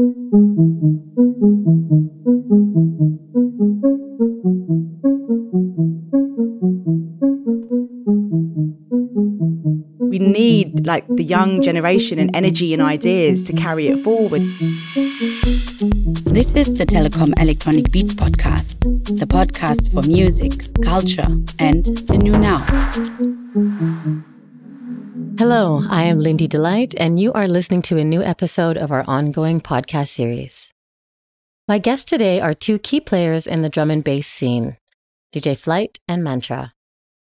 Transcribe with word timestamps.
We 0.00 0.06
need 10.18 10.86
like 10.86 11.06
the 11.06 11.22
young 11.22 11.60
generation 11.60 12.18
and 12.18 12.34
energy 12.34 12.72
and 12.72 12.80
ideas 12.80 13.42
to 13.42 13.52
carry 13.52 13.88
it 13.88 13.98
forward. 13.98 14.40
This 16.32 16.54
is 16.54 16.72
the 16.76 16.86
Telekom 16.88 17.38
Electronic 17.38 17.92
Beats 17.92 18.14
podcast, 18.14 18.80
the 19.18 19.26
podcast 19.26 19.92
for 19.92 20.08
music, 20.08 20.52
culture, 20.82 21.28
and 21.58 21.84
the 22.08 22.16
new 22.16 22.38
now. 22.38 22.64
Hello, 25.40 25.82
I 25.88 26.02
am 26.02 26.18
Lindy 26.18 26.46
Delight, 26.46 26.94
and 26.98 27.18
you 27.18 27.32
are 27.32 27.48
listening 27.48 27.80
to 27.88 27.96
a 27.96 28.04
new 28.04 28.22
episode 28.22 28.76
of 28.76 28.92
our 28.92 29.04
ongoing 29.06 29.62
podcast 29.62 30.08
series. 30.08 30.70
My 31.66 31.78
guests 31.78 32.04
today 32.04 32.42
are 32.42 32.52
two 32.52 32.78
key 32.78 33.00
players 33.00 33.46
in 33.46 33.62
the 33.62 33.70
drum 33.70 33.90
and 33.90 34.04
bass 34.04 34.26
scene 34.26 34.76
DJ 35.34 35.56
Flight 35.56 35.98
and 36.06 36.22
Mantra. 36.22 36.74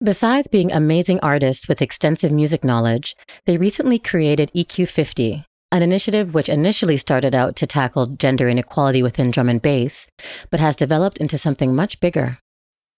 Besides 0.04 0.50
being 0.50 0.70
amazing 0.70 1.22
artists 1.22 1.70
with 1.70 1.82
extensive 1.82 2.34
music 2.34 2.62
knowledge, 2.66 3.16
they 3.46 3.56
recently 3.56 4.00
created 4.00 4.52
EQ50, 4.54 5.46
an 5.72 5.82
initiative 5.82 6.34
which 6.34 6.50
initially 6.50 6.98
started 6.98 7.34
out 7.34 7.56
to 7.56 7.66
tackle 7.66 8.08
gender 8.08 8.50
inequality 8.50 9.02
within 9.02 9.32
drum 9.32 9.48
and 9.48 9.62
bass, 9.62 10.08
but 10.50 10.60
has 10.60 10.76
developed 10.76 11.20
into 11.20 11.38
something 11.38 11.74
much 11.74 12.02
bigger. 12.02 12.38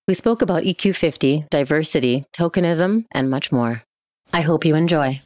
We 0.08 0.16
spoke 0.16 0.42
about 0.42 0.64
EQ50, 0.64 1.48
diversity, 1.52 2.24
tokenism, 2.36 3.06
and 3.12 3.30
much 3.30 3.52
more. 3.52 3.84
I 4.36 4.42
hope 4.42 4.66
you 4.66 4.76
enjoy. 4.76 5.22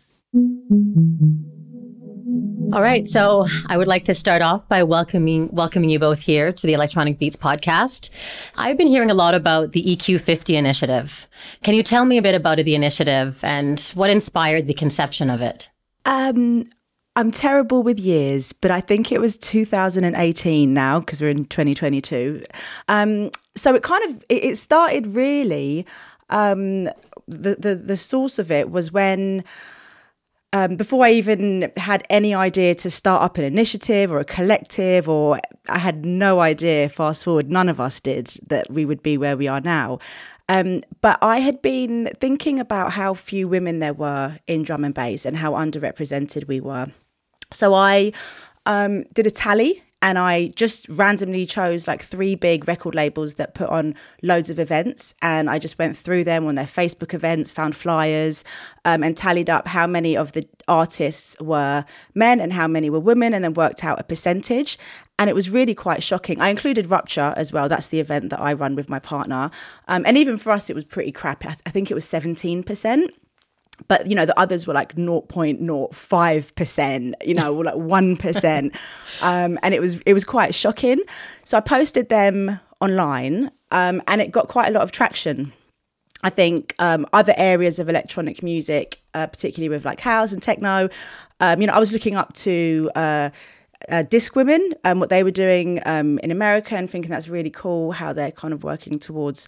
All 2.72 2.82
right, 2.84 3.10
so 3.10 3.48
I 3.66 3.76
would 3.76 3.88
like 3.88 4.06
to 4.06 4.14
start 4.14 4.44
off 4.44 4.68
by 4.68 4.84
welcoming 4.84 5.50
welcoming 5.52 5.90
you 5.90 5.98
both 5.98 6.20
here 6.20 6.54
to 6.54 6.68
the 6.68 6.74
Electronic 6.74 7.18
Beats 7.18 7.36
podcast. 7.36 8.12
I've 8.56 8.78
been 8.78 8.86
hearing 8.86 9.10
a 9.10 9.16
lot 9.16 9.34
about 9.34 9.72
the 9.72 9.84
EQ50 9.84 10.54
initiative. 10.54 11.28
Can 11.64 11.74
you 11.74 11.82
tell 11.82 12.06
me 12.06 12.20
a 12.20 12.22
bit 12.22 12.36
about 12.36 12.60
the 12.60 12.76
initiative 12.76 13.44
and 13.44 13.80
what 13.96 14.12
inspired 14.12 14.68
the 14.68 14.76
conception 14.76 15.32
of 15.32 15.42
it? 15.42 15.72
Um, 16.06 16.66
I'm 17.16 17.32
terrible 17.32 17.82
with 17.82 17.98
years, 17.98 18.54
but 18.54 18.70
I 18.70 18.80
think 18.80 19.12
it 19.12 19.20
was 19.20 19.38
2018 19.38 20.72
now 20.72 21.00
because 21.00 21.20
we're 21.20 21.32
in 21.32 21.46
2022. 21.46 22.44
Um, 22.88 23.32
so 23.56 23.74
it 23.74 23.82
kind 23.82 24.08
of 24.08 24.24
it, 24.30 24.44
it 24.44 24.58
started 24.58 25.08
really. 25.08 25.88
Um, 26.30 26.88
the, 27.30 27.56
the 27.56 27.76
the 27.76 27.98
source 27.98 28.40
of 28.40 28.52
it 28.52 28.70
was 28.70 28.92
when 28.92 29.44
um, 30.52 30.76
before 30.78 31.06
I 31.06 31.12
even 31.12 31.72
had 31.78 32.04
any 32.10 32.34
idea 32.34 32.74
to 32.76 32.90
start 32.90 33.22
up 33.22 33.38
an 33.38 33.44
initiative 33.44 34.12
or 34.12 34.20
a 34.20 34.26
collective, 34.26 35.08
or 35.08 35.40
I 35.70 35.78
had 35.78 36.06
no 36.06 36.40
idea, 36.40 36.90
fast 36.90 37.24
forward, 37.24 37.52
none 37.52 37.70
of 37.70 37.80
us 37.80 38.00
did, 38.00 38.28
that 38.48 38.72
we 38.72 38.84
would 38.84 39.04
be 39.04 39.18
where 39.18 39.38
we 39.38 39.48
are 39.48 39.62
now. 39.62 40.00
Um, 40.48 40.82
but 41.02 41.20
I 41.22 41.40
had 41.40 41.62
been 41.62 42.10
thinking 42.20 42.60
about 42.60 42.94
how 42.94 43.14
few 43.14 43.48
women 43.48 43.78
there 43.78 43.94
were 43.94 44.38
in 44.48 44.64
drum 44.64 44.84
and 44.84 44.96
bass 44.96 45.24
and 45.26 45.38
how 45.38 45.52
underrepresented 45.52 46.48
we 46.48 46.60
were. 46.60 46.88
So 47.52 47.76
I 47.76 48.12
um, 48.66 49.04
did 49.14 49.28
a 49.28 49.32
tally 49.32 49.84
and 50.02 50.18
I 50.18 50.48
just 50.56 50.88
randomly 50.90 51.46
chose 51.46 51.88
like 51.88 52.02
three 52.02 52.36
big 52.36 52.68
record 52.68 52.96
labels 52.96 53.36
that 53.36 53.54
put 53.54 53.70
on 53.70 53.96
loads 54.24 54.50
of 54.50 54.60
events, 54.60 55.14
and 55.22 55.50
I 55.50 55.60
just 55.60 55.78
went 55.78 55.98
through 55.98 56.24
them 56.24 56.46
on 56.46 56.56
their 56.56 56.66
Facebook 56.66 57.14
events, 57.14 57.52
found 57.52 57.76
flyers, 57.76 58.44
um, 58.86 59.04
and 59.04 59.16
tallied 59.16 59.50
up 59.50 59.68
how 59.68 59.88
many 59.88 60.16
of 60.16 60.32
the 60.32 60.48
artists 60.68 61.40
were 61.42 61.84
men 62.16 62.40
and 62.40 62.54
how 62.54 62.68
many 62.68 62.90
were 62.90 63.00
women, 63.00 63.34
and 63.34 63.44
then 63.44 63.54
worked 63.54 63.84
out 63.84 64.00
a 64.00 64.04
percentage. 64.04 64.78
And 65.18 65.30
it 65.30 65.34
was 65.34 65.50
really 65.50 65.76
quite 65.76 66.02
shocking. 66.02 66.40
I 66.40 66.50
included 66.50 66.88
Rupture 66.88 67.34
as 67.36 67.52
well. 67.52 67.68
That's 67.68 67.90
the 67.90 68.00
event 68.00 68.30
that 68.30 68.40
I 68.40 68.54
run 68.54 68.76
with 68.76 68.90
my 68.90 69.00
partner, 69.00 69.52
um, 69.88 70.04
and 70.06 70.18
even 70.18 70.38
for 70.38 70.52
us, 70.52 70.70
it 70.70 70.76
was 70.76 70.86
pretty 70.86 71.12
crap. 71.12 71.46
I, 71.46 71.50
th- 71.50 71.60
I 71.66 71.70
think 71.72 71.92
it 71.92 71.94
was 71.94 72.08
seventeen 72.08 72.64
percent 72.64 73.12
but 73.88 74.08
you 74.08 74.16
know 74.16 74.26
the 74.26 74.38
others 74.40 74.66
were 74.68 74.74
like 74.74 74.96
0.05% 74.96 77.14
you 77.26 77.34
know 77.34 77.56
or 77.56 77.64
like 77.64 77.76
1% 77.76 78.78
um, 79.22 79.58
and 79.64 79.74
it 79.74 79.80
was 79.80 80.02
it 80.02 80.14
was 80.14 80.26
quite 80.26 80.54
shocking. 80.54 81.00
So 81.44 81.58
i 81.58 81.62
posted 81.62 82.10
them 82.10 82.60
online 82.82 83.52
um, 83.72 84.02
and 84.08 84.22
it 84.22 84.32
got 84.32 84.48
quite 84.48 84.70
a 84.70 84.72
lot 84.72 84.84
of 84.84 84.92
traction. 84.92 85.54
I 86.22 86.30
think 86.30 86.76
um, 86.80 87.06
other 87.14 87.34
areas 87.38 87.80
of 87.80 87.88
electronic 87.88 88.44
music 88.44 89.00
uh, 89.14 89.28
particularly 89.28 89.70
with 89.70 89.86
like 89.86 90.02
house 90.02 90.34
and 90.34 90.44
techno 90.44 90.90
um, 91.40 91.62
you 91.62 91.68
know 91.68 91.74
i 91.74 91.80
was 91.80 91.94
looking 91.94 92.16
up 92.16 92.34
to 92.34 92.92
uh, 92.96 93.30
uh, 93.88 94.04
Disc 94.04 94.36
Women, 94.36 94.74
um, 94.84 95.00
what 95.00 95.10
they 95.10 95.24
were 95.24 95.32
doing 95.32 95.82
um, 95.86 96.20
in 96.20 96.32
America, 96.32 96.76
and 96.76 96.90
thinking 96.90 97.10
that's 97.10 97.30
really 97.30 97.50
cool 97.50 97.92
how 97.92 98.14
they're 98.14 98.32
kind 98.32 98.54
of 98.54 98.64
working 98.64 99.00
towards 99.00 99.48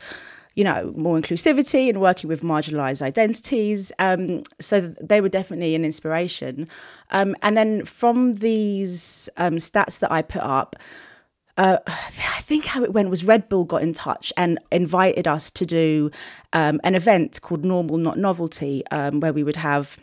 you 0.56 0.64
know, 0.64 0.94
more 0.96 1.18
inclusivity 1.18 1.90
and 1.90 2.02
working 2.02 2.28
with 2.28 2.42
marginalized 2.42 3.02
identities. 3.02 3.92
Um, 4.00 4.42
so 4.60 4.94
they 5.02 5.22
were 5.22 5.30
definitely 5.30 5.76
an 5.76 5.86
inspiration. 5.86 6.68
Um, 7.12 7.36
and 7.42 7.56
then 7.56 7.86
from 7.86 8.34
these 8.34 9.30
um, 9.38 9.56
stats 9.56 10.00
that 10.00 10.12
I 10.12 10.22
put 10.22 10.42
up, 10.42 10.76
uh, 11.58 11.78
I 11.88 12.42
think 12.42 12.66
how 12.66 12.84
it 12.84 12.94
went 12.94 13.10
was 13.10 13.24
Red 13.24 13.48
Bull 13.48 13.64
got 13.64 13.82
in 13.82 13.94
touch 13.94 14.34
and 14.36 14.60
invited 14.72 15.28
us 15.28 15.52
to 15.52 15.66
do 15.66 16.12
um, 16.54 16.82
an 16.84 16.96
event 16.96 17.42
called 17.42 17.64
Normal 17.64 17.98
Not 17.98 18.18
Novelty, 18.18 18.84
um, 18.92 19.20
where 19.20 19.34
we 19.34 19.44
would 19.44 19.58
have. 19.58 19.98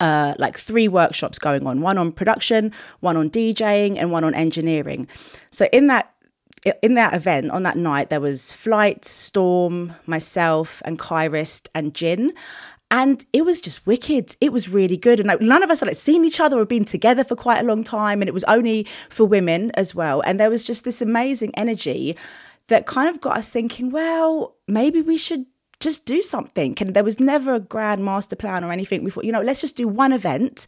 Uh, 0.00 0.34
like 0.40 0.58
three 0.58 0.88
workshops 0.88 1.38
going 1.38 1.64
on 1.64 1.80
one 1.80 1.96
on 1.96 2.10
production, 2.10 2.72
one 2.98 3.16
on 3.16 3.30
DJing, 3.30 3.96
and 3.96 4.10
one 4.10 4.24
on 4.24 4.34
engineering. 4.34 5.06
So, 5.52 5.68
in 5.72 5.86
that 5.86 6.12
in 6.82 6.94
that 6.94 7.14
event 7.14 7.50
on 7.50 7.62
that 7.64 7.76
night, 7.76 8.10
there 8.10 8.20
was 8.20 8.52
Flight, 8.52 9.04
Storm, 9.04 9.94
myself, 10.06 10.82
and 10.84 10.98
Kyrist 10.98 11.68
and 11.74 11.94
Jin. 11.94 12.30
And 12.90 13.24
it 13.32 13.44
was 13.44 13.60
just 13.60 13.86
wicked. 13.86 14.36
It 14.40 14.52
was 14.52 14.68
really 14.68 14.96
good. 14.96 15.18
And 15.18 15.26
like, 15.26 15.40
none 15.40 15.62
of 15.62 15.70
us 15.70 15.80
had 15.80 15.88
like 15.88 15.96
seen 15.96 16.24
each 16.24 16.38
other 16.38 16.58
or 16.58 16.66
been 16.66 16.84
together 16.84 17.24
for 17.24 17.34
quite 17.34 17.60
a 17.60 17.66
long 17.66 17.82
time. 17.82 18.20
And 18.20 18.28
it 18.28 18.34
was 18.34 18.44
only 18.44 18.84
for 18.84 19.24
women 19.26 19.72
as 19.72 19.94
well. 19.94 20.20
And 20.20 20.38
there 20.38 20.50
was 20.50 20.62
just 20.62 20.84
this 20.84 21.02
amazing 21.02 21.52
energy 21.56 22.16
that 22.68 22.86
kind 22.86 23.08
of 23.08 23.20
got 23.20 23.36
us 23.36 23.50
thinking, 23.50 23.90
well, 23.90 24.56
maybe 24.68 25.02
we 25.02 25.18
should 25.18 25.44
just 25.84 26.06
do 26.06 26.22
something. 26.22 26.74
And 26.80 26.94
there 26.94 27.04
was 27.04 27.20
never 27.20 27.54
a 27.54 27.60
grand 27.60 28.04
master 28.04 28.34
plan 28.34 28.64
or 28.64 28.72
anything. 28.72 29.04
We 29.04 29.10
thought, 29.10 29.24
you 29.24 29.32
know, 29.32 29.42
let's 29.42 29.60
just 29.60 29.76
do 29.76 29.86
one 29.86 30.12
event 30.12 30.66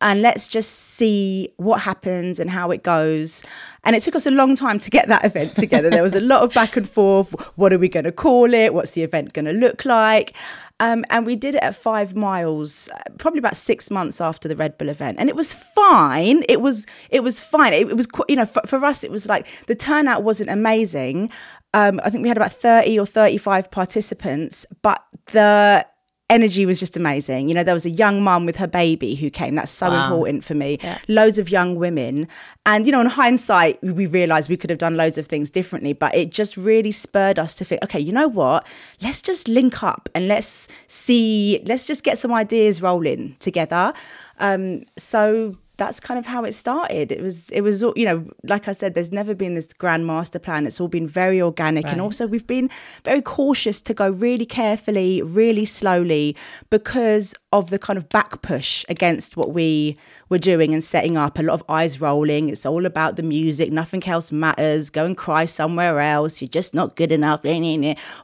and 0.00 0.20
let's 0.20 0.46
just 0.48 0.70
see 0.70 1.48
what 1.56 1.80
happens 1.80 2.38
and 2.38 2.50
how 2.50 2.70
it 2.70 2.82
goes. 2.82 3.42
And 3.84 3.96
it 3.96 4.02
took 4.02 4.14
us 4.14 4.26
a 4.26 4.30
long 4.30 4.54
time 4.54 4.78
to 4.80 4.90
get 4.90 5.08
that 5.08 5.24
event 5.24 5.54
together. 5.54 5.88
there 5.88 6.02
was 6.02 6.14
a 6.14 6.20
lot 6.20 6.42
of 6.42 6.52
back 6.52 6.76
and 6.76 6.86
forth. 6.86 7.32
What 7.56 7.72
are 7.72 7.78
we 7.78 7.88
going 7.88 8.04
to 8.04 8.12
call 8.12 8.52
it? 8.52 8.74
What's 8.74 8.90
the 8.90 9.02
event 9.02 9.32
going 9.32 9.46
to 9.46 9.52
look 9.52 9.84
like? 9.84 10.36
Um, 10.78 11.04
and 11.08 11.24
we 11.24 11.36
did 11.36 11.54
it 11.54 11.62
at 11.62 11.74
five 11.74 12.14
miles, 12.14 12.90
probably 13.18 13.38
about 13.38 13.56
six 13.56 13.90
months 13.90 14.20
after 14.20 14.46
the 14.46 14.56
Red 14.56 14.76
Bull 14.76 14.90
event, 14.90 15.16
and 15.18 15.30
it 15.30 15.36
was 15.36 15.54
fine. 15.54 16.42
It 16.50 16.60
was 16.60 16.86
it 17.10 17.22
was 17.22 17.40
fine. 17.40 17.72
It, 17.72 17.88
it 17.88 17.96
was 17.96 18.06
you 18.28 18.36
know 18.36 18.44
for, 18.44 18.60
for, 18.66 18.84
us 18.84 19.02
it 19.02 19.10
was 19.10 19.26
like 19.26 19.46
the 19.66 19.74
turnout 19.74 20.22
wasn't 20.22 20.50
amazing. 20.50 21.30
Um, 21.72 21.98
I 22.04 22.10
think 22.10 22.22
we 22.22 22.28
had 22.28 22.36
about 22.36 22.52
thirty 22.52 22.98
or 22.98 23.06
thirty 23.06 23.38
five 23.38 23.70
participants, 23.70 24.66
but 24.82 25.02
the 25.32 25.86
energy 26.28 26.66
was 26.66 26.80
just 26.80 26.96
amazing. 26.96 27.48
You 27.48 27.54
know, 27.54 27.62
there 27.62 27.74
was 27.74 27.86
a 27.86 27.90
young 27.90 28.22
mum 28.22 28.46
with 28.46 28.56
her 28.56 28.66
baby 28.66 29.14
who 29.14 29.30
came. 29.30 29.54
That's 29.54 29.70
so 29.70 29.88
wow. 29.88 30.04
important 30.04 30.42
for 30.44 30.54
me. 30.54 30.78
Yeah. 30.82 30.98
Loads 31.08 31.38
of 31.38 31.50
young 31.50 31.76
women. 31.76 32.26
And, 32.64 32.84
you 32.84 32.92
know, 32.92 33.00
in 33.00 33.06
hindsight, 33.06 33.80
we 33.82 34.06
realized 34.06 34.50
we 34.50 34.56
could 34.56 34.70
have 34.70 34.80
done 34.80 34.96
loads 34.96 35.18
of 35.18 35.26
things 35.26 35.50
differently, 35.50 35.92
but 35.92 36.14
it 36.14 36.32
just 36.32 36.56
really 36.56 36.90
spurred 36.90 37.38
us 37.38 37.54
to 37.56 37.64
think, 37.64 37.82
okay, 37.84 38.00
you 38.00 38.12
know 38.12 38.28
what? 38.28 38.66
Let's 39.00 39.22
just 39.22 39.46
link 39.46 39.84
up 39.84 40.08
and 40.14 40.26
let's 40.26 40.68
see, 40.88 41.62
let's 41.64 41.86
just 41.86 42.02
get 42.02 42.18
some 42.18 42.32
ideas 42.32 42.82
rolling 42.82 43.36
together. 43.38 43.92
Um, 44.38 44.82
so 44.98 45.56
that's 45.78 46.00
kind 46.00 46.18
of 46.18 46.26
how 46.26 46.44
it 46.44 46.52
started. 46.52 47.12
It 47.12 47.20
was, 47.20 47.50
it 47.50 47.60
was, 47.60 47.82
you 47.82 48.04
know, 48.04 48.26
like 48.44 48.66
I 48.66 48.72
said, 48.72 48.94
there's 48.94 49.12
never 49.12 49.34
been 49.34 49.54
this 49.54 49.66
grand 49.72 50.06
master 50.06 50.38
plan. 50.38 50.66
It's 50.66 50.80
all 50.80 50.88
been 50.88 51.06
very 51.06 51.40
organic. 51.42 51.84
Right. 51.84 51.92
And 51.92 52.00
also, 52.00 52.26
we've 52.26 52.46
been 52.46 52.70
very 53.04 53.20
cautious 53.20 53.82
to 53.82 53.94
go 53.94 54.10
really 54.10 54.46
carefully, 54.46 55.22
really 55.22 55.64
slowly 55.64 56.34
because 56.70 57.34
of 57.52 57.70
the 57.70 57.78
kind 57.78 57.98
of 57.98 58.08
back 58.08 58.40
push 58.42 58.84
against 58.88 59.36
what 59.36 59.52
we 59.52 59.96
were 60.28 60.38
doing 60.38 60.72
and 60.72 60.82
setting 60.82 61.16
up. 61.16 61.38
A 61.38 61.42
lot 61.42 61.54
of 61.54 61.62
eyes 61.68 62.00
rolling. 62.00 62.48
It's 62.48 62.64
all 62.64 62.86
about 62.86 63.16
the 63.16 63.22
music. 63.22 63.70
Nothing 63.70 64.02
else 64.06 64.32
matters. 64.32 64.88
Go 64.88 65.04
and 65.04 65.16
cry 65.16 65.44
somewhere 65.44 66.00
else. 66.00 66.40
You're 66.40 66.48
just 66.48 66.74
not 66.74 66.96
good 66.96 67.12
enough. 67.12 67.40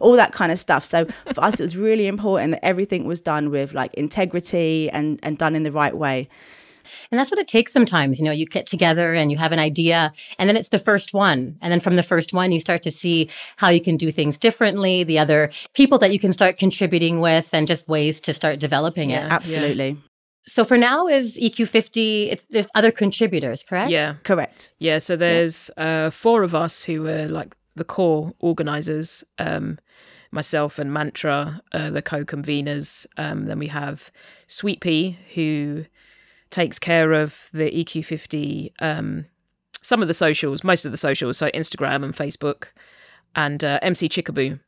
All 0.00 0.16
that 0.16 0.32
kind 0.32 0.52
of 0.52 0.58
stuff. 0.58 0.84
So 0.84 1.04
for 1.04 1.44
us, 1.44 1.60
it 1.60 1.62
was 1.62 1.76
really 1.76 2.06
important 2.06 2.52
that 2.52 2.64
everything 2.64 3.04
was 3.04 3.20
done 3.20 3.50
with 3.50 3.74
like 3.74 3.92
integrity 3.94 4.88
and, 4.90 5.18
and 5.22 5.36
done 5.36 5.54
in 5.54 5.64
the 5.64 5.72
right 5.72 5.96
way. 5.96 6.28
And 7.12 7.18
that's 7.18 7.30
what 7.30 7.38
it 7.38 7.46
takes 7.46 7.72
sometimes. 7.72 8.18
You 8.18 8.24
know, 8.24 8.32
you 8.32 8.46
get 8.46 8.64
together 8.64 9.12
and 9.12 9.30
you 9.30 9.36
have 9.36 9.52
an 9.52 9.58
idea, 9.58 10.12
and 10.38 10.48
then 10.48 10.56
it's 10.56 10.70
the 10.70 10.78
first 10.78 11.12
one. 11.12 11.56
And 11.60 11.70
then 11.70 11.78
from 11.78 11.96
the 11.96 12.02
first 12.02 12.32
one, 12.32 12.50
you 12.52 12.58
start 12.58 12.82
to 12.84 12.90
see 12.90 13.28
how 13.58 13.68
you 13.68 13.82
can 13.82 13.98
do 13.98 14.10
things 14.10 14.38
differently, 14.38 15.04
the 15.04 15.18
other 15.18 15.50
people 15.74 15.98
that 15.98 16.10
you 16.10 16.18
can 16.18 16.32
start 16.32 16.56
contributing 16.56 17.20
with, 17.20 17.52
and 17.52 17.68
just 17.68 17.86
ways 17.86 18.18
to 18.22 18.32
start 18.32 18.58
developing 18.58 19.10
yeah, 19.10 19.26
it. 19.26 19.32
Absolutely. 19.32 19.90
Yeah. 19.90 19.96
So 20.44 20.64
for 20.64 20.76
now 20.76 21.06
is 21.06 21.38
EQ50 21.38 22.32
it's 22.32 22.44
there's 22.44 22.70
other 22.74 22.90
contributors, 22.90 23.62
correct? 23.62 23.90
Yeah. 23.90 24.14
Correct. 24.24 24.72
Yeah, 24.78 24.98
so 24.98 25.14
there's 25.14 25.70
uh, 25.76 26.10
four 26.10 26.42
of 26.42 26.54
us 26.54 26.82
who 26.82 27.06
are 27.06 27.28
like 27.28 27.54
the 27.76 27.84
core 27.84 28.32
organizers. 28.40 29.22
Um, 29.38 29.78
myself 30.32 30.78
and 30.78 30.92
Mantra, 30.92 31.60
uh, 31.72 31.90
the 31.90 32.00
co-conveners. 32.02 33.06
Um, 33.18 33.44
then 33.44 33.58
we 33.58 33.68
have 33.68 34.10
Sweet 34.46 34.80
Pea, 34.80 35.18
who 35.34 35.84
takes 36.52 36.78
care 36.78 37.12
of 37.12 37.48
the 37.52 37.70
EQ50, 37.70 38.72
um, 38.80 39.26
some 39.82 40.02
of 40.02 40.08
the 40.08 40.14
socials, 40.14 40.62
most 40.62 40.84
of 40.84 40.92
the 40.92 40.98
socials, 40.98 41.38
so 41.38 41.50
Instagram 41.50 42.04
and 42.04 42.14
Facebook, 42.14 42.68
and 43.34 43.64
uh, 43.64 43.78
MC 43.82 44.08
Chickaboo 44.08 44.60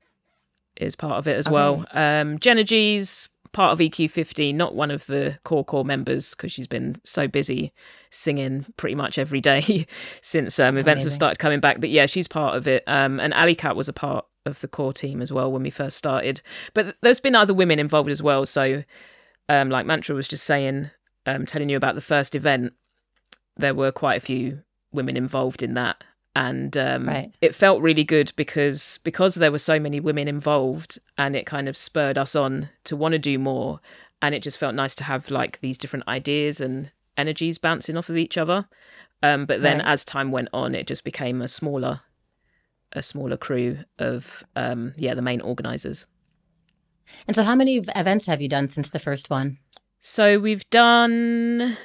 is 0.76 0.96
part 0.96 1.18
of 1.18 1.28
it 1.28 1.36
as 1.36 1.48
well. 1.48 1.84
Um, 1.92 2.38
Jenna 2.40 2.64
G's 2.64 3.28
part 3.52 3.72
of 3.72 3.78
EQ50, 3.78 4.54
not 4.54 4.74
one 4.74 4.90
of 4.90 5.06
the 5.06 5.38
core 5.44 5.64
core 5.64 5.84
members 5.84 6.34
because 6.34 6.52
she's 6.52 6.66
been 6.66 6.96
so 7.04 7.28
busy 7.28 7.72
singing 8.10 8.66
pretty 8.76 8.96
much 8.96 9.16
every 9.16 9.40
day 9.40 9.86
since 10.20 10.58
um, 10.58 10.76
events 10.76 11.04
have 11.04 11.12
started 11.12 11.38
coming 11.38 11.60
back. 11.60 11.80
But 11.80 11.90
yeah, 11.90 12.06
she's 12.06 12.26
part 12.26 12.56
of 12.56 12.66
it. 12.66 12.82
Um, 12.86 13.20
and 13.20 13.32
Ali 13.32 13.54
Cat 13.54 13.76
was 13.76 13.88
a 13.88 13.92
part 13.92 14.26
of 14.44 14.60
the 14.60 14.68
core 14.68 14.92
team 14.92 15.22
as 15.22 15.32
well 15.32 15.50
when 15.50 15.62
we 15.62 15.70
first 15.70 15.96
started. 15.96 16.42
But 16.74 16.96
there's 17.00 17.20
been 17.20 17.34
other 17.36 17.54
women 17.54 17.78
involved 17.78 18.10
as 18.10 18.22
well. 18.22 18.44
So, 18.44 18.84
um, 19.48 19.70
like 19.70 19.86
Mantra 19.86 20.14
was 20.14 20.28
just 20.28 20.44
saying, 20.44 20.90
um, 21.26 21.46
telling 21.46 21.68
you 21.68 21.76
about 21.76 21.94
the 21.94 22.00
first 22.00 22.34
event, 22.34 22.72
there 23.56 23.74
were 23.74 23.92
quite 23.92 24.16
a 24.16 24.24
few 24.24 24.62
women 24.92 25.16
involved 25.16 25.62
in 25.62 25.74
that. 25.74 26.02
And 26.36 26.76
um, 26.76 27.06
Right. 27.06 27.32
it 27.40 27.54
felt 27.54 27.80
really 27.82 28.02
good 28.04 28.32
because 28.34 28.98
because 29.04 29.36
there 29.36 29.52
were 29.52 29.58
so 29.58 29.78
many 29.78 30.00
women 30.00 30.26
involved, 30.26 30.98
and 31.16 31.36
it 31.36 31.46
kind 31.46 31.68
of 31.68 31.76
spurred 31.76 32.18
us 32.18 32.34
on 32.34 32.70
to 32.84 32.96
want 32.96 33.12
to 33.12 33.18
do 33.18 33.38
more. 33.38 33.80
And 34.20 34.34
it 34.34 34.42
just 34.42 34.58
felt 34.58 34.74
nice 34.74 34.94
to 34.96 35.04
have 35.04 35.30
like 35.30 35.60
these 35.60 35.78
different 35.78 36.08
ideas 36.08 36.60
and 36.60 36.90
energies 37.16 37.58
bouncing 37.58 37.96
off 37.96 38.08
of 38.08 38.16
each 38.16 38.36
other. 38.36 38.66
Um, 39.22 39.46
but 39.46 39.62
then 39.62 39.78
Right. 39.78 39.86
as 39.86 40.04
time 40.04 40.32
went 40.32 40.48
on, 40.52 40.74
it 40.74 40.86
just 40.88 41.04
became 41.04 41.40
a 41.40 41.48
smaller 41.48 42.00
a 42.96 43.02
smaller 43.02 43.36
crew 43.36 43.78
of 43.98 44.44
um 44.54 44.94
yeah 44.96 45.14
the 45.14 45.22
main 45.22 45.40
organizers 45.40 46.06
And 47.26 47.34
so 47.34 47.42
how 47.42 47.54
many 47.56 47.78
events 47.78 48.26
have 48.26 48.40
you 48.40 48.48
done 48.48 48.68
since 48.68 48.90
the 48.90 49.00
first 49.00 49.30
one? 49.30 49.58
So 50.06 50.38
we've 50.38 50.68
done 50.68 51.78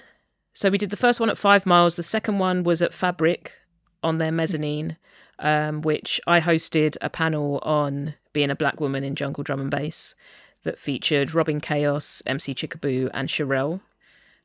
so 0.52 0.70
we 0.70 0.78
did 0.78 0.90
the 0.90 0.98
first 0.98 1.22
one 1.22 1.30
at 1.30 1.38
five 1.38 1.66
miles. 1.66 1.96
The 1.96 2.04
second 2.04 2.38
one 2.38 2.64
was 2.64 2.82
at 2.82 2.94
fabric 2.94 3.56
on 4.04 4.18
their 4.18 4.32
mezzanine 4.32 4.98
um, 5.40 5.82
which 5.82 6.20
i 6.28 6.42
hosted 6.42 6.98
a 7.02 7.10
panel 7.10 7.60
on 7.60 8.14
being 8.34 8.50
a 8.50 8.56
black 8.56 8.82
woman 8.82 9.04
in 9.04 9.16
jungle 9.16 9.44
drum 9.44 9.62
and 9.62 9.72
bass 9.72 10.16
that 10.64 10.78
featured 10.78 11.34
robin 11.34 11.62
chaos 11.62 12.22
mc 12.26 12.54
chickaboo 12.54 13.10
and 13.14 13.30
Sherelle. 13.30 13.80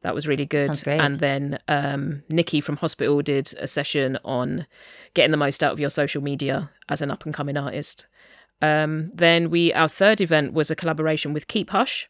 that 0.03 0.15
was 0.15 0.29
really 0.29 0.47
good. 0.47 0.70
And 0.87 1.17
then 1.17 1.59
um, 1.67 2.23
nikki 2.29 2.61
from 2.61 2.77
hospital 2.77 3.23
did 3.23 3.55
a 3.59 3.67
session 3.67 4.19
on 4.25 4.67
getting 5.15 5.32
the 5.32 5.37
most 5.37 5.65
out 5.65 5.73
of 5.73 5.81
your 5.81 5.91
social 5.91 6.23
media 6.23 6.70
as 6.88 7.03
an 7.03 7.11
up 7.11 7.25
and 7.25 7.35
coming 7.35 7.56
artist. 7.56 8.06
Um, 8.62 9.11
then 9.12 9.50
we 9.50 9.73
our 9.73 9.88
third 9.88 10.20
event 10.20 10.53
was 10.53 10.70
a 10.70 10.77
collaboration 10.77 11.32
with 11.32 11.49
keep 11.49 11.70
hush 11.70 12.09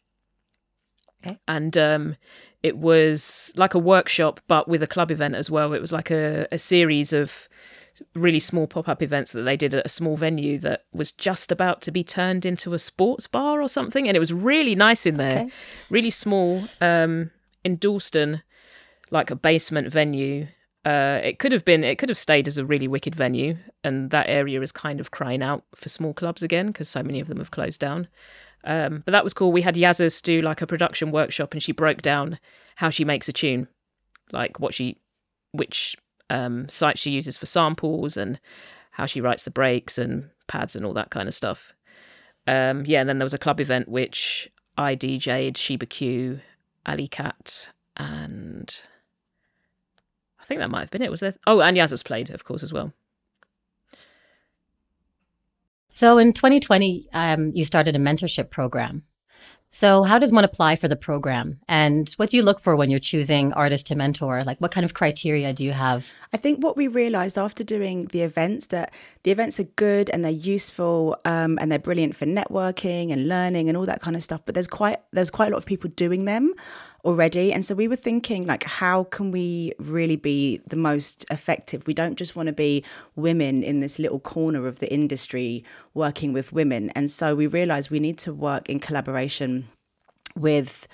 and 1.47 1.77
um, 1.77 2.15
it 2.63 2.77
was 2.77 3.53
like 3.55 3.73
a 3.73 3.79
workshop 3.79 4.39
but 4.47 4.67
with 4.67 4.81
a 4.83 4.87
club 4.87 5.11
event 5.11 5.35
as 5.35 5.49
well. 5.49 5.73
It 5.73 5.81
was 5.81 5.91
like 5.91 6.11
a, 6.11 6.47
a 6.51 6.57
series 6.57 7.13
of 7.13 7.47
really 8.13 8.39
small 8.39 8.67
pop-up 8.67 9.01
events 9.01 9.31
that 9.31 9.43
they 9.43 9.55
did 9.55 9.73
at 9.73 9.85
a 9.85 9.89
small 9.89 10.17
venue 10.17 10.57
that 10.59 10.83
was 10.91 11.11
just 11.11 11.51
about 11.51 11.81
to 11.81 11.91
be 11.91 12.03
turned 12.03 12.45
into 12.45 12.73
a 12.73 12.79
sports 12.79 13.27
bar 13.27 13.61
or 13.61 13.69
something 13.69 14.07
and 14.07 14.17
it 14.17 14.19
was 14.19 14.33
really 14.33 14.75
nice 14.75 15.05
in 15.05 15.17
there. 15.17 15.43
Okay. 15.43 15.51
really 15.89 16.09
small 16.09 16.67
um, 16.81 17.31
in 17.63 17.77
dalston 17.77 18.43
like 19.11 19.31
a 19.31 19.35
basement 19.35 19.91
venue. 19.91 20.47
Uh, 20.83 21.19
it 21.23 21.39
could 21.39 21.51
have 21.51 21.65
been 21.65 21.83
it 21.83 21.97
could 21.97 22.09
have 22.09 22.17
stayed 22.17 22.47
as 22.47 22.57
a 22.57 22.65
really 22.65 22.87
wicked 22.87 23.15
venue 23.15 23.57
and 23.83 24.11
that 24.11 24.29
area 24.29 24.61
is 24.61 24.71
kind 24.71 24.99
of 24.99 25.09
crying 25.09 25.41
out 25.41 25.63
for 25.73 25.89
small 25.89 26.13
clubs 26.13 26.43
again 26.43 26.67
because 26.67 26.89
so 26.89 27.01
many 27.01 27.19
of 27.19 27.27
them 27.27 27.39
have 27.39 27.49
closed 27.49 27.79
down 27.79 28.07
um, 28.65 29.03
but 29.05 29.11
that 29.11 29.23
was 29.23 29.33
cool. 29.33 29.51
We 29.51 29.61
had 29.61 29.75
Yazzus 29.75 30.21
do 30.21 30.41
like 30.41 30.61
a 30.61 30.67
production 30.67 31.11
workshop, 31.11 31.53
and 31.53 31.61
she 31.61 31.71
broke 31.71 32.01
down 32.01 32.39
how 32.77 32.89
she 32.89 33.05
makes 33.05 33.29
a 33.29 33.33
tune, 33.33 33.67
like 34.31 34.59
what 34.59 34.73
she, 34.73 34.97
which 35.51 35.95
um, 36.29 36.67
site 36.67 36.97
she 36.97 37.11
uses 37.11 37.37
for 37.37 37.45
samples, 37.45 38.17
and 38.17 38.39
how 38.91 39.05
she 39.05 39.21
writes 39.21 39.43
the 39.43 39.51
breaks 39.51 39.97
and 39.97 40.29
pads 40.47 40.75
and 40.75 40.85
all 40.85 40.93
that 40.93 41.11
kind 41.11 41.27
of 41.27 41.33
stuff. 41.33 41.73
Um, 42.47 42.83
yeah, 42.85 42.99
and 42.99 43.09
then 43.09 43.19
there 43.19 43.25
was 43.25 43.33
a 43.33 43.39
club 43.39 43.59
event 43.59 43.87
which 43.87 44.49
I 44.77 44.95
DJ'd 44.95 45.57
Sheba 45.57 45.85
Q, 45.85 46.41
Ali 46.85 47.07
Cat, 47.07 47.69
and 47.95 48.81
I 50.39 50.45
think 50.45 50.59
that 50.59 50.69
might 50.69 50.81
have 50.81 50.91
been 50.91 51.01
it. 51.01 51.11
Was 51.11 51.19
there? 51.19 51.35
Oh, 51.45 51.61
and 51.61 51.77
Yazzus 51.77 52.03
played, 52.03 52.29
of 52.31 52.43
course, 52.43 52.63
as 52.63 52.73
well. 52.73 52.93
So 55.95 56.17
in 56.17 56.33
2020, 56.33 57.07
um, 57.13 57.51
you 57.53 57.63
started 57.63 57.95
a 57.95 57.99
mentorship 57.99 58.49
program. 58.49 59.03
So 59.71 60.03
how 60.03 60.19
does 60.19 60.31
one 60.31 60.45
apply 60.45 60.75
for 60.77 60.87
the 60.87 60.95
program? 60.95 61.59
And 61.67 62.09
what 62.11 62.29
do 62.29 62.37
you 62.37 62.43
look 62.43 62.61
for 62.61 62.77
when 62.77 62.89
you're 62.89 62.99
choosing 62.99 63.51
artists 63.53 63.89
to 63.89 63.95
mentor? 63.95 64.43
Like 64.45 64.59
what 64.59 64.71
kind 64.71 64.85
of 64.85 64.93
criteria 64.93 65.53
do 65.53 65.65
you 65.65 65.73
have? 65.73 66.09
I 66.33 66.37
think 66.37 66.63
what 66.63 66.77
we 66.77 66.87
realised 66.87 67.37
after 67.37 67.61
doing 67.63 68.05
the 68.07 68.21
events 68.21 68.67
that 68.67 68.93
the 69.23 69.31
events 69.31 69.59
are 69.59 69.65
good 69.75 70.09
and 70.09 70.23
they're 70.23 70.31
useful 70.31 71.17
um, 71.25 71.57
and 71.59 71.69
they're 71.69 71.79
brilliant 71.79 72.15
for 72.15 72.25
networking 72.25 73.11
and 73.11 73.27
learning 73.27 73.67
and 73.67 73.77
all 73.77 73.85
that 73.85 74.01
kind 74.01 74.15
of 74.15 74.23
stuff. 74.23 74.45
But 74.45 74.55
there's 74.55 74.67
quite 74.67 74.99
there's 75.11 75.29
quite 75.29 75.47
a 75.47 75.51
lot 75.51 75.57
of 75.57 75.65
people 75.65 75.89
doing 75.89 76.23
them 76.23 76.53
already, 77.05 77.53
and 77.53 77.63
so 77.63 77.75
we 77.75 77.87
were 77.87 77.95
thinking 77.95 78.45
like, 78.45 78.63
how 78.63 79.05
can 79.05 79.31
we 79.31 79.71
really 79.79 80.15
be 80.15 80.59
the 80.67 80.75
most 80.75 81.25
effective? 81.29 81.87
We 81.87 81.93
don't 81.93 82.15
just 82.15 82.35
want 82.35 82.47
to 82.47 82.53
be 82.53 82.83
women 83.15 83.63
in 83.63 83.79
this 83.79 83.99
little 83.99 84.19
corner 84.19 84.67
of 84.67 84.79
the 84.79 84.91
industry 84.91 85.63
working 85.93 86.33
with 86.33 86.51
women, 86.51 86.89
and 86.89 87.09
so 87.09 87.35
we 87.35 87.47
realised 87.47 87.91
we 87.91 87.99
need 87.99 88.17
to 88.19 88.33
work 88.33 88.69
in 88.69 88.79
collaboration 88.79 89.69
with 90.35 90.87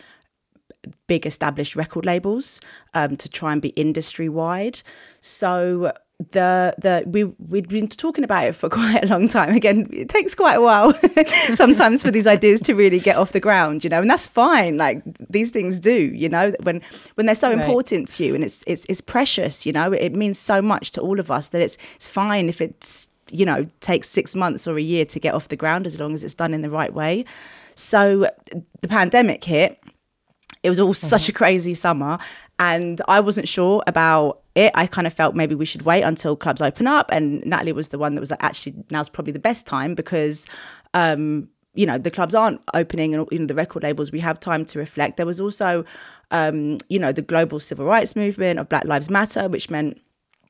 big 1.07 1.25
established 1.25 1.75
record 1.75 2.05
labels 2.05 2.59
um, 2.93 3.15
to 3.15 3.29
try 3.29 3.53
and 3.53 3.61
be 3.61 3.69
industry 3.69 4.27
wide. 4.27 4.81
So 5.21 5.91
the 6.31 6.73
the 6.77 7.03
we 7.07 7.23
we'd 7.23 7.67
been 7.67 7.87
talking 7.87 8.23
about 8.23 8.45
it 8.45 8.55
for 8.55 8.69
quite 8.79 9.03
a 9.03 9.07
long 9.07 9.27
time. 9.27 9.53
Again, 9.53 9.87
it 9.91 10.09
takes 10.09 10.35
quite 10.35 10.55
a 10.55 10.61
while 10.61 10.93
sometimes 11.55 12.03
for 12.03 12.11
these 12.11 12.27
ideas 12.27 12.61
to 12.61 12.73
really 12.73 12.99
get 12.99 13.17
off 13.17 13.31
the 13.31 13.39
ground, 13.39 13.83
you 13.83 13.89
know, 13.89 14.01
and 14.01 14.09
that's 14.09 14.27
fine. 14.27 14.77
Like 14.77 15.03
these 15.29 15.51
things 15.51 15.79
do, 15.79 15.93
you 15.93 16.29
know, 16.29 16.53
when 16.63 16.81
when 17.15 17.25
they're 17.25 17.35
so 17.35 17.51
Right. 17.51 17.59
important 17.59 18.07
to 18.09 18.25
you 18.25 18.35
and 18.35 18.43
it's 18.43 18.63
it's 18.67 18.85
it's 18.87 19.01
precious, 19.01 19.65
you 19.65 19.73
know, 19.73 19.91
it 19.91 20.13
means 20.13 20.39
so 20.39 20.61
much 20.61 20.91
to 20.91 21.01
all 21.01 21.19
of 21.19 21.29
us 21.29 21.49
that 21.49 21.61
it's 21.61 21.77
it's 21.95 22.07
fine 22.07 22.47
if 22.49 22.61
it's 22.61 23.07
you 23.31 23.45
know 23.45 23.67
takes 23.79 24.09
six 24.09 24.35
months 24.35 24.67
or 24.67 24.77
a 24.77 24.81
year 24.81 25.05
to 25.05 25.19
get 25.19 25.33
off 25.33 25.47
the 25.47 25.55
ground 25.55 25.85
as 25.85 25.99
long 25.99 26.13
as 26.13 26.23
it's 26.23 26.33
done 26.33 26.53
in 26.53 26.61
the 26.61 26.69
right 26.69 26.93
way. 26.93 27.25
So 27.75 28.29
the 28.81 28.87
pandemic 28.87 29.43
hit 29.43 29.79
it 30.63 30.69
was 30.69 30.79
all 30.79 30.93
such 30.93 31.23
mm-hmm. 31.23 31.31
a 31.31 31.33
crazy 31.33 31.73
summer 31.73 32.19
and 32.59 33.01
i 33.07 33.19
wasn't 33.19 33.47
sure 33.47 33.81
about 33.87 34.40
it 34.55 34.71
i 34.75 34.85
kind 34.85 35.07
of 35.07 35.13
felt 35.13 35.35
maybe 35.35 35.55
we 35.55 35.65
should 35.65 35.83
wait 35.83 36.03
until 36.03 36.35
clubs 36.35 36.61
open 36.61 36.87
up. 36.87 37.09
And 37.11 37.43
natalie 37.45 37.71
was 37.71 37.89
the 37.89 37.97
one 37.97 38.15
that 38.15 38.21
was 38.21 38.31
like 38.31 38.43
actually 38.43 38.75
now's 38.91 39.09
probably 39.09 39.33
the 39.33 39.39
best 39.39 39.65
time 39.65 39.95
because 39.95 40.47
um 40.93 41.49
you 41.73 41.85
know 41.85 41.97
the 41.97 42.11
clubs 42.11 42.35
aren't 42.35 42.61
opening 42.73 43.15
and 43.15 43.27
you 43.31 43.39
know 43.39 43.45
the 43.45 43.55
record 43.55 43.83
labels 43.83 44.11
we 44.11 44.19
have 44.19 44.39
time 44.39 44.65
to 44.65 44.79
reflect. 44.79 45.17
There 45.17 45.25
was 45.25 45.39
also 45.39 45.85
um 46.31 46.77
you 46.89 46.99
know 46.99 47.11
the 47.11 47.21
global 47.21 47.59
civil 47.59 47.85
rights 47.85 48.15
movement 48.15 48.59
of 48.59 48.69
black 48.69 48.85
lives 48.85 49.09
matter 49.09 49.47
which 49.47 49.69
meant 49.69 50.01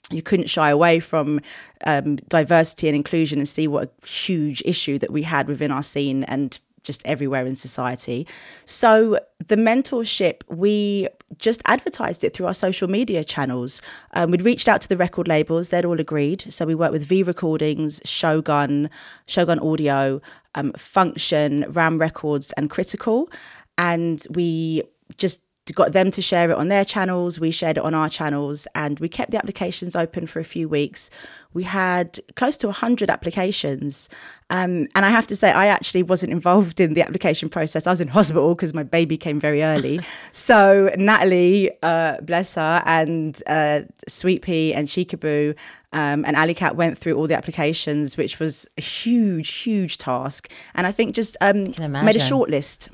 you 0.10 0.22
couldn't 0.22 0.50
shy 0.50 0.70
away 0.70 1.00
from 1.00 1.40
um, 1.86 2.18
diversity 2.28 2.88
and 2.88 2.96
inclusion 2.96 3.40
and 3.40 3.48
see 3.48 3.68
what 3.68 3.88
a 3.88 4.08
huge 4.08 4.62
issue 4.66 4.98
that 4.98 5.12
we 5.12 5.24
had 5.24 5.48
within 5.48 5.72
our 5.72 5.84
scene 5.84 6.26
and 6.26 6.60
just 6.92 7.06
everywhere 7.06 7.46
in 7.46 7.56
society. 7.56 8.28
So 8.66 9.18
the 9.48 9.56
mentorship, 9.56 10.44
we 10.50 11.08
just 11.38 11.62
advertised 11.66 12.24
it 12.24 12.34
through 12.34 12.48
our 12.48 12.54
social 12.54 12.90
media 12.90 13.24
channels. 13.24 13.82
Um, 14.14 14.32
we'd 14.32 14.42
reached 14.42 14.68
out 14.68 14.82
to 14.82 14.90
the 14.90 14.98
record 14.98 15.28
labels; 15.28 15.70
they'd 15.70 15.86
all 15.86 16.00
agreed. 16.00 16.42
So 16.50 16.66
we 16.66 16.76
worked 16.76 16.94
with 16.94 17.06
V 17.06 17.24
Recordings, 17.24 18.02
Shogun, 18.06 18.90
Shogun 19.28 19.60
Audio, 19.60 20.22
um, 20.56 20.72
Function, 20.74 21.66
Ram 21.70 21.98
Records, 21.98 22.52
and 22.58 22.70
Critical, 22.70 23.30
and 23.78 24.24
we 24.30 24.84
just 25.18 25.42
got 25.76 25.94
them 25.94 26.12
to 26.12 26.22
share 26.22 26.50
it 26.50 26.58
on 26.58 26.68
their 26.68 26.84
channels. 26.84 27.40
We 27.40 27.52
shared 27.52 27.78
it 27.78 27.84
on 27.84 27.94
our 27.94 28.10
channels, 28.10 28.68
and 28.76 29.00
we 29.00 29.08
kept 29.08 29.32
the 29.32 29.38
applications 29.38 29.96
open 29.96 30.28
for 30.28 30.40
a 30.40 30.44
few 30.44 30.68
weeks. 30.68 31.10
We 31.54 31.64
had 31.64 32.20
close 32.36 32.58
to 32.58 32.68
100 32.68 33.10
applications. 33.10 34.10
Um, 34.50 34.88
and 34.96 35.06
I 35.06 35.10
have 35.10 35.28
to 35.28 35.36
say, 35.36 35.52
I 35.52 35.68
actually 35.68 36.04
wasn't 36.04 36.32
involved 36.32 36.80
in 36.80 36.94
the 36.94 37.02
application 37.02 37.48
process. 37.48 37.88
I 37.88 37.92
was 37.92 38.02
in 38.02 38.10
hospital 38.10 38.56
because 38.56 38.74
my 38.74 38.84
baby 38.84 39.18
came 39.18 39.40
very 39.40 39.64
early. 39.64 40.00
so 40.32 40.90
Natalie, 40.98 41.72
uh, 41.84 42.20
bless 42.22 42.56
her, 42.56 42.82
and 42.86 43.42
uh, 43.48 43.82
Sweet 44.08 44.42
Pea 44.42 44.74
and 44.74 44.88
Chickaboo 44.88 45.58
um, 45.94 46.24
and 46.26 46.36
Ali 46.36 46.54
Cat 46.54 46.76
went 46.76 46.98
through 46.98 47.14
all 47.14 47.28
the 47.28 47.36
applications, 47.36 48.18
which 48.18 48.40
was 48.40 48.68
a 48.78 48.82
huge, 48.82 49.50
huge 49.50 49.98
task. 49.98 50.52
And 50.74 50.88
I 50.88 50.92
think 50.92 51.14
just 51.14 51.38
um, 51.42 51.74
made 51.80 52.16
a 52.16 52.20
short 52.20 52.50
list 52.50 52.90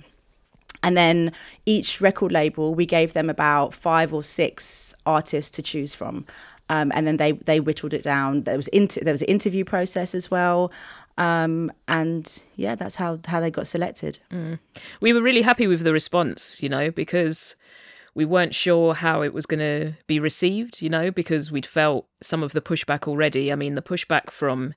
And 0.83 0.95
then 0.95 1.31
each 1.65 2.01
record 2.01 2.31
label, 2.31 2.73
we 2.75 2.85
gave 2.85 3.13
them 3.13 3.29
about 3.29 3.73
five 3.73 4.13
or 4.13 4.23
six 4.23 4.95
artists 5.05 5.51
to 5.51 5.61
choose 5.61 5.95
from. 5.95 6.25
Um, 6.69 6.91
and 6.93 7.07
then 7.07 7.17
they 7.17 7.31
they 7.31 7.59
whittled 7.59 7.93
it 7.93 8.03
down. 8.03 8.43
There 8.43 8.57
was 8.57 8.67
inter- 8.69 9.01
there 9.01 9.13
was 9.13 9.21
an 9.21 9.29
interview 9.29 9.63
process 9.63 10.13
as 10.13 10.29
well, 10.29 10.69
um, 11.17 11.71
and 11.87 12.43
yeah, 12.55 12.75
that's 12.75 12.97
how 12.97 13.19
how 13.25 13.39
they 13.39 13.49
got 13.49 13.67
selected. 13.67 14.19
Mm. 14.31 14.59
We 14.99 15.13
were 15.13 15.21
really 15.21 15.43
happy 15.43 15.65
with 15.65 15.81
the 15.81 15.93
response, 15.93 16.61
you 16.61 16.67
know, 16.67 16.91
because 16.91 17.55
we 18.13 18.25
weren't 18.25 18.55
sure 18.55 18.95
how 18.95 19.21
it 19.21 19.33
was 19.33 19.45
going 19.45 19.59
to 19.59 19.93
be 20.07 20.19
received, 20.19 20.81
you 20.81 20.89
know, 20.89 21.11
because 21.11 21.51
we'd 21.51 21.67
felt 21.67 22.07
some 22.19 22.41
of 22.41 22.51
the 22.51 22.61
pushback 22.61 23.07
already. 23.07 23.51
I 23.51 23.55
mean, 23.55 23.75
the 23.75 23.81
pushback 23.81 24.31
from 24.31 24.73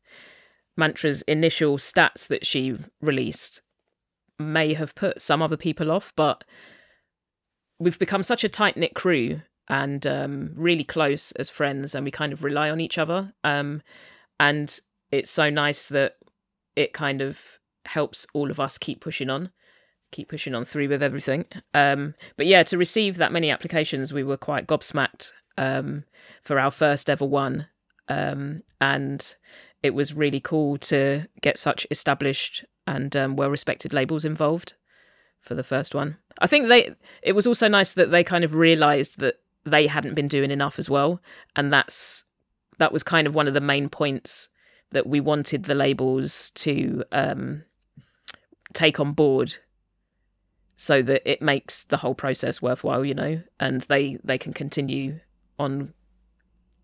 Mantra's 0.76 1.22
initial 1.22 1.78
stats 1.78 2.28
that 2.28 2.44
she 2.46 2.76
released 3.00 3.62
may 4.40 4.74
have 4.74 4.94
put 4.94 5.20
some 5.20 5.42
other 5.42 5.56
people 5.56 5.90
off, 5.90 6.12
but 6.16 6.44
we've 7.78 7.98
become 7.98 8.22
such 8.22 8.44
a 8.44 8.48
tight 8.48 8.76
knit 8.76 8.94
crew 8.94 9.42
and 9.68 10.06
um, 10.06 10.50
really 10.56 10.84
close 10.84 11.32
as 11.32 11.48
friends, 11.48 11.94
and 11.94 12.04
we 12.04 12.10
kind 12.10 12.32
of 12.32 12.42
rely 12.42 12.70
on 12.70 12.80
each 12.80 12.98
other. 12.98 13.32
Um, 13.44 13.82
and 14.40 14.80
it's 15.12 15.30
so 15.30 15.48
nice 15.48 15.86
that 15.86 16.16
it 16.74 16.92
kind 16.92 17.20
of 17.20 17.58
helps 17.86 18.26
all 18.34 18.50
of 18.50 18.58
us 18.58 18.78
keep 18.78 19.00
pushing 19.00 19.30
on, 19.30 19.50
keep 20.10 20.28
pushing 20.28 20.54
on 20.54 20.64
through 20.64 20.88
with 20.88 21.02
everything. 21.02 21.44
Um, 21.72 22.14
but 22.36 22.46
yeah, 22.46 22.62
to 22.64 22.78
receive 22.78 23.16
that 23.16 23.32
many 23.32 23.50
applications, 23.50 24.12
we 24.12 24.24
were 24.24 24.36
quite 24.36 24.66
gobsmacked 24.66 25.32
um, 25.56 26.04
for 26.42 26.58
our 26.58 26.70
first 26.70 27.08
ever 27.08 27.24
one, 27.24 27.68
um, 28.08 28.62
and 28.80 29.36
it 29.82 29.94
was 29.94 30.14
really 30.14 30.40
cool 30.40 30.78
to 30.78 31.26
get 31.40 31.58
such 31.58 31.86
established 31.90 32.64
and 32.90 33.14
um, 33.16 33.36
well 33.36 33.48
respected 33.48 33.92
labels 33.92 34.24
involved 34.24 34.74
for 35.40 35.54
the 35.54 35.62
first 35.62 35.94
one. 35.94 36.16
I 36.40 36.46
think 36.46 36.68
they 36.68 36.94
it 37.22 37.32
was 37.32 37.46
also 37.46 37.68
nice 37.68 37.92
that 37.94 38.10
they 38.10 38.24
kind 38.24 38.44
of 38.44 38.54
realized 38.54 39.20
that 39.20 39.36
they 39.64 39.86
hadn't 39.86 40.14
been 40.14 40.28
doing 40.28 40.50
enough 40.50 40.78
as 40.78 40.90
well 40.90 41.22
and 41.54 41.72
that's 41.72 42.24
that 42.78 42.92
was 42.92 43.02
kind 43.02 43.26
of 43.26 43.34
one 43.34 43.46
of 43.46 43.54
the 43.54 43.60
main 43.60 43.88
points 43.88 44.48
that 44.90 45.06
we 45.06 45.20
wanted 45.20 45.64
the 45.64 45.74
labels 45.74 46.50
to 46.52 47.04
um, 47.12 47.62
take 48.72 48.98
on 48.98 49.12
board 49.12 49.56
so 50.76 51.02
that 51.02 51.22
it 51.30 51.42
makes 51.42 51.84
the 51.84 51.98
whole 51.98 52.14
process 52.14 52.62
worthwhile 52.62 53.04
you 53.04 53.14
know 53.14 53.42
and 53.60 53.82
they 53.82 54.18
they 54.24 54.38
can 54.38 54.52
continue 54.52 55.20
on 55.58 55.92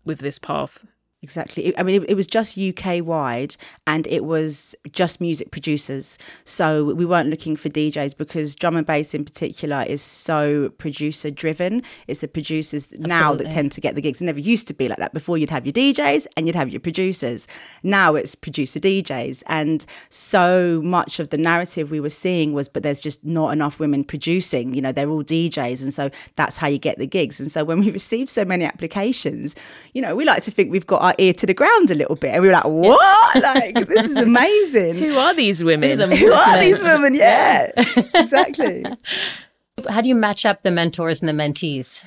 with 0.05 0.19
this 0.19 0.39
path 0.39 0.85
Exactly. 1.23 1.75
I 1.75 1.81
mean, 1.81 2.03
it, 2.03 2.11
it, 2.11 2.13
was 2.13 2.27
just 2.27 2.59
UK 2.59 3.03
wide 3.03 3.55
and 3.87 4.05
it 4.05 4.23
was 4.23 4.75
just 4.91 5.19
music 5.19 5.49
producers. 5.49 6.19
So 6.43 6.93
we 6.93 7.05
weren't 7.05 7.31
looking 7.31 7.55
for 7.55 7.69
DJs 7.69 8.15
because 8.15 8.53
drum 8.53 8.75
and 8.75 8.85
bass 8.85 9.15
in 9.15 9.25
particular 9.25 9.83
is 9.87 9.99
so 9.99 10.69
producer 10.77 11.31
driven. 11.31 11.81
It's 12.07 12.21
the 12.21 12.27
producers 12.27 12.93
Absolutely. 12.93 13.07
now 13.07 13.33
that 13.33 13.49
tend 13.49 13.71
to 13.71 13.81
get 13.81 13.95
the 13.95 14.01
gigs. 14.01 14.21
It 14.21 14.25
never 14.25 14.39
used 14.39 14.67
to 14.67 14.75
be 14.75 14.87
like 14.87 14.99
that. 14.99 15.11
Before 15.11 15.39
you'd 15.39 15.49
have 15.49 15.65
your 15.65 15.73
DJs 15.73 16.27
and 16.37 16.45
you'd 16.45 16.55
have 16.55 16.69
your 16.69 16.79
producers. 16.79 17.47
Now 17.81 18.13
it's 18.13 18.35
producer 18.35 18.79
DJs. 18.79 19.41
And 19.47 19.87
so 20.09 20.81
much 20.83 21.19
of 21.19 21.29
the 21.31 21.37
narrative 21.37 21.89
we 21.89 21.99
were 21.99 22.09
seeing 22.09 22.53
was, 22.53 22.69
but 22.69 22.83
there's 22.83 23.01
just 23.01 23.25
not 23.25 23.53
enough 23.53 23.79
women 23.79 24.03
producing. 24.03 24.75
You 24.75 24.83
know, 24.83 24.91
they're 24.91 25.09
all 25.09 25.23
DJs. 25.23 25.81
And 25.81 25.91
so 25.91 26.11
that's 26.35 26.57
how 26.57 26.67
you 26.67 26.77
get 26.77 26.99
the 26.99 27.07
gigs. 27.07 27.39
And 27.39 27.51
so 27.51 27.63
when 27.63 27.79
we 27.79 27.89
receive 27.99 28.29
so 28.29 28.45
many 28.45 28.65
applications, 28.65 29.55
you 29.93 30.01
know, 30.03 30.15
we 30.15 30.23
like 30.23 30.43
to 30.43 30.51
think 30.51 30.71
we've 30.71 30.85
got 30.85 31.06
our 31.07 31.15
ear 31.17 31.33
to 31.33 31.45
the 31.45 31.53
ground 31.53 31.91
a 31.91 31.95
little 31.95 32.15
bit. 32.15 32.33
And 32.33 32.41
we 32.41 32.47
were 32.47 32.53
like, 32.53 32.65
what? 32.65 33.43
like, 33.43 33.87
this 33.87 34.05
is 34.05 34.17
amazing. 34.17 34.97
Who 34.97 35.17
are 35.17 35.33
these 35.33 35.63
women? 35.63 35.97
Who 36.11 36.31
are 36.31 36.59
these 36.59 36.83
women? 36.83 37.13
Yeah, 37.13 37.71
exactly. 38.13 38.85
How 39.89 40.01
do 40.01 40.09
you 40.09 40.15
match 40.15 40.45
up 40.45 40.63
the 40.63 40.71
mentors 40.71 41.21
and 41.21 41.29
the 41.29 41.33
mentees? 41.33 42.03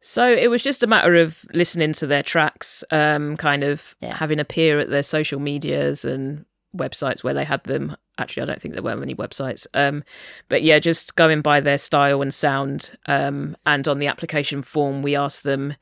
So 0.00 0.26
it 0.30 0.48
was 0.48 0.62
just 0.62 0.82
a 0.82 0.86
matter 0.86 1.16
of 1.16 1.44
listening 1.52 1.92
to 1.94 2.06
their 2.06 2.22
tracks, 2.22 2.84
um, 2.90 3.36
kind 3.36 3.64
of 3.64 3.96
yeah. 4.00 4.14
having 4.14 4.38
a 4.38 4.44
peer 4.44 4.78
at 4.78 4.90
their 4.90 5.02
social 5.02 5.40
medias 5.40 6.04
and 6.04 6.44
websites 6.76 7.24
where 7.24 7.34
they 7.34 7.44
had 7.44 7.64
them. 7.64 7.96
Actually, 8.18 8.44
I 8.44 8.46
don't 8.46 8.60
think 8.60 8.74
there 8.74 8.82
were 8.82 8.96
many 8.96 9.14
websites. 9.14 9.66
Um, 9.74 10.04
but 10.48 10.62
yeah, 10.62 10.78
just 10.78 11.16
going 11.16 11.40
by 11.40 11.60
their 11.60 11.78
style 11.78 12.22
and 12.22 12.32
sound. 12.32 12.96
Um, 13.06 13.56
and 13.66 13.88
on 13.88 13.98
the 13.98 14.06
application 14.06 14.62
form, 14.62 15.02
we 15.02 15.16
asked 15.16 15.42
them 15.42 15.74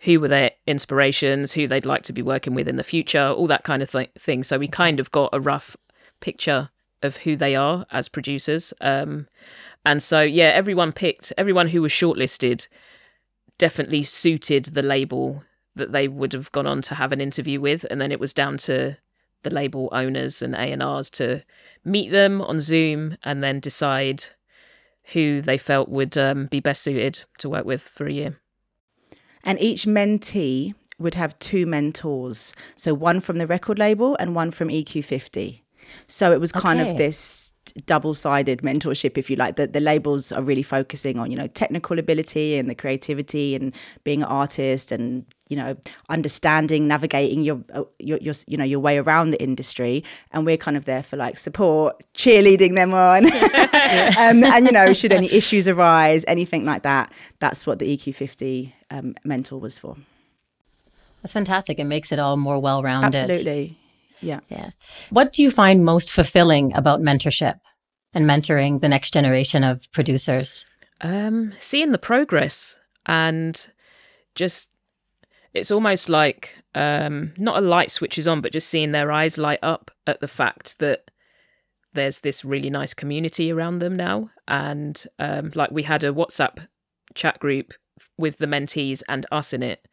who 0.00 0.18
were 0.18 0.28
their 0.28 0.52
inspirations, 0.66 1.52
who 1.52 1.66
they'd 1.66 1.86
like 1.86 2.02
to 2.02 2.12
be 2.12 2.22
working 2.22 2.54
with 2.54 2.68
in 2.68 2.76
the 2.76 2.84
future, 2.84 3.28
all 3.28 3.46
that 3.46 3.64
kind 3.64 3.82
of 3.82 3.90
th- 3.90 4.10
thing. 4.18 4.42
So 4.42 4.58
we 4.58 4.68
kind 4.68 4.98
of 4.98 5.10
got 5.10 5.30
a 5.32 5.40
rough 5.40 5.76
picture 6.20 6.70
of 7.02 7.18
who 7.18 7.36
they 7.36 7.54
are 7.54 7.86
as 7.90 8.08
producers. 8.08 8.72
Um, 8.80 9.28
and 9.84 10.02
so, 10.02 10.22
yeah, 10.22 10.48
everyone 10.48 10.92
picked, 10.92 11.32
everyone 11.36 11.68
who 11.68 11.82
was 11.82 11.92
shortlisted 11.92 12.66
definitely 13.58 14.02
suited 14.02 14.66
the 14.66 14.82
label 14.82 15.44
that 15.76 15.92
they 15.92 16.08
would 16.08 16.32
have 16.32 16.50
gone 16.52 16.66
on 16.66 16.80
to 16.82 16.94
have 16.94 17.12
an 17.12 17.20
interview 17.20 17.60
with. 17.60 17.84
And 17.90 18.00
then 18.00 18.10
it 18.10 18.20
was 18.20 18.32
down 18.32 18.56
to 18.58 18.96
the 19.42 19.50
label 19.50 19.90
owners 19.92 20.40
and 20.40 20.54
A&Rs 20.54 21.10
to 21.10 21.42
meet 21.84 22.10
them 22.10 22.40
on 22.40 22.60
Zoom 22.60 23.16
and 23.22 23.42
then 23.42 23.60
decide 23.60 24.24
who 25.12 25.42
they 25.42 25.58
felt 25.58 25.88
would 25.88 26.16
um, 26.16 26.46
be 26.46 26.60
best 26.60 26.82
suited 26.82 27.24
to 27.38 27.48
work 27.48 27.66
with 27.66 27.82
for 27.82 28.06
a 28.06 28.12
year. 28.12 28.40
And 29.44 29.60
each 29.60 29.84
mentee 29.86 30.74
would 30.98 31.14
have 31.14 31.38
two 31.38 31.66
mentors. 31.66 32.54
So 32.76 32.94
one 32.94 33.20
from 33.20 33.38
the 33.38 33.46
record 33.46 33.78
label 33.78 34.16
and 34.20 34.34
one 34.34 34.50
from 34.50 34.68
EQ50. 34.68 35.60
So 36.06 36.32
it 36.32 36.40
was 36.40 36.52
kind 36.52 36.80
okay. 36.80 36.90
of 36.90 36.96
this 36.96 37.52
double-sided 37.86 38.62
mentorship, 38.62 39.18
if 39.18 39.30
you 39.30 39.36
like. 39.36 39.56
The, 39.56 39.66
the 39.66 39.80
labels 39.80 40.32
are 40.32 40.42
really 40.42 40.62
focusing 40.62 41.18
on, 41.18 41.30
you 41.30 41.36
know, 41.36 41.46
technical 41.48 41.98
ability 41.98 42.58
and 42.58 42.68
the 42.68 42.74
creativity 42.74 43.54
and 43.54 43.74
being 44.04 44.22
an 44.22 44.28
artist 44.28 44.92
and 44.92 45.24
you 45.48 45.56
know 45.56 45.76
understanding 46.08 46.86
navigating 46.86 47.42
your, 47.42 47.60
uh, 47.74 47.82
your 47.98 48.18
your 48.18 48.34
you 48.46 48.56
know 48.56 48.64
your 48.64 48.78
way 48.78 48.98
around 48.98 49.30
the 49.30 49.42
industry 49.42 50.04
and 50.30 50.46
we're 50.46 50.56
kind 50.56 50.76
of 50.76 50.84
there 50.84 51.02
for 51.02 51.16
like 51.16 51.36
support 51.36 52.00
cheerleading 52.14 52.76
them 52.76 52.94
on 52.94 53.26
um, 54.16 54.44
and 54.44 54.66
you 54.66 54.70
know 54.70 54.92
should 54.92 55.10
any 55.10 55.30
issues 55.32 55.66
arise 55.66 56.24
anything 56.28 56.64
like 56.64 56.82
that 56.82 57.12
that's 57.40 57.66
what 57.66 57.80
the 57.80 57.96
eq50 57.96 58.72
um, 58.90 59.14
mentor 59.24 59.60
was 59.60 59.78
for 59.78 59.96
that's 61.22 61.32
fantastic 61.32 61.78
it 61.78 61.84
makes 61.84 62.12
it 62.12 62.18
all 62.18 62.36
more 62.36 62.60
well-rounded 62.60 63.14
absolutely 63.14 63.76
yeah. 64.20 64.40
Yeah. 64.48 64.70
What 65.10 65.32
do 65.32 65.42
you 65.42 65.50
find 65.50 65.84
most 65.84 66.12
fulfilling 66.12 66.74
about 66.74 67.00
mentorship 67.00 67.58
and 68.12 68.26
mentoring 68.26 68.80
the 68.80 68.88
next 68.88 69.12
generation 69.12 69.64
of 69.64 69.90
producers? 69.92 70.66
Um, 71.00 71.54
seeing 71.58 71.92
the 71.92 71.98
progress 71.98 72.78
and 73.06 73.68
just 74.34 74.68
it's 75.54 75.70
almost 75.70 76.08
like 76.08 76.56
um, 76.74 77.32
not 77.36 77.58
a 77.58 77.66
light 77.66 77.90
switches 77.90 78.28
on, 78.28 78.40
but 78.40 78.52
just 78.52 78.68
seeing 78.68 78.92
their 78.92 79.10
eyes 79.10 79.38
light 79.38 79.58
up 79.62 79.90
at 80.06 80.20
the 80.20 80.28
fact 80.28 80.78
that 80.78 81.10
there's 81.92 82.20
this 82.20 82.44
really 82.44 82.70
nice 82.70 82.94
community 82.94 83.50
around 83.50 83.80
them 83.80 83.96
now. 83.96 84.30
And 84.46 85.02
um, 85.18 85.50
like 85.54 85.70
we 85.72 85.84
had 85.84 86.04
a 86.04 86.12
WhatsApp 86.12 86.68
chat 87.14 87.40
group 87.40 87.72
with 88.18 88.38
the 88.38 88.46
mentees 88.46 89.02
and 89.08 89.26
us 89.30 89.52
in 89.52 89.62
it 89.62 89.86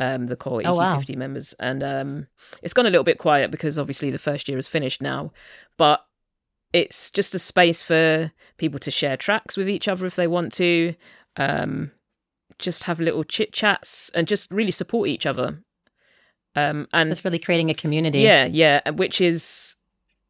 um, 0.00 0.26
the 0.26 0.36
core 0.36 0.60
EQ50 0.60 0.66
oh, 0.66 0.74
wow. 0.76 1.02
members. 1.16 1.54
And 1.54 1.82
um, 1.82 2.26
it's 2.62 2.74
gone 2.74 2.86
a 2.86 2.90
little 2.90 3.04
bit 3.04 3.18
quiet 3.18 3.50
because 3.50 3.78
obviously 3.78 4.10
the 4.10 4.18
first 4.18 4.48
year 4.48 4.58
is 4.58 4.68
finished 4.68 5.02
now. 5.02 5.32
But 5.76 6.04
it's 6.72 7.10
just 7.10 7.34
a 7.34 7.38
space 7.38 7.82
for 7.82 8.32
people 8.56 8.78
to 8.80 8.90
share 8.90 9.16
tracks 9.16 9.56
with 9.56 9.68
each 9.68 9.88
other 9.88 10.06
if 10.06 10.16
they 10.16 10.26
want 10.26 10.52
to, 10.54 10.94
um, 11.36 11.92
just 12.58 12.84
have 12.84 13.00
little 13.00 13.24
chit 13.24 13.52
chats 13.52 14.10
and 14.14 14.26
just 14.26 14.50
really 14.50 14.70
support 14.70 15.08
each 15.08 15.26
other. 15.26 15.62
Um, 16.54 16.88
and 16.92 17.10
it's 17.10 17.24
really 17.24 17.38
creating 17.38 17.70
a 17.70 17.74
community. 17.74 18.20
Yeah, 18.20 18.46
yeah, 18.46 18.90
which 18.90 19.20
is 19.20 19.76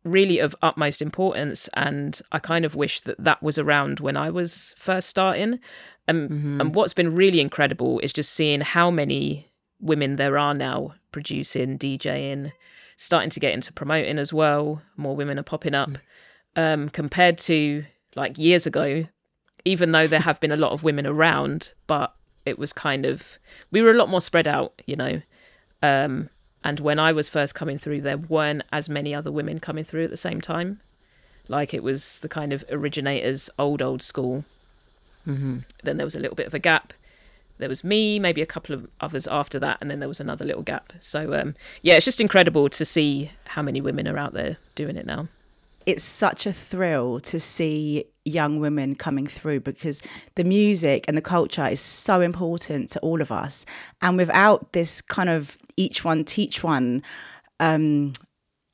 really 0.05 0.39
of 0.39 0.55
utmost 0.63 1.01
importance. 1.01 1.69
And 1.75 2.21
I 2.33 2.39
kind 2.39 2.65
of 2.65 2.75
wish 2.75 3.01
that 3.03 3.23
that 3.23 3.43
was 3.43 3.59
around 3.59 4.01
when 4.01 4.17
I 4.17 4.31
was 4.31 4.75
first 4.77 5.09
starting. 5.09 5.59
And, 6.09 6.31
mm-hmm. 6.31 6.61
and 6.61 6.75
what's 6.75 6.95
been 6.95 7.15
really 7.15 7.41
incredible 7.41 8.01
is 8.01 8.13
just 8.13 8.33
seeing 8.33 8.63
how 8.63 8.91
many 8.91 9.51
women 9.81 10.17
there 10.17 10.39
are 10.39 10.55
now 10.55 10.95
producing, 11.13 11.79
DJing, 11.79 12.53
starting 12.97 13.31
to 13.31 13.41
get 13.41 13.55
into 13.55 13.73
promoting 13.73 14.19
as 14.19 14.33
well. 14.33 14.83
More 14.97 15.15
women 15.15 15.39
are 15.39 15.45
popping 15.45 15.75
up. 15.75 15.91
Mm. 15.91 16.01
Um, 16.57 16.89
compared 16.89 17.39
to 17.39 17.85
like 18.17 18.37
years 18.39 18.67
ago, 18.67 19.07
even 19.65 19.93
though 19.93 20.07
there 20.07 20.21
have 20.21 20.41
been 20.41 20.51
a 20.51 20.57
lot 20.57 20.73
of 20.73 20.83
women 20.83 21.07
around, 21.07 21.73
but 21.87 22.15
it 22.45 22.59
was 22.59 22.73
kind 22.73 23.07
of 23.07 23.39
we 23.71 23.83
were 23.83 23.91
a 23.91 23.97
lot 23.97 24.09
more 24.09 24.21
spread 24.21 24.49
out, 24.49 24.81
you 24.87 24.97
know. 24.97 25.21
Um, 25.83 26.31
and 26.65 26.81
when 26.81 26.99
I 26.99 27.13
was 27.13 27.29
first 27.29 27.55
coming 27.55 27.79
through, 27.79 28.01
there 28.01 28.17
weren't 28.17 28.63
as 28.73 28.89
many 28.89 29.15
other 29.15 29.31
women 29.31 29.61
coming 29.61 29.85
through 29.85 30.05
at 30.05 30.11
the 30.11 30.17
same 30.17 30.41
time. 30.41 30.81
Like 31.47 31.73
it 31.73 31.83
was 31.83 32.19
the 32.19 32.29
kind 32.29 32.53
of 32.53 32.65
originators, 32.71 33.49
old 33.59 33.83
old 33.83 34.03
school. 34.03 34.45
Mm-hmm. 35.29 35.59
Then 35.85 35.97
there 35.99 36.07
was 36.07 36.17
a 36.17 36.21
little 36.21 36.35
bit 36.35 36.47
of 36.47 36.55
a 36.55 36.59
gap 36.59 36.93
there 37.59 37.69
was 37.69 37.83
me, 37.83 38.21
maybe 38.21 38.41
a 38.41 38.47
couple 38.47 38.73
of 38.73 38.87
others 39.01 39.27
after 39.27 39.59
that, 39.59 39.79
and 39.81 39.91
then 39.91 39.99
there 39.99 40.09
was 40.09 40.21
another 40.21 40.45
little 40.45 40.63
gap. 40.63 40.93
So 41.01 41.35
um, 41.35 41.55
yeah, 41.83 41.95
it's 41.97 42.05
just 42.05 42.21
incredible 42.21 42.69
to 42.69 42.85
see 42.85 43.33
how 43.47 43.63
many 43.63 43.81
women 43.81 44.07
are 44.07 44.17
out 44.17 44.33
there 44.33 44.59
doing 44.77 44.97
it 44.97 45.07
now. 45.07 45.29
it's 45.87 46.05
such 46.05 46.45
a 46.45 46.53
thrill 46.53 47.19
to 47.19 47.41
see 47.41 48.05
young 48.27 48.61
women 48.61 48.95
coming 48.95 49.27
through 49.27 49.59
because 49.59 50.03
the 50.35 50.45
music 50.45 51.07
and 51.09 51.17
the 51.17 51.23
culture 51.23 51.67
is 51.67 51.81
so 51.81 52.21
important 52.21 52.91
to 52.91 53.01
all 53.01 53.23
of 53.23 53.33
us. 53.33 53.65
And 54.03 54.19
without 54.19 54.75
this 54.75 55.01
kind 55.01 55.31
of 55.31 55.57
each 55.79 56.05
one 56.05 56.25
teach 56.27 56.63
one, 56.63 57.03
um, 57.59 58.13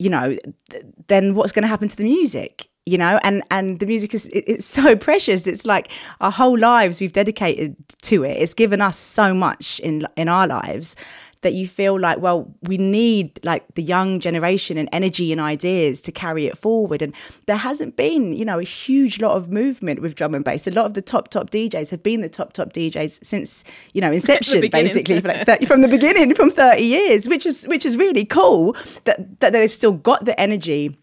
you 0.01 0.11
know, 0.11 0.37
th- 0.71 0.85
then 1.07 1.37
what's 1.37 1.53
going 1.53 1.63
to 1.63 1.69
happen 1.69 1.87
to 1.87 1.97
the 1.97 2.03
music? 2.03 2.67
You 2.87 2.99
know, 2.99 3.19
and 3.23 3.43
and 3.51 3.79
the 3.79 3.87
music 3.87 4.13
is 4.13 4.27
it, 4.27 4.45
it's 4.47 4.67
so 4.67 4.95
precious. 5.09 5.47
It's 5.47 5.65
like 5.65 5.91
our 6.21 6.31
whole 6.31 6.59
lives 6.59 7.01
we've 7.01 7.13
dedicated 7.13 7.77
to 8.03 8.25
it. 8.25 8.37
It's 8.37 8.55
given 8.55 8.81
us 8.81 8.97
so 8.97 9.33
much 9.35 9.81
in 9.81 10.07
in 10.17 10.29
our 10.29 10.47
lives 10.47 10.97
that 11.45 11.55
you 11.55 11.69
feel 11.69 11.99
like, 12.01 12.19
well, 12.19 12.53
we 12.63 12.77
need 12.77 13.39
like 13.45 13.63
the 13.75 13.83
young 13.83 14.19
generation 14.19 14.77
and 14.77 14.89
energy 14.93 15.31
and 15.31 15.41
ideas 15.41 16.01
to 16.01 16.11
carry 16.11 16.47
it 16.47 16.59
forward. 16.59 17.01
And 17.01 17.15
there 17.47 17.57
hasn't 17.57 17.97
been, 17.97 18.33
you 18.33 18.45
know, 18.45 18.59
a 18.59 18.65
huge 18.65 19.21
lot 19.21 19.37
of 19.37 19.53
movement 19.53 20.03
with 20.03 20.17
drum 20.17 20.35
and 20.35 20.45
bass. 20.45 20.67
A 20.67 20.73
lot 20.73 20.87
of 20.87 20.95
the 20.95 21.03
top, 21.03 21.29
top 21.29 21.51
DJs 21.51 21.91
have 21.91 22.03
been 22.03 22.23
the 22.23 22.29
top, 22.29 22.53
top 22.53 22.73
DJs 22.73 23.25
since, 23.25 23.63
you 23.93 24.01
know, 24.01 24.11
inception, 24.21 24.69
basically, 24.71 25.21
like 25.21 25.47
30, 25.47 25.67
from 25.67 25.83
the 25.83 25.89
beginning, 25.89 26.35
from 26.35 26.51
30 26.51 26.83
years, 26.83 27.29
which 27.29 27.47
is 27.47 27.67
which 27.69 27.87
is 27.87 27.97
really 27.97 28.25
cool 28.25 28.75
that, 29.05 29.41
that 29.41 29.53
they've 29.53 29.71
still 29.71 29.93
got 29.93 30.25
the 30.25 30.39
energy 30.41 30.97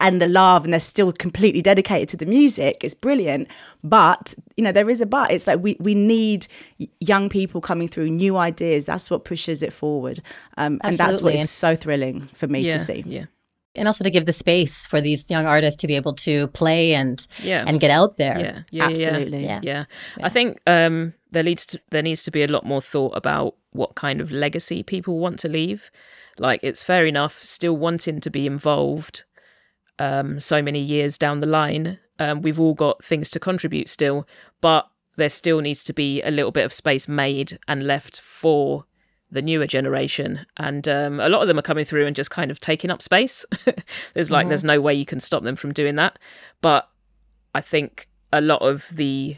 and 0.00 0.20
the 0.20 0.28
love 0.28 0.64
and 0.64 0.72
they're 0.72 0.80
still 0.80 1.12
completely 1.12 1.62
dedicated 1.62 2.08
to 2.08 2.16
the 2.16 2.26
music 2.26 2.76
it's 2.82 2.94
brilliant 2.94 3.48
but 3.82 4.34
you 4.56 4.64
know 4.64 4.72
there 4.72 4.90
is 4.90 5.00
a 5.00 5.06
but 5.06 5.30
it's 5.30 5.46
like 5.46 5.60
we 5.60 5.76
we 5.80 5.94
need 5.94 6.46
young 7.00 7.28
people 7.28 7.60
coming 7.60 7.88
through 7.88 8.08
new 8.08 8.36
ideas 8.36 8.86
that's 8.86 9.10
what 9.10 9.24
pushes 9.24 9.62
it 9.62 9.72
forward 9.72 10.20
um, 10.56 10.80
and 10.82 10.96
that's 10.96 11.22
what 11.22 11.34
is 11.34 11.50
so 11.50 11.74
thrilling 11.74 12.20
for 12.28 12.46
me 12.46 12.60
yeah, 12.60 12.72
to 12.72 12.78
see 12.78 13.02
yeah 13.06 13.24
and 13.76 13.86
also 13.86 14.04
to 14.04 14.10
give 14.10 14.26
the 14.26 14.32
space 14.32 14.86
for 14.86 15.00
these 15.00 15.30
young 15.30 15.46
artists 15.46 15.80
to 15.80 15.86
be 15.86 15.96
able 15.96 16.14
to 16.14 16.48
play 16.48 16.94
and 16.94 17.26
yeah. 17.42 17.64
and 17.66 17.80
get 17.80 17.90
out 17.90 18.16
there. 18.16 18.38
Yeah, 18.38 18.62
yeah, 18.70 18.84
absolutely. 18.84 19.44
Yeah, 19.44 19.60
yeah. 19.62 19.84
yeah. 20.18 20.26
I 20.26 20.28
think 20.28 20.58
um, 20.66 21.14
there 21.30 21.42
needs 21.42 21.66
to 21.66 21.80
there 21.90 22.02
needs 22.02 22.22
to 22.24 22.30
be 22.30 22.42
a 22.42 22.48
lot 22.48 22.64
more 22.64 22.80
thought 22.80 23.16
about 23.16 23.54
what 23.72 23.94
kind 23.94 24.20
of 24.20 24.32
legacy 24.32 24.82
people 24.82 25.18
want 25.18 25.38
to 25.40 25.48
leave. 25.48 25.90
Like 26.38 26.60
it's 26.62 26.82
fair 26.82 27.06
enough, 27.06 27.42
still 27.42 27.76
wanting 27.76 28.20
to 28.20 28.30
be 28.30 28.46
involved, 28.46 29.24
um, 29.98 30.40
so 30.40 30.62
many 30.62 30.80
years 30.80 31.18
down 31.18 31.40
the 31.40 31.46
line. 31.46 31.98
Um, 32.18 32.42
we've 32.42 32.60
all 32.60 32.74
got 32.74 33.04
things 33.04 33.30
to 33.30 33.40
contribute 33.40 33.88
still, 33.88 34.26
but 34.60 34.88
there 35.16 35.28
still 35.28 35.60
needs 35.60 35.82
to 35.84 35.92
be 35.92 36.22
a 36.22 36.30
little 36.30 36.52
bit 36.52 36.64
of 36.64 36.72
space 36.72 37.08
made 37.08 37.58
and 37.66 37.86
left 37.86 38.20
for 38.20 38.84
the 39.30 39.42
newer 39.42 39.66
generation. 39.66 40.46
And 40.56 40.86
um, 40.86 41.20
a 41.20 41.28
lot 41.28 41.42
of 41.42 41.48
them 41.48 41.58
are 41.58 41.62
coming 41.62 41.84
through 41.84 42.06
and 42.06 42.14
just 42.14 42.30
kind 42.30 42.50
of 42.50 42.60
taking 42.60 42.90
up 42.90 43.02
space. 43.02 43.44
there's 44.14 44.30
like, 44.30 44.44
mm-hmm. 44.44 44.50
there's 44.50 44.64
no 44.64 44.80
way 44.80 44.94
you 44.94 45.06
can 45.06 45.20
stop 45.20 45.42
them 45.42 45.56
from 45.56 45.72
doing 45.72 45.96
that. 45.96 46.18
But 46.60 46.88
I 47.54 47.60
think 47.60 48.08
a 48.32 48.40
lot 48.40 48.62
of 48.62 48.88
the 48.92 49.36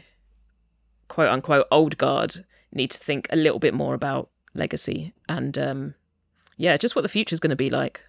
quote 1.07 1.29
unquote 1.29 1.67
old 1.71 1.97
guard 1.97 2.45
need 2.71 2.91
to 2.91 2.99
think 2.99 3.27
a 3.31 3.35
little 3.35 3.59
bit 3.59 3.73
more 3.73 3.93
about 3.93 4.29
legacy 4.53 5.13
and 5.27 5.57
um, 5.57 5.95
yeah, 6.57 6.77
just 6.77 6.95
what 6.95 7.01
the 7.01 7.09
future 7.09 7.33
is 7.33 7.39
going 7.39 7.49
to 7.49 7.55
be 7.55 7.69
like. 7.69 8.01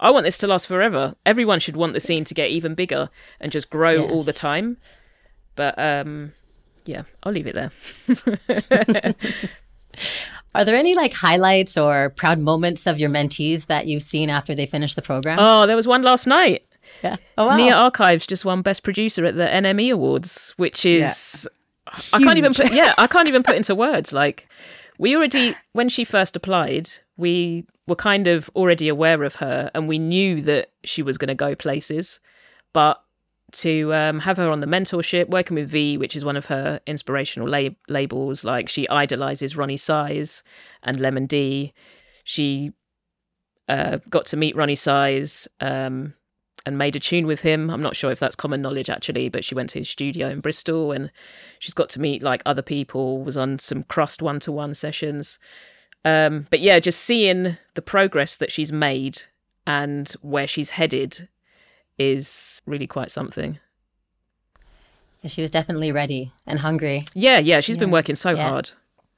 I 0.00 0.10
want 0.10 0.24
this 0.24 0.38
to 0.38 0.46
last 0.46 0.66
forever. 0.66 1.14
Everyone 1.24 1.60
should 1.60 1.76
want 1.76 1.92
the 1.92 2.00
scene 2.00 2.24
to 2.24 2.34
get 2.34 2.50
even 2.50 2.74
bigger 2.74 3.10
and 3.40 3.52
just 3.52 3.70
grow 3.70 3.92
yes. 3.92 4.10
all 4.10 4.22
the 4.22 4.32
time. 4.32 4.76
But 5.56 5.78
um 5.78 6.32
yeah, 6.84 7.02
I'll 7.22 7.32
leave 7.32 7.46
it 7.46 7.54
there. 7.54 7.70
Are 10.54 10.64
there 10.64 10.76
any 10.76 10.94
like 10.94 11.12
highlights 11.12 11.76
or 11.76 12.10
proud 12.10 12.38
moments 12.38 12.86
of 12.86 12.98
your 12.98 13.10
mentees 13.10 13.66
that 13.66 13.86
you've 13.86 14.02
seen 14.02 14.30
after 14.30 14.54
they 14.54 14.66
finished 14.66 14.96
the 14.96 15.02
program? 15.02 15.38
Oh, 15.40 15.66
there 15.66 15.76
was 15.76 15.86
one 15.86 16.02
last 16.02 16.26
night. 16.26 16.64
Yeah. 17.02 17.16
Oh, 17.38 17.46
wow. 17.46 17.56
Nia 17.56 17.74
Archives 17.74 18.26
just 18.26 18.44
won 18.44 18.62
Best 18.62 18.82
Producer 18.82 19.24
at 19.24 19.36
the 19.36 19.46
NME 19.46 19.92
Awards, 19.92 20.54
which 20.56 20.86
is 20.86 21.48
yeah. 21.50 22.00
I 22.12 22.18
can't 22.22 22.38
even 22.38 22.54
put 22.54 22.72
yeah, 22.72 22.94
I 22.98 23.06
can't 23.06 23.28
even 23.28 23.42
put 23.42 23.56
into 23.56 23.74
words. 23.74 24.12
Like 24.12 24.48
we 24.98 25.16
already 25.16 25.54
when 25.72 25.88
she 25.88 26.04
first 26.04 26.36
applied, 26.36 26.90
we 27.16 27.64
were 27.86 27.96
kind 27.96 28.26
of 28.26 28.50
already 28.54 28.88
aware 28.88 29.22
of 29.22 29.36
her 29.36 29.70
and 29.74 29.88
we 29.88 29.98
knew 29.98 30.40
that 30.42 30.70
she 30.84 31.02
was 31.02 31.18
going 31.18 31.28
to 31.28 31.34
go 31.34 31.54
places. 31.54 32.20
But 32.72 33.00
to 33.52 33.94
um, 33.94 34.20
have 34.20 34.36
her 34.36 34.50
on 34.50 34.60
the 34.60 34.66
mentorship, 34.66 35.28
working 35.28 35.54
with 35.54 35.70
V, 35.70 35.96
which 35.96 36.16
is 36.16 36.24
one 36.24 36.36
of 36.36 36.46
her 36.46 36.80
inspirational 36.86 37.48
lab- 37.48 37.76
labels, 37.88 38.44
like 38.44 38.68
she 38.68 38.88
idolizes 38.88 39.54
Roni 39.54 39.78
Size 39.78 40.42
and 40.82 40.98
Lemon 40.98 41.26
D. 41.26 41.72
She 42.24 42.72
uh, 43.68 43.98
got 44.10 44.26
to 44.26 44.36
meet 44.36 44.56
Roni 44.56 44.76
Size 44.76 45.46
um, 45.60 46.14
and 46.66 46.78
made 46.78 46.96
a 46.96 47.00
tune 47.00 47.26
with 47.26 47.42
him. 47.42 47.70
I'm 47.70 47.82
not 47.82 47.96
sure 47.96 48.10
if 48.10 48.18
that's 48.18 48.34
common 48.34 48.62
knowledge 48.62 48.90
actually, 48.90 49.28
but 49.28 49.44
she 49.44 49.54
went 49.54 49.70
to 49.70 49.78
his 49.78 49.90
studio 49.90 50.28
in 50.28 50.40
Bristol 50.40 50.90
and 50.90 51.10
she's 51.58 51.74
got 51.74 51.90
to 51.90 52.00
meet 52.00 52.22
like 52.22 52.42
other 52.44 52.62
people, 52.62 53.22
was 53.22 53.36
on 53.36 53.58
some 53.58 53.84
Krust 53.84 54.20
one 54.20 54.40
to 54.40 54.52
one 54.52 54.74
sessions. 54.74 55.38
Um, 56.04 56.46
but 56.50 56.60
yeah, 56.60 56.78
just 56.80 57.00
seeing 57.00 57.56
the 57.74 57.82
progress 57.82 58.36
that 58.36 58.52
she's 58.52 58.72
made 58.72 59.22
and 59.66 60.08
where 60.20 60.46
she's 60.46 60.70
headed 60.70 61.28
is 61.98 62.60
really 62.66 62.86
quite 62.86 63.10
something. 63.10 63.58
She 65.26 65.40
was 65.40 65.50
definitely 65.50 65.90
ready 65.90 66.32
and 66.46 66.58
hungry. 66.58 67.06
Yeah, 67.14 67.38
yeah, 67.38 67.60
she's 67.60 67.76
yeah. 67.76 67.80
been 67.80 67.90
working 67.90 68.14
so 68.14 68.30
yeah. 68.30 68.48
hard 68.48 68.72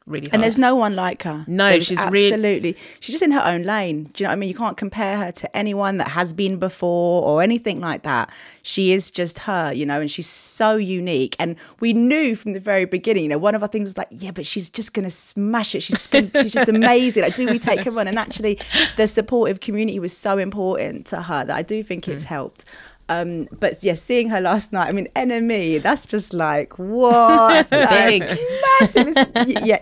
really 0.06 0.26
hard. 0.26 0.34
And 0.34 0.42
there's 0.42 0.58
no 0.58 0.74
one 0.74 0.96
like 0.96 1.22
her. 1.24 1.44
No, 1.46 1.68
There's 1.70 1.86
she's 1.86 1.98
absolutely. 1.98 2.72
Re- 2.72 2.78
she's 3.00 3.14
just 3.14 3.22
in 3.22 3.32
her 3.32 3.42
own 3.44 3.64
lane. 3.64 4.04
Do 4.12 4.22
you 4.22 4.26
know 4.26 4.30
what 4.30 4.32
I 4.32 4.36
mean? 4.36 4.48
You 4.48 4.54
can't 4.54 4.76
compare 4.76 5.18
her 5.18 5.32
to 5.32 5.56
anyone 5.56 5.98
that 5.98 6.08
has 6.08 6.32
been 6.32 6.58
before 6.58 7.22
or 7.24 7.42
anything 7.42 7.80
like 7.80 8.02
that. 8.02 8.30
She 8.62 8.92
is 8.92 9.10
just 9.10 9.40
her, 9.40 9.72
you 9.72 9.86
know, 9.86 10.00
and 10.00 10.10
she's 10.10 10.28
so 10.28 10.76
unique. 10.76 11.36
And 11.38 11.56
we 11.80 11.92
knew 11.92 12.34
from 12.34 12.52
the 12.52 12.60
very 12.60 12.84
beginning. 12.84 13.24
You 13.24 13.30
know, 13.30 13.38
one 13.38 13.54
of 13.54 13.62
our 13.62 13.68
things 13.68 13.86
was 13.86 13.98
like, 13.98 14.08
yeah, 14.10 14.30
but 14.30 14.46
she's 14.46 14.70
just 14.70 14.94
gonna 14.94 15.10
smash 15.10 15.74
it. 15.74 15.80
She's 15.80 16.06
gonna, 16.06 16.30
she's 16.34 16.52
just 16.52 16.68
amazing. 16.68 17.22
Like, 17.22 17.36
do 17.36 17.46
we 17.46 17.58
take 17.58 17.84
her 17.84 17.98
on? 17.98 18.08
And 18.08 18.18
actually, 18.18 18.58
the 18.96 19.06
supportive 19.06 19.60
community 19.60 19.98
was 19.98 20.16
so 20.16 20.38
important 20.38 21.06
to 21.06 21.22
her 21.22 21.44
that 21.44 21.56
I 21.56 21.62
do 21.62 21.82
think 21.82 22.08
it's 22.08 22.24
mm. 22.24 22.28
helped. 22.28 22.64
Um, 23.08 23.46
but 23.60 23.82
yeah, 23.82 23.94
seeing 23.94 24.30
her 24.30 24.40
last 24.40 24.72
night, 24.72 24.88
I 24.88 24.92
mean, 24.92 25.08
NME, 25.14 25.82
that's 25.82 26.06
just 26.06 26.34
like, 26.34 26.78
what? 26.78 27.70
like, 27.72 28.20
massive. 28.80 29.08
It's, 29.08 29.64
yeah, 29.64 29.78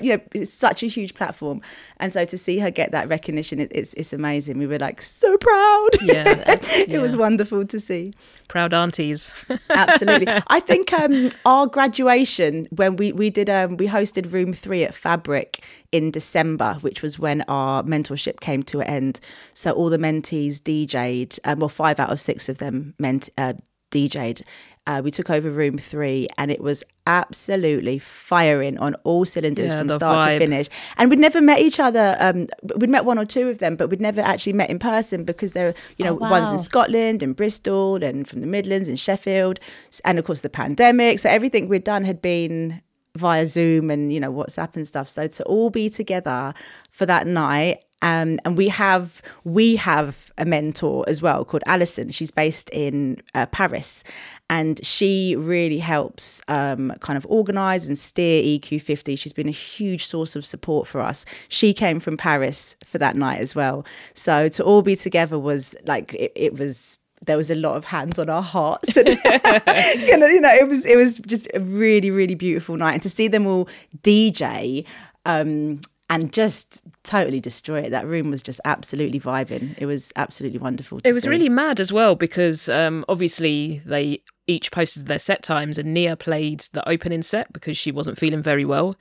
you 0.00 0.16
know, 0.16 0.22
it's 0.34 0.52
such 0.52 0.82
a 0.82 0.86
huge 0.86 1.14
platform. 1.14 1.60
And 1.98 2.12
so 2.12 2.24
to 2.24 2.38
see 2.38 2.58
her 2.60 2.70
get 2.70 2.92
that 2.92 3.08
recognition, 3.08 3.60
it, 3.60 3.72
it's, 3.74 3.94
it's 3.94 4.12
amazing. 4.12 4.58
We 4.58 4.66
were 4.66 4.78
like 4.78 5.02
so 5.02 5.36
proud. 5.38 5.88
Yeah, 6.02 6.44
it 6.88 7.00
was 7.00 7.16
wonderful 7.16 7.66
to 7.66 7.80
see. 7.80 8.12
Proud 8.48 8.72
aunties. 8.72 9.34
Absolutely. 9.70 10.26
I 10.48 10.60
think 10.60 10.92
um, 10.92 11.30
our 11.44 11.66
graduation, 11.66 12.66
when 12.70 12.96
we, 12.96 13.12
we 13.12 13.30
did, 13.30 13.50
um, 13.50 13.76
we 13.76 13.86
hosted 13.86 14.32
room 14.32 14.52
three 14.52 14.84
at 14.84 14.94
Fabric 14.94 15.62
in 15.92 16.10
December, 16.10 16.74
which 16.80 17.02
was 17.02 17.18
when 17.18 17.42
our 17.42 17.82
mentorship 17.82 18.40
came 18.40 18.62
to 18.64 18.80
an 18.80 18.86
end. 18.86 19.20
So 19.52 19.72
all 19.72 19.90
the 19.90 19.98
mentees 19.98 20.56
DJ'd, 20.60 21.38
um, 21.44 21.58
well, 21.60 21.68
five 21.68 22.00
out 22.00 22.10
of 22.10 22.18
six 22.18 22.48
of 22.48 22.58
them 22.58 22.94
ment- 22.98 23.30
uh, 23.36 23.52
DJ'd. 23.90 24.44
Uh, 24.88 25.02
we 25.04 25.10
took 25.10 25.28
over 25.28 25.50
room 25.50 25.76
three 25.76 26.26
and 26.38 26.50
it 26.50 26.62
was 26.62 26.82
absolutely 27.06 27.98
firing 27.98 28.78
on 28.78 28.94
all 29.04 29.26
cylinders 29.26 29.70
yeah, 29.70 29.78
from 29.78 29.90
start 29.90 30.24
vibe. 30.24 30.32
to 30.32 30.38
finish. 30.38 30.68
And 30.96 31.10
we'd 31.10 31.18
never 31.18 31.42
met 31.42 31.58
each 31.58 31.78
other. 31.78 32.16
Um, 32.18 32.46
we'd 32.76 32.88
met 32.88 33.04
one 33.04 33.18
or 33.18 33.26
two 33.26 33.50
of 33.50 33.58
them, 33.58 33.76
but 33.76 33.90
we'd 33.90 34.00
never 34.00 34.22
actually 34.22 34.54
met 34.54 34.70
in 34.70 34.78
person 34.78 35.24
because 35.24 35.52
there 35.52 35.66
were, 35.66 35.74
you 35.98 36.06
know, 36.06 36.14
oh, 36.14 36.22
wow. 36.22 36.30
ones 36.30 36.50
in 36.50 36.58
Scotland 36.58 37.22
and 37.22 37.36
Bristol 37.36 38.02
and 38.02 38.26
from 38.26 38.40
the 38.40 38.46
Midlands 38.46 38.88
and 38.88 38.98
Sheffield. 38.98 39.60
And 40.06 40.18
of 40.18 40.24
course, 40.24 40.40
the 40.40 40.48
pandemic. 40.48 41.18
So 41.18 41.28
everything 41.28 41.68
we'd 41.68 41.84
done 41.84 42.04
had 42.04 42.22
been 42.22 42.80
via 43.14 43.44
Zoom 43.44 43.90
and 43.90 44.10
you 44.10 44.20
know 44.20 44.32
WhatsApp 44.32 44.74
and 44.74 44.88
stuff. 44.88 45.10
So 45.10 45.26
to 45.26 45.44
all 45.44 45.68
be 45.68 45.90
together 45.90 46.54
for 46.90 47.04
that 47.04 47.26
night, 47.26 47.78
um, 48.00 48.38
and 48.44 48.56
we 48.56 48.68
have 48.68 49.20
we 49.44 49.76
have 49.76 50.27
a 50.38 50.44
mentor 50.44 51.04
as 51.08 51.20
well 51.20 51.44
called 51.44 51.62
Alison. 51.66 52.10
She's 52.10 52.30
based 52.30 52.70
in 52.70 53.18
uh, 53.34 53.46
Paris, 53.46 54.04
and 54.48 54.84
she 54.84 55.36
really 55.36 55.78
helps 55.78 56.40
um, 56.48 56.92
kind 57.00 57.16
of 57.16 57.26
organise 57.28 57.86
and 57.88 57.98
steer 57.98 58.42
EQ50. 58.42 59.18
She's 59.18 59.32
been 59.32 59.48
a 59.48 59.52
huge 59.52 60.06
source 60.06 60.36
of 60.36 60.44
support 60.44 60.86
for 60.86 61.00
us. 61.00 61.26
She 61.48 61.74
came 61.74 62.00
from 62.00 62.16
Paris 62.16 62.76
for 62.84 62.98
that 62.98 63.16
night 63.16 63.40
as 63.40 63.54
well. 63.54 63.84
So 64.14 64.48
to 64.48 64.64
all 64.64 64.82
be 64.82 64.96
together 64.96 65.38
was 65.38 65.74
like 65.86 66.14
it, 66.14 66.32
it 66.34 66.58
was 66.58 66.98
there 67.26 67.36
was 67.36 67.50
a 67.50 67.54
lot 67.54 67.76
of 67.76 67.84
hands 67.84 68.18
on 68.18 68.30
our 68.30 68.42
hearts 68.42 68.96
and 68.96 69.08
you 69.08 70.40
know 70.40 70.52
it 70.52 70.68
was 70.68 70.86
it 70.86 70.96
was 70.96 71.18
just 71.26 71.48
a 71.52 71.58
really 71.60 72.12
really 72.12 72.36
beautiful 72.36 72.76
night 72.76 72.92
and 72.92 73.02
to 73.02 73.10
see 73.10 73.26
them 73.26 73.44
all 73.44 73.68
dj 74.02 74.86
um, 75.26 75.80
and 76.10 76.32
just 76.32 76.80
totally 77.02 77.40
destroy 77.40 77.80
it 77.80 77.90
that 77.90 78.06
room 78.06 78.30
was 78.30 78.42
just 78.42 78.60
absolutely 78.64 79.20
vibing 79.20 79.74
it 79.78 79.86
was 79.86 80.12
absolutely 80.16 80.58
wonderful 80.58 81.00
it 81.04 81.12
was 81.12 81.22
see. 81.22 81.28
really 81.28 81.48
mad 81.48 81.80
as 81.80 81.92
well 81.92 82.14
because 82.14 82.68
um, 82.68 83.04
obviously 83.08 83.82
they 83.84 84.22
each 84.46 84.70
posted 84.70 85.06
their 85.06 85.18
set 85.18 85.42
times 85.42 85.78
and 85.78 85.92
nia 85.92 86.16
played 86.16 86.60
the 86.72 86.86
opening 86.88 87.22
set 87.22 87.52
because 87.52 87.76
she 87.76 87.92
wasn't 87.92 88.18
feeling 88.18 88.42
very 88.42 88.64
well 88.64 88.96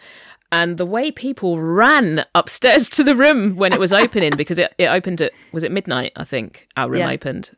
and 0.51 0.77
the 0.77 0.85
way 0.85 1.11
people 1.11 1.59
ran 1.59 2.23
upstairs 2.35 2.89
to 2.97 3.03
the 3.03 3.15
room 3.15 3.55
when 3.55 3.73
it 3.73 3.79
was 3.79 3.93
opening 3.93 4.31
because 4.35 4.59
it, 4.59 4.73
it 4.77 4.87
opened 4.87 5.21
at 5.21 5.31
was 5.53 5.63
it 5.63 5.71
midnight 5.71 6.11
i 6.15 6.23
think 6.23 6.67
our 6.75 6.89
room 6.89 6.99
yeah. 7.01 7.09
opened 7.11 7.51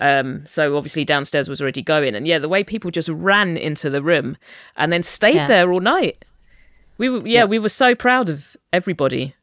Um, 0.00 0.44
so 0.46 0.76
obviously 0.76 1.04
downstairs 1.04 1.48
was 1.48 1.60
already 1.60 1.82
going, 1.82 2.16
and 2.16 2.26
yeah, 2.26 2.40
the 2.40 2.48
way 2.48 2.64
people 2.64 2.90
just 2.90 3.10
ran 3.10 3.56
into 3.56 3.90
the 3.90 4.02
room 4.02 4.36
and 4.74 4.90
then 4.92 5.02
stayed 5.02 5.36
Yeah. 5.36 5.46
there 5.46 5.70
all 5.70 5.80
night. 5.80 6.24
We 7.02 7.08
were, 7.08 7.26
yeah, 7.26 7.46
we 7.46 7.58
were 7.58 7.68
so 7.68 7.96
proud 7.96 8.30
of 8.30 8.56
everybody. 8.72 9.34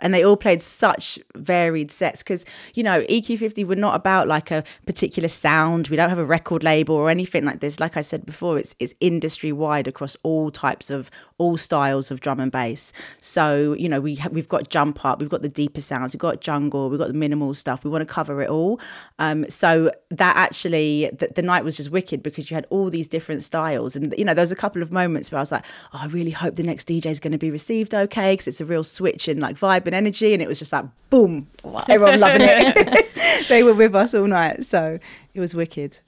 And 0.00 0.12
they 0.12 0.24
all 0.24 0.36
played 0.36 0.60
such 0.60 1.18
varied 1.34 1.90
sets 1.90 2.22
because 2.22 2.44
you 2.74 2.82
know 2.82 3.00
EQ50 3.02 3.66
we're 3.66 3.74
not 3.74 3.94
about 3.94 4.28
like 4.28 4.50
a 4.50 4.62
particular 4.84 5.28
sound. 5.28 5.88
We 5.88 5.96
don't 5.96 6.08
have 6.08 6.18
a 6.18 6.24
record 6.24 6.62
label 6.62 6.94
or 6.94 7.10
anything 7.10 7.44
like 7.44 7.60
this. 7.60 7.80
Like 7.80 7.96
I 7.96 8.00
said 8.00 8.26
before 8.26 8.58
it's 8.58 8.74
it's 8.78 8.94
industry 9.00 9.52
wide 9.52 9.88
across 9.88 10.16
all 10.22 10.50
types 10.50 10.90
of 10.90 11.10
all 11.38 11.56
styles 11.56 12.10
of 12.10 12.20
drum 12.20 12.40
and 12.40 12.52
bass. 12.52 12.92
So 13.20 13.72
you 13.74 13.88
know 13.88 14.00
we 14.00 14.16
ha- 14.16 14.28
we've 14.30 14.48
got 14.48 14.68
jump 14.68 15.04
up 15.04 15.20
we've 15.20 15.30
got 15.30 15.42
the 15.42 15.48
deeper 15.48 15.80
sounds 15.80 16.14
we've 16.14 16.20
got 16.20 16.40
jungle 16.40 16.90
we've 16.90 16.98
got 16.98 17.08
the 17.08 17.14
minimal 17.14 17.54
stuff. 17.54 17.84
We 17.84 17.90
want 17.90 18.02
to 18.02 18.12
cover 18.12 18.42
it 18.42 18.50
all. 18.50 18.80
Um 19.18 19.48
so 19.48 19.90
that 20.10 20.36
actually 20.36 21.10
the, 21.12 21.28
the 21.34 21.42
night 21.42 21.64
was 21.64 21.76
just 21.76 21.90
wicked 21.90 22.22
because 22.22 22.50
you 22.50 22.54
had 22.54 22.66
all 22.70 22.90
these 22.90 23.08
different 23.08 23.42
styles. 23.42 23.96
And 23.96 24.14
you 24.18 24.24
know 24.24 24.34
there 24.34 24.42
was 24.42 24.52
a 24.52 24.56
couple 24.56 24.82
of 24.82 24.92
moments 24.92 25.32
where 25.32 25.38
I 25.38 25.42
was 25.42 25.52
like 25.52 25.64
oh 25.94 26.00
I 26.02 26.06
really 26.08 26.32
hope 26.32 26.56
the 26.56 26.62
next 26.62 26.88
DJ 26.88 27.06
is 27.06 27.20
going 27.20 27.32
to 27.32 27.38
be 27.38 27.50
received 27.50 27.94
okay 27.94 28.34
because 28.34 28.48
it's 28.48 28.60
a 28.60 28.66
real 28.66 28.84
switch 28.84 29.28
in 29.28 29.40
like 29.40 29.56
vibe 29.56 29.85
and 29.86 29.94
energy 29.94 30.32
and 30.32 30.42
it 30.42 30.48
was 30.48 30.58
just 30.58 30.72
like 30.72 30.84
boom 31.10 31.46
everyone 31.88 32.20
loving 32.20 32.42
it 32.42 33.46
they 33.48 33.62
were 33.62 33.74
with 33.74 33.94
us 33.94 34.14
all 34.14 34.26
night 34.26 34.64
so 34.64 34.98
it 35.34 35.40
was 35.40 35.54
wicked 35.54 35.98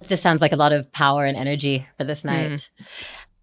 It 0.00 0.08
just 0.08 0.22
sounds 0.22 0.40
like 0.40 0.52
a 0.52 0.56
lot 0.56 0.72
of 0.72 0.90
power 0.92 1.24
and 1.26 1.36
energy 1.36 1.86
for 1.98 2.04
this 2.04 2.24
night. 2.24 2.70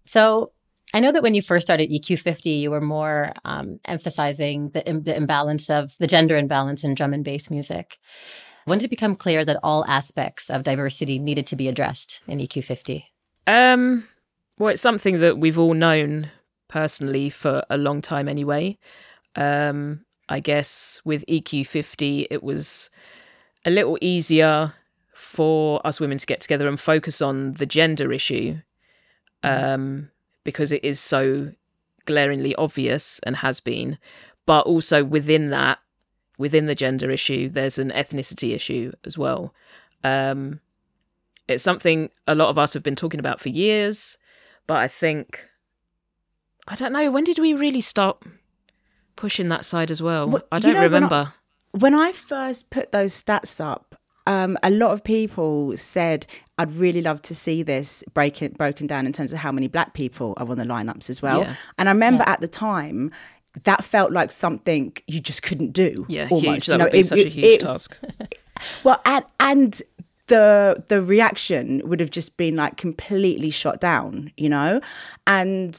So 0.06 0.52
I 0.94 1.00
know 1.00 1.12
that 1.12 1.22
when 1.22 1.34
you 1.34 1.42
first 1.42 1.66
started 1.66 1.90
EQ50, 1.90 2.60
you 2.60 2.70
were 2.70 2.80
more 2.80 3.32
um, 3.44 3.78
emphasizing 3.84 4.70
the, 4.70 4.86
im- 4.88 5.02
the 5.02 5.14
imbalance 5.14 5.68
of 5.70 5.94
the 5.98 6.06
gender 6.06 6.36
imbalance 6.36 6.82
in 6.82 6.94
drum 6.94 7.12
and 7.12 7.22
bass 7.24 7.50
music. 7.50 7.98
When 8.64 8.78
did 8.78 8.86
it 8.86 8.90
become 8.90 9.14
clear 9.14 9.44
that 9.44 9.60
all 9.62 9.84
aspects 9.86 10.50
of 10.50 10.62
diversity 10.62 11.18
needed 11.18 11.46
to 11.48 11.56
be 11.56 11.68
addressed 11.68 12.20
in 12.26 12.40
E 12.40 12.48
EQ50? 12.48 13.04
Um, 13.46 14.08
well, 14.58 14.70
it's 14.72 14.82
something 14.82 15.20
that 15.20 15.38
we've 15.38 15.58
all 15.58 15.74
known 15.74 16.30
personally 16.68 17.30
for 17.30 17.62
a 17.70 17.76
long 17.78 18.00
time 18.02 18.28
anyway. 18.28 18.78
Um, 19.38 20.04
I 20.28 20.40
guess 20.40 21.00
with 21.04 21.24
EQ50, 21.26 22.26
it 22.28 22.42
was 22.42 22.90
a 23.64 23.70
little 23.70 23.96
easier 24.00 24.74
for 25.14 25.80
us 25.86 26.00
women 26.00 26.18
to 26.18 26.26
get 26.26 26.40
together 26.40 26.68
and 26.68 26.78
focus 26.78 27.22
on 27.22 27.54
the 27.54 27.66
gender 27.66 28.12
issue 28.12 28.58
um, 29.44 30.10
because 30.44 30.72
it 30.72 30.84
is 30.84 30.98
so 30.98 31.52
glaringly 32.04 32.54
obvious 32.56 33.20
and 33.20 33.36
has 33.36 33.60
been. 33.60 33.96
But 34.44 34.66
also 34.66 35.04
within 35.04 35.50
that, 35.50 35.78
within 36.36 36.66
the 36.66 36.74
gender 36.74 37.10
issue, 37.10 37.48
there's 37.48 37.78
an 37.78 37.90
ethnicity 37.90 38.54
issue 38.54 38.92
as 39.04 39.16
well. 39.16 39.54
Um, 40.02 40.60
it's 41.46 41.62
something 41.62 42.10
a 42.26 42.34
lot 42.34 42.48
of 42.48 42.58
us 42.58 42.74
have 42.74 42.82
been 42.82 42.96
talking 42.96 43.20
about 43.20 43.40
for 43.40 43.50
years, 43.50 44.18
but 44.66 44.78
I 44.78 44.88
think 44.88 45.48
I 46.66 46.74
don't 46.74 46.92
know 46.92 47.10
when 47.10 47.24
did 47.24 47.38
we 47.38 47.54
really 47.54 47.80
start 47.80 48.22
pushing 49.18 49.48
that 49.50 49.64
side 49.64 49.90
as 49.90 50.00
well? 50.00 50.28
Well, 50.28 50.42
I 50.52 50.58
don't 50.58 50.72
know, 50.74 50.80
when 50.80 50.92
I- 50.92 50.96
remember. 50.96 51.32
when 51.72 51.94
I 51.94 52.12
first 52.12 52.70
put 52.70 52.92
those 52.92 53.12
stats 53.22 53.60
up, 53.60 53.94
um, 54.26 54.56
a 54.62 54.70
lot 54.70 54.92
of 54.92 55.02
people 55.04 55.76
said, 55.76 56.26
"I'd 56.58 56.72
really 56.72 57.02
love 57.02 57.20
to 57.22 57.34
see 57.34 57.62
this 57.62 58.04
break 58.14 58.42
it, 58.42 58.56
broken 58.56 58.86
down 58.86 59.06
in 59.06 59.12
terms 59.12 59.32
of 59.32 59.38
how 59.40 59.52
many 59.52 59.68
black 59.68 59.92
people 59.94 60.34
are 60.38 60.48
on 60.48 60.58
the 60.58 60.64
lineups 60.64 61.10
as 61.10 61.20
well." 61.22 61.40
Yeah. 61.42 61.54
And 61.78 61.88
I 61.88 61.92
remember 61.92 62.24
at 62.26 62.40
the 62.40 62.48
time. 62.48 63.10
That 63.64 63.82
felt 63.82 64.12
like 64.12 64.30
something 64.30 64.92
you 65.08 65.20
just 65.20 65.42
couldn't 65.42 65.72
do. 65.72 66.06
yeah, 66.08 66.28
almost. 66.30 66.44
huge. 66.44 66.66
That 66.66 66.72
you 66.74 66.78
know, 66.78 66.84
would 66.84 66.92
be 66.92 66.98
it- 67.00 67.06
such 67.06 67.18
a 67.18 67.28
huge 67.28 67.46
it- 67.46 67.60
task. 67.60 67.96
Well, 68.84 69.00
and 69.04 69.24
and 69.40 69.82
the 70.28 70.84
the 70.88 71.00
reaction 71.02 71.80
would 71.84 71.98
have 72.00 72.10
just 72.10 72.36
been 72.36 72.54
like 72.56 72.76
completely 72.76 73.50
shot 73.50 73.80
down, 73.80 74.32
you 74.36 74.48
know, 74.48 74.80
and. 75.26 75.74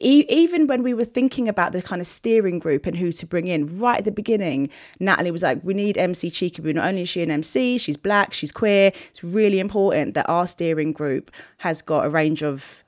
Even 0.00 0.66
when 0.66 0.82
we 0.82 0.92
were 0.92 1.04
thinking 1.04 1.48
about 1.48 1.72
the 1.72 1.80
kind 1.80 2.00
of 2.00 2.06
steering 2.06 2.58
group 2.58 2.84
and 2.84 2.96
who 2.96 3.12
to 3.12 3.26
bring 3.26 3.46
in, 3.46 3.78
right 3.78 3.98
at 3.98 4.04
the 4.04 4.10
beginning, 4.10 4.68
Natalie 4.98 5.30
was 5.30 5.44
like, 5.44 5.62
"We 5.62 5.72
need 5.72 5.96
MC 5.96 6.30
Chickaboo. 6.30 6.74
Not 6.74 6.88
only 6.88 7.02
is 7.02 7.08
she 7.08 7.22
an 7.22 7.30
MC, 7.30 7.78
she's 7.78 7.96
black, 7.96 8.34
she's 8.34 8.50
queer. 8.50 8.90
It's 8.92 9.22
really 9.22 9.60
important 9.60 10.14
that 10.14 10.28
our 10.28 10.48
steering 10.48 10.92
group 10.92 11.30
has 11.58 11.80
got 11.80 12.04
a 12.04 12.10
range 12.10 12.42
of 12.42 12.82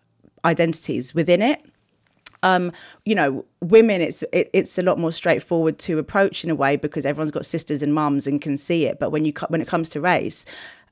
identities 0.45 1.15
within 1.15 1.43
it." 1.43 1.65
um, 2.43 2.73
you 3.05 3.15
know, 3.15 3.45
women, 3.61 4.01
it's 4.01 4.23
it, 4.33 4.49
it's 4.53 4.79
a 4.79 4.83
lot 4.83 4.99
more 4.99 5.13
straightforward 5.13 5.79
to 5.81 5.99
approach 5.99 6.45
in 6.45 6.51
a 6.51 6.55
way 6.55 6.77
because 6.77 7.05
everyone's 7.05 7.31
got 7.31 7.45
sisters 7.45 7.83
and 7.83 7.95
mums 7.95 8.27
and 8.27 8.41
can 8.41 8.57
see 8.57 8.87
it. 8.87 8.99
But 8.99 9.11
when 9.11 9.25
you 9.25 9.33
when 9.49 9.61
it 9.61 9.69
comes 9.69 9.89
to 9.91 10.01
race, 10.01 10.45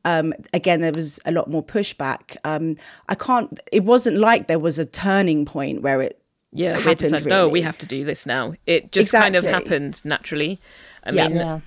um, 0.04 0.32
again, 0.52 0.80
there 0.80 0.92
was 0.92 1.18
a 1.24 1.32
lot 1.32 1.48
more 1.50 1.62
pushback. 1.62 2.36
Um, 2.44 2.76
I 3.08 3.14
can't. 3.14 3.58
It 3.72 3.84
wasn't 3.84 4.18
like 4.18 4.46
there 4.46 4.58
was 4.58 4.78
a 4.78 4.84
turning 4.84 5.44
point 5.44 5.82
where 5.82 6.00
it. 6.02 6.20
Yeah, 6.56 6.76
we 6.76 6.82
happened, 6.82 6.98
decided, 6.98 7.32
oh, 7.32 7.48
we 7.48 7.62
have 7.62 7.78
to 7.78 7.86
do 7.86 8.04
this 8.04 8.26
now. 8.26 8.54
It 8.64 8.92
just 8.92 9.10
kind 9.10 9.34
of 9.34 9.42
happened 9.44 10.00
naturally. 10.04 10.60
I 11.02 11.10
Yeah. 11.10 11.28
mean, 11.28 11.36
Yeah. 11.36 11.60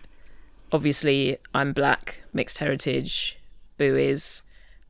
obviously, 0.71 1.37
I'm 1.53 1.73
black, 1.73 2.21
mixed 2.31 2.59
heritage. 2.59 3.37
Boo 3.77 3.95
is 3.97 4.43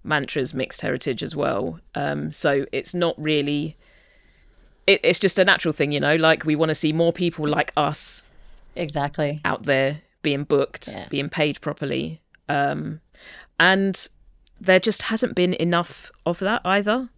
mantras 0.03 0.53
mixed 0.53 0.81
heritage 0.81 1.23
as 1.23 1.35
well. 1.35 1.79
Um, 1.95 2.31
so 2.31 2.65
it's 2.71 2.93
not 2.93 3.19
really. 3.19 3.75
It, 4.85 4.99
it's 5.03 5.19
just 5.19 5.37
a 5.39 5.43
natural 5.45 5.73
thing, 5.73 5.91
you 5.91 5.99
know. 5.99 6.15
Like 6.15 6.45
we 6.45 6.55
want 6.55 6.69
to 6.69 6.75
see 6.75 6.93
more 6.93 7.11
people 7.11 7.47
like 7.47 7.73
us 7.75 8.23
Exactly. 8.75 9.41
out 9.43 9.63
there 9.63 10.01
being 10.21 10.43
booked, 10.43 10.87
Yeah. 10.89 11.07
being 11.09 11.29
paid 11.29 11.59
properly. 11.61 12.21
Um, 12.47 13.01
and 13.59 14.07
there 14.59 14.79
just 14.79 15.03
hasn't 15.03 15.35
been 15.35 15.53
enough 15.53 16.11
of 16.25 16.39
that 16.39 16.61
either. 16.65 17.09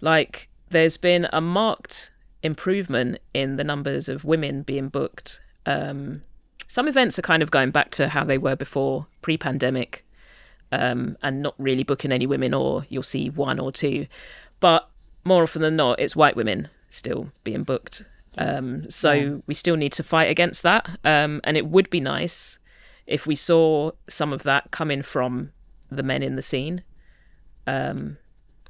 Like, 0.00 0.48
there's 0.70 0.96
been 0.96 1.28
a 1.32 1.40
marked 1.40 2.10
improvement 2.42 3.18
in 3.32 3.56
the 3.56 3.64
numbers 3.64 4.08
of 4.08 4.24
women 4.24 4.62
being 4.62 4.88
booked. 4.88 5.40
Um, 5.66 6.22
some 6.66 6.88
events 6.88 7.18
are 7.18 7.22
kind 7.22 7.42
of 7.42 7.50
going 7.50 7.70
back 7.70 7.90
to 7.92 8.08
how 8.08 8.24
they 8.24 8.38
were 8.38 8.56
before 8.56 9.06
pre 9.22 9.36
pandemic 9.36 10.04
um, 10.72 11.16
and 11.22 11.42
not 11.42 11.54
really 11.58 11.84
booking 11.84 12.12
any 12.12 12.26
women, 12.26 12.52
or 12.52 12.86
you'll 12.88 13.02
see 13.02 13.30
one 13.30 13.58
or 13.58 13.72
two. 13.72 14.06
But 14.60 14.88
more 15.24 15.42
often 15.42 15.62
than 15.62 15.76
not, 15.76 16.00
it's 16.00 16.16
white 16.16 16.36
women 16.36 16.68
still 16.90 17.30
being 17.44 17.64
booked. 17.64 18.04
Um, 18.36 18.90
so 18.90 19.42
we 19.46 19.54
still 19.54 19.76
need 19.76 19.92
to 19.92 20.02
fight 20.02 20.30
against 20.30 20.62
that. 20.64 20.98
Um, 21.04 21.40
and 21.44 21.56
it 21.56 21.66
would 21.66 21.88
be 21.90 22.00
nice 22.00 22.58
if 23.06 23.26
we 23.26 23.36
saw 23.36 23.92
some 24.08 24.32
of 24.32 24.42
that 24.42 24.70
coming 24.70 25.02
from 25.02 25.52
the 25.96 26.02
men 26.02 26.22
in 26.22 26.36
the 26.36 26.42
scene. 26.42 26.82
Um, 27.66 28.18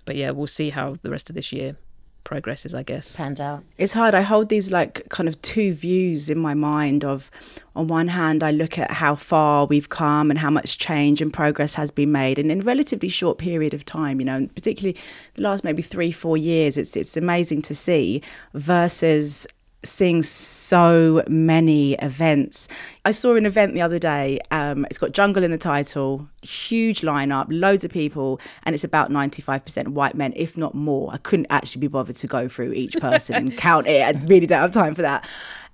but 0.04 0.16
yeah, 0.16 0.30
we'll 0.30 0.46
see 0.46 0.70
how 0.70 0.96
the 1.02 1.10
rest 1.10 1.28
of 1.30 1.34
this 1.34 1.52
year 1.52 1.76
progresses, 2.24 2.74
I 2.74 2.82
guess. 2.82 3.16
Pans 3.16 3.38
out. 3.38 3.62
it's 3.76 3.92
hard. 3.92 4.14
I 4.14 4.22
hold 4.22 4.48
these 4.48 4.72
like 4.72 5.08
kind 5.10 5.28
of 5.28 5.40
two 5.42 5.72
views 5.72 6.30
in 6.30 6.38
my 6.38 6.54
mind 6.54 7.04
of 7.04 7.30
on 7.76 7.86
one 7.86 8.08
hand 8.08 8.42
I 8.42 8.50
look 8.50 8.78
at 8.78 8.90
how 8.90 9.14
far 9.14 9.66
we've 9.66 9.88
come 9.88 10.30
and 10.30 10.38
how 10.38 10.50
much 10.50 10.78
change 10.78 11.20
and 11.20 11.32
progress 11.32 11.74
has 11.74 11.90
been 11.90 12.12
made 12.12 12.38
and 12.38 12.50
in 12.50 12.60
a 12.60 12.64
relatively 12.64 13.08
short 13.08 13.38
period 13.38 13.74
of 13.74 13.84
time, 13.84 14.20
you 14.20 14.26
know, 14.26 14.36
and 14.36 14.54
particularly 14.54 14.98
the 15.34 15.42
last 15.42 15.64
maybe 15.64 15.82
three, 15.82 16.10
four 16.10 16.36
years, 16.36 16.76
it's 16.76 16.96
it's 16.96 17.16
amazing 17.16 17.62
to 17.62 17.74
see 17.74 18.22
versus 18.54 19.46
seeing 19.86 20.22
so 20.22 21.22
many 21.28 21.94
events. 21.94 22.68
I 23.04 23.10
saw 23.10 23.34
an 23.36 23.46
event 23.46 23.74
the 23.74 23.82
other 23.82 23.98
day. 23.98 24.38
Um, 24.50 24.84
it's 24.86 24.98
got 24.98 25.12
jungle 25.12 25.42
in 25.44 25.50
the 25.50 25.58
title, 25.58 26.28
huge 26.42 27.00
lineup, 27.00 27.46
loads 27.50 27.84
of 27.84 27.90
people, 27.90 28.40
and 28.64 28.74
it's 28.74 28.84
about 28.84 29.10
95% 29.10 29.88
white 29.88 30.14
men, 30.14 30.32
if 30.36 30.56
not 30.56 30.74
more. 30.74 31.12
I 31.12 31.18
couldn't 31.18 31.46
actually 31.50 31.80
be 31.80 31.88
bothered 31.88 32.16
to 32.16 32.26
go 32.26 32.48
through 32.48 32.72
each 32.72 32.96
person 32.96 33.36
and 33.36 33.56
count 33.56 33.86
it. 33.86 34.02
I 34.02 34.18
really 34.26 34.46
don't 34.46 34.60
have 34.60 34.72
time 34.72 34.94
for 34.94 35.02
that. 35.02 35.28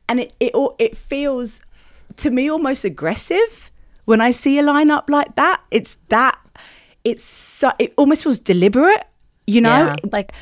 And 0.09 0.21
it 0.21 0.35
it 0.41 0.53
it 0.79 0.97
feels 0.97 1.63
to 2.17 2.31
me 2.31 2.51
almost 2.51 2.85
aggressive 2.85 3.71
when 4.05 4.21
I 4.21 4.33
see 4.33 4.59
a 4.59 4.63
lineup 4.63 5.09
like 5.09 5.37
that. 5.37 5.63
It's 5.71 5.97
that 6.09 6.39
it's 7.05 7.25
so 7.25 7.73
it 7.79 7.95
almost 7.97 8.25
feels 8.25 8.39
deliberate. 8.39 9.05
You 9.51 9.61
know, 9.61 9.87
Yeah. 9.87 9.97
Like 10.13 10.33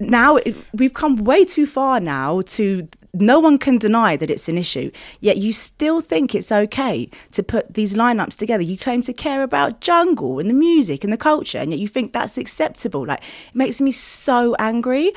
now 0.00 0.36
it, 0.36 0.56
we've 0.72 0.94
come 0.94 1.16
way 1.16 1.44
too 1.44 1.66
far 1.66 2.00
now 2.00 2.40
to 2.56 2.88
no 3.12 3.38
one 3.38 3.58
can 3.58 3.78
deny 3.78 4.16
that 4.16 4.30
it's 4.30 4.48
an 4.48 4.58
issue 4.58 4.90
yet 5.20 5.36
you 5.36 5.52
still 5.52 6.00
think 6.00 6.34
it's 6.34 6.50
okay 6.50 7.08
to 7.30 7.42
put 7.42 7.74
these 7.74 7.94
lineups 7.94 8.36
together. 8.36 8.62
You 8.62 8.76
claim 8.76 9.02
to 9.02 9.12
care 9.12 9.42
about 9.42 9.80
jungle 9.80 10.40
and 10.40 10.48
the 10.50 10.54
music 10.54 11.04
and 11.04 11.12
the 11.12 11.16
culture 11.18 11.58
and 11.58 11.70
yet 11.70 11.78
you 11.78 11.88
think 11.88 12.12
that's 12.12 12.36
acceptable. 12.38 13.06
Like 13.06 13.22
it 13.22 13.54
makes 13.54 13.80
me 13.80 13.92
so 13.92 14.56
angry. 14.58 15.12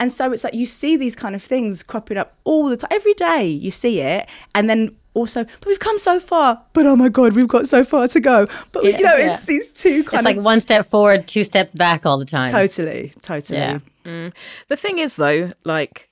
And 0.00 0.10
so 0.10 0.32
it's 0.32 0.44
like 0.44 0.54
you 0.54 0.66
see 0.66 0.96
these 0.96 1.16
kind 1.16 1.34
of 1.34 1.42
things 1.42 1.82
cropping 1.82 2.16
up 2.16 2.36
all 2.44 2.68
the 2.68 2.76
time 2.76 2.88
every 2.90 3.14
day 3.14 3.44
you 3.46 3.70
see 3.70 4.00
it 4.00 4.28
and 4.54 4.68
then 4.70 4.96
also 5.14 5.44
but 5.44 5.66
we've 5.66 5.78
come 5.78 5.98
so 5.98 6.18
far 6.18 6.62
but 6.72 6.86
oh 6.86 6.96
my 6.96 7.08
god 7.08 7.34
we've 7.34 7.48
got 7.48 7.68
so 7.68 7.84
far 7.84 8.08
to 8.08 8.18
go 8.20 8.46
but 8.72 8.82
Yeah, 8.84 8.96
you 8.98 9.04
know 9.04 9.16
yeah. 9.16 9.32
it's 9.32 9.44
these 9.44 9.70
two 9.72 10.02
kind 10.04 10.20
it's 10.20 10.24
like 10.24 10.36
of 10.38 10.44
one 10.44 10.60
step 10.60 10.88
forward, 10.88 11.26
two 11.28 11.44
steps 11.44 11.74
back 11.74 12.06
all 12.06 12.18
the 12.18 12.24
time. 12.24 12.50
totally 12.50 13.12
totally 13.22 13.58
Yeah. 13.58 13.78
Mm. 14.04 14.32
The 14.68 14.76
thing 14.76 14.98
is, 14.98 15.14
though, 15.14 15.52
like, 15.64 16.10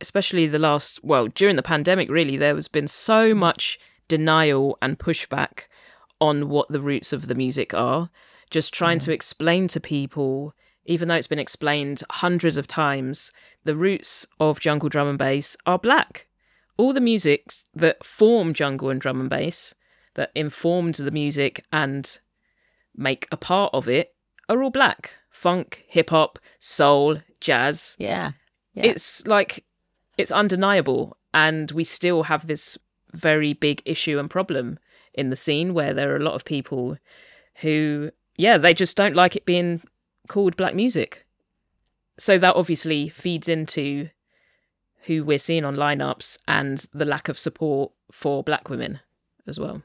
especially 0.00 0.46
the 0.46 0.58
last, 0.58 1.04
well, 1.04 1.26
during 1.26 1.56
the 1.56 1.62
pandemic, 1.62 2.10
really, 2.10 2.36
there 2.36 2.54
has 2.54 2.68
been 2.68 2.88
so 2.88 3.34
much 3.34 3.78
denial 4.08 4.78
and 4.80 4.98
pushback 4.98 5.64
on 6.20 6.48
what 6.48 6.68
the 6.68 6.80
roots 6.80 7.12
of 7.12 7.26
the 7.28 7.34
music 7.34 7.74
are, 7.74 8.08
just 8.50 8.72
trying 8.72 8.98
to 9.00 9.12
explain 9.12 9.68
to 9.68 9.80
people, 9.80 10.54
even 10.86 11.08
though 11.08 11.14
it's 11.16 11.26
been 11.26 11.38
explained 11.38 12.02
hundreds 12.10 12.56
of 12.56 12.66
times, 12.66 13.30
the 13.64 13.76
roots 13.76 14.26
of 14.38 14.58
jungle 14.60 14.88
drum 14.88 15.06
and 15.08 15.18
bass 15.18 15.56
are 15.66 15.78
black. 15.78 16.28
All 16.80 16.94
the 16.94 17.00
music 17.00 17.52
that 17.74 18.02
form 18.02 18.54
jungle 18.54 18.88
and 18.88 18.98
drum 18.98 19.20
and 19.20 19.28
bass, 19.28 19.74
that 20.14 20.30
informed 20.34 20.94
the 20.94 21.10
music 21.10 21.62
and 21.70 22.18
make 22.96 23.28
a 23.30 23.36
part 23.36 23.74
of 23.74 23.86
it, 23.86 24.14
are 24.48 24.62
all 24.62 24.70
black. 24.70 25.12
Funk, 25.28 25.84
hip 25.88 26.08
hop, 26.08 26.38
soul, 26.58 27.18
jazz. 27.38 27.96
Yeah. 27.98 28.32
yeah. 28.72 28.86
It's 28.86 29.26
like, 29.26 29.66
it's 30.16 30.32
undeniable. 30.32 31.18
And 31.34 31.70
we 31.70 31.84
still 31.84 32.22
have 32.22 32.46
this 32.46 32.78
very 33.12 33.52
big 33.52 33.82
issue 33.84 34.18
and 34.18 34.30
problem 34.30 34.78
in 35.12 35.28
the 35.28 35.36
scene 35.36 35.74
where 35.74 35.92
there 35.92 36.14
are 36.14 36.16
a 36.16 36.24
lot 36.24 36.34
of 36.34 36.46
people 36.46 36.96
who, 37.56 38.10
yeah, 38.36 38.56
they 38.56 38.72
just 38.72 38.96
don't 38.96 39.14
like 39.14 39.36
it 39.36 39.44
being 39.44 39.82
called 40.28 40.56
black 40.56 40.74
music. 40.74 41.26
So 42.18 42.38
that 42.38 42.56
obviously 42.56 43.10
feeds 43.10 43.50
into 43.50 44.08
who 45.06 45.24
we're 45.24 45.38
seeing 45.38 45.64
on 45.64 45.76
lineups 45.76 46.38
and 46.46 46.86
the 46.92 47.04
lack 47.04 47.28
of 47.28 47.38
support 47.38 47.92
for 48.10 48.42
black 48.42 48.68
women 48.68 49.00
as 49.46 49.58
well 49.58 49.82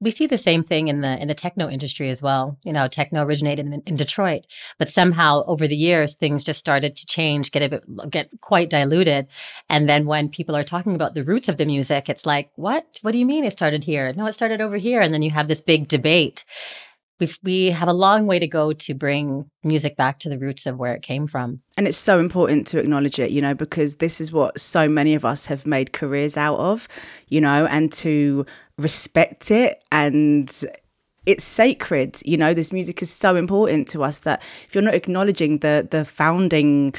we 0.00 0.10
see 0.10 0.26
the 0.26 0.38
same 0.38 0.62
thing 0.62 0.88
in 0.88 1.00
the 1.00 1.20
in 1.20 1.28
the 1.28 1.34
techno 1.34 1.68
industry 1.68 2.08
as 2.08 2.22
well. 2.22 2.56
You 2.64 2.72
know, 2.72 2.86
techno 2.88 3.24
originated 3.24 3.66
in, 3.66 3.82
in, 3.84 3.96
Detroit, 3.96 4.46
but 4.78 4.92
somehow 4.92 5.42
over 5.46 5.66
the 5.66 5.76
years 5.76 6.14
things 6.14 6.44
just 6.44 6.60
started 6.60 6.94
to 6.96 7.06
change, 7.06 7.50
get 7.50 7.62
a 7.62 7.68
bit 7.68 8.10
get 8.10 8.30
quite 8.40 8.70
diluted. 8.70 9.26
And 9.68 9.88
then 9.88 10.06
when 10.06 10.28
people 10.28 10.56
are 10.56 10.64
talking 10.64 10.94
about 10.94 11.14
the 11.14 11.24
roots 11.24 11.48
of 11.48 11.56
the 11.56 11.66
music, 11.66 12.08
it's 12.08 12.26
like, 12.26 12.50
what? 12.54 12.98
What 13.02 13.12
do 13.12 13.18
you 13.18 13.26
mean 13.26 13.44
it 13.44 13.52
started 13.52 13.84
here? 13.84 14.12
No, 14.12 14.26
it 14.26 14.32
started 14.32 14.60
over 14.60 14.76
here. 14.76 15.00
And 15.00 15.12
then 15.12 15.22
you 15.22 15.30
have 15.30 15.48
this 15.48 15.60
big 15.60 15.88
debate. 15.88 16.44
We 17.20 17.28
we 17.42 17.70
have 17.70 17.88
a 17.88 17.92
long 17.92 18.26
way 18.26 18.38
to 18.38 18.46
go 18.46 18.72
to 18.72 18.94
bring 18.94 19.50
music 19.64 19.96
back 19.96 20.18
to 20.20 20.28
the 20.28 20.38
roots 20.38 20.66
of 20.66 20.78
where 20.78 20.94
it 20.94 21.02
came 21.02 21.26
from. 21.26 21.60
And 21.76 21.86
it's 21.86 21.98
so 21.98 22.18
important 22.18 22.66
to 22.68 22.78
acknowledge 22.78 23.18
it, 23.18 23.30
you 23.30 23.42
know, 23.42 23.54
because 23.54 23.96
this 23.96 24.20
is 24.20 24.32
what 24.32 24.60
so 24.60 24.88
many 24.88 25.14
of 25.14 25.24
us 25.24 25.46
have 25.46 25.66
made 25.66 25.92
careers 25.92 26.36
out 26.36 26.58
of, 26.58 26.88
you 27.28 27.40
know, 27.40 27.66
and 27.66 27.92
to 27.92 28.46
respect 28.78 29.50
it 29.50 29.82
and 29.90 30.64
it's 31.26 31.44
sacred 31.44 32.16
you 32.24 32.36
know 32.36 32.54
this 32.54 32.72
music 32.72 33.02
is 33.02 33.12
so 33.12 33.34
important 33.36 33.88
to 33.88 34.02
us 34.02 34.20
that 34.20 34.40
if 34.40 34.74
you're 34.74 34.84
not 34.84 34.94
acknowledging 34.94 35.58
the 35.58 35.86
the 35.90 36.04
founding 36.04 36.94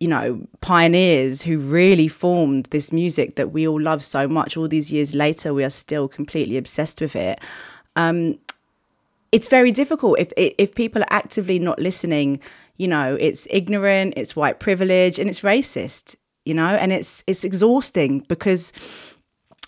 you 0.00 0.08
know 0.08 0.40
pioneers 0.60 1.42
who 1.42 1.58
really 1.58 2.08
formed 2.08 2.66
this 2.66 2.92
music 2.92 3.34
that 3.36 3.50
we 3.50 3.66
all 3.66 3.80
love 3.80 4.04
so 4.04 4.28
much 4.28 4.56
all 4.56 4.68
these 4.68 4.92
years 4.92 5.14
later 5.14 5.52
we 5.52 5.64
are 5.64 5.70
still 5.70 6.08
completely 6.08 6.56
obsessed 6.56 7.00
with 7.00 7.16
it 7.16 7.38
um, 7.96 8.38
it's 9.32 9.48
very 9.48 9.72
difficult 9.72 10.18
if 10.18 10.32
if 10.36 10.74
people 10.74 11.02
are 11.02 11.12
actively 11.12 11.58
not 11.58 11.78
listening 11.78 12.40
you 12.76 12.88
know 12.88 13.16
it's 13.20 13.46
ignorant 13.50 14.14
it's 14.16 14.34
white 14.36 14.60
privilege 14.60 15.18
and 15.18 15.28
it's 15.28 15.40
racist 15.40 16.16
you 16.44 16.54
know 16.54 16.74
and 16.76 16.92
it's 16.92 17.22
it's 17.26 17.44
exhausting 17.44 18.20
because 18.28 18.72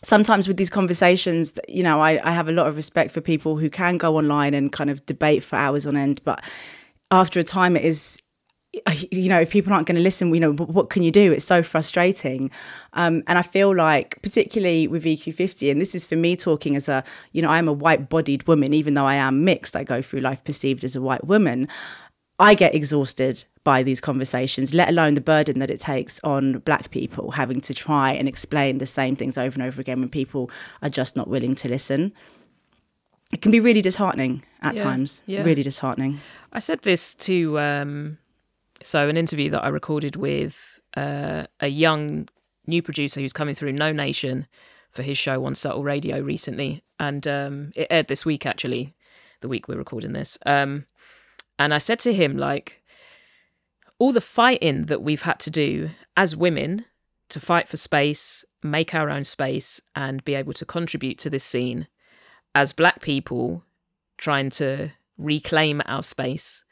sometimes 0.03 0.47
with 0.47 0.57
these 0.57 0.71
conversations, 0.71 1.59
you 1.69 1.83
know, 1.83 2.01
I, 2.01 2.21
I 2.27 2.33
have 2.33 2.49
a 2.49 2.53
lot 2.53 2.67
of 2.67 2.77
respect 2.77 3.11
for 3.11 3.21
people 3.21 3.57
who 3.57 3.71
can 3.71 3.97
go 3.97 4.17
online 4.17 4.55
and 4.55 4.71
kind 4.71 4.91
of 4.91 5.05
debate 5.07 5.43
for 5.43 5.57
hours 5.57 5.87
on 5.87 5.97
end. 5.97 6.21
But 6.25 6.43
after 7.11 7.41
a 7.41 7.45
time, 7.45 7.77
it 7.77 7.85
is 7.85 8.23
you 9.11 9.29
know 9.29 9.41
if 9.41 9.51
people 9.51 9.73
aren't 9.73 9.87
going 9.87 9.97
to 9.97 10.03
listen 10.03 10.33
you 10.35 10.41
know 10.41 10.53
what 10.53 10.91
can 10.91 11.03
you 11.03 11.11
do 11.11 11.33
it's 11.33 11.45
so 11.45 11.63
frustrating 11.63 12.51
um, 12.93 13.23
and 13.27 13.39
i 13.39 13.43
feel 13.43 13.75
like 13.75 14.21
particularly 14.23 14.87
with 14.87 15.05
eq50 15.05 15.71
and 15.71 15.81
this 15.81 15.95
is 15.95 16.05
for 16.05 16.17
me 16.17 16.37
talking 16.37 16.77
as 16.77 16.89
a 16.89 17.03
you 17.33 17.41
know 17.41 17.49
i'm 17.49 17.67
a 17.67 17.73
white 17.73 18.09
bodied 18.09 18.47
woman 18.47 18.75
even 18.75 18.95
though 18.95 19.07
i 19.07 19.15
am 19.15 19.43
mixed 19.43 19.75
i 19.75 19.83
go 19.83 20.03
through 20.03 20.21
life 20.21 20.45
perceived 20.45 20.85
as 20.85 20.95
a 20.95 21.01
white 21.01 21.25
woman 21.25 21.67
I 22.41 22.55
get 22.55 22.75
exhausted 22.75 23.45
by 23.65 23.83
these 23.83 24.01
conversations, 24.01 24.73
let 24.73 24.89
alone 24.89 25.15
the 25.15 25.21
burden 25.21 25.59
that 25.59 25.71
it 25.71 25.81
takes 25.81 26.21
on 26.23 26.61
black 26.61 26.91
people 26.91 27.33
having 27.33 27.61
to 27.63 27.75
try 27.75 28.13
and 28.13 28.29
explain 28.29 28.79
the 28.79 28.87
same 28.87 29.17
things 29.17 29.37
over 29.37 29.55
and 29.55 29.63
over 29.65 29.81
again 29.81 29.99
when 29.99 30.09
people 30.09 30.49
are 30.81 30.89
just 30.89 31.17
not 31.17 31.27
willing 31.27 31.57
to 31.57 31.69
listen. 31.69 32.13
It 33.33 33.43
can 33.43 33.51
be 33.51 33.59
really 33.59 33.83
disheartening 33.83 34.43
at 34.63 34.77
yeah, 34.77 34.83
times, 34.83 35.23
yeah. 35.27 35.43
really 35.43 35.65
disheartening. 35.65 36.21
I 36.53 36.61
said 36.61 36.83
this 36.83 37.13
to, 37.17 37.59
um, 37.59 38.19
so 38.83 39.09
an 39.09 39.17
interview 39.17 39.51
that 39.51 39.65
I 39.65 39.69
recorded 39.69 40.17
with 40.17 40.81
uh, 40.97 41.45
a 41.61 41.69
young 41.69 42.29
new 42.67 42.83
producer 42.83 43.21
who's 43.21 43.33
coming 43.33 43.55
through 43.55 43.73
No 43.73 43.93
Nation 43.93 44.47
for 44.91 45.03
his 45.03 45.19
show 45.19 45.45
on 45.45 45.55
Subtle 45.55 45.83
Radio 45.83 46.21
recently. 46.21 46.83
And 46.99 47.27
um, 47.27 47.73
it 47.77 47.87
aired 47.91 48.09
this 48.09 48.25
week, 48.25 48.47
actually, 48.47 48.95
the 49.41 49.49
week 49.49 49.69
we're 49.69 49.77
recording 49.77 50.13
this. 50.13 50.39
Um, 50.47 50.87
and 51.59 51.73
I 51.75 51.79
said 51.79 51.99
to 52.01 52.15
him, 52.15 52.37
like, 52.37 52.83
all 53.99 54.13
the 54.13 54.21
fighting 54.21 54.87
that 54.87 55.03
we've 55.03 55.23
had 55.23 55.41
to 55.41 55.51
do 55.51 55.91
as 56.17 56.37
women 56.37 56.85
to 57.31 57.41
fight 57.41 57.69
for 57.69 57.77
space, 57.77 58.45
make 58.63 58.95
our 58.95 59.11
own 59.11 59.25
space, 59.25 59.81
and 59.95 60.25
be 60.25 60.35
able 60.35 60.53
to 60.55 60.65
contribute 60.65 61.19
to 61.19 61.31
this 61.31 61.45
scene 61.45 61.89
as 62.55 62.73
black 62.73 63.01
people 63.01 63.65
trying 64.17 64.51
to 64.51 64.91
reclaim 65.17 65.83
our 65.85 66.03
space. 66.03 66.65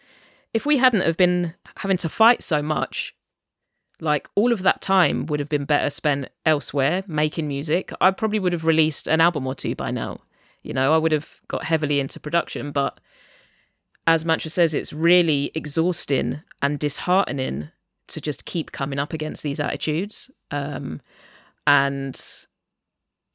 If 0.55 0.65
we 0.65 0.79
hadn't 0.79 1.03
have 1.03 1.17
been 1.17 1.55
having 1.79 1.97
to 1.99 2.09
fight 2.09 2.43
so 2.43 2.63
much, 2.63 3.15
like 4.01 4.29
all 4.35 4.53
of 4.53 4.63
that 4.63 4.81
time 4.81 5.27
would 5.27 5.41
have 5.41 5.49
been 5.49 5.65
better 5.65 5.91
spent 5.91 6.29
elsewhere 6.45 7.03
making 7.07 7.49
music. 7.49 7.93
I 8.01 8.11
probably 8.11 8.39
would 8.39 8.53
have 8.53 8.65
released 8.65 9.09
an 9.09 9.21
album 9.21 9.47
or 9.47 9.55
two 9.55 9.75
by 9.75 9.91
now. 9.91 10.21
You 10.63 10.75
know, 10.75 10.95
I 10.95 10.99
would 10.99 11.13
have 11.13 11.41
got 11.49 11.65
heavily 11.65 12.01
into 12.01 12.21
production, 12.21 12.73
but 12.73 13.01
as 14.07 14.25
Mantra 14.25 14.51
says, 14.51 14.75
it's 14.75 14.93
really 14.93 15.51
exhausting 15.55 16.43
and 16.63 16.79
disheartening 16.79 17.71
to 18.09 18.21
just 18.21 18.45
keep 18.45 18.73
coming 18.73 18.99
up 18.99 19.13
against 19.13 19.43
these 19.43 19.61
attitudes. 19.61 20.31
Um, 20.51 21.01
and 21.67 22.21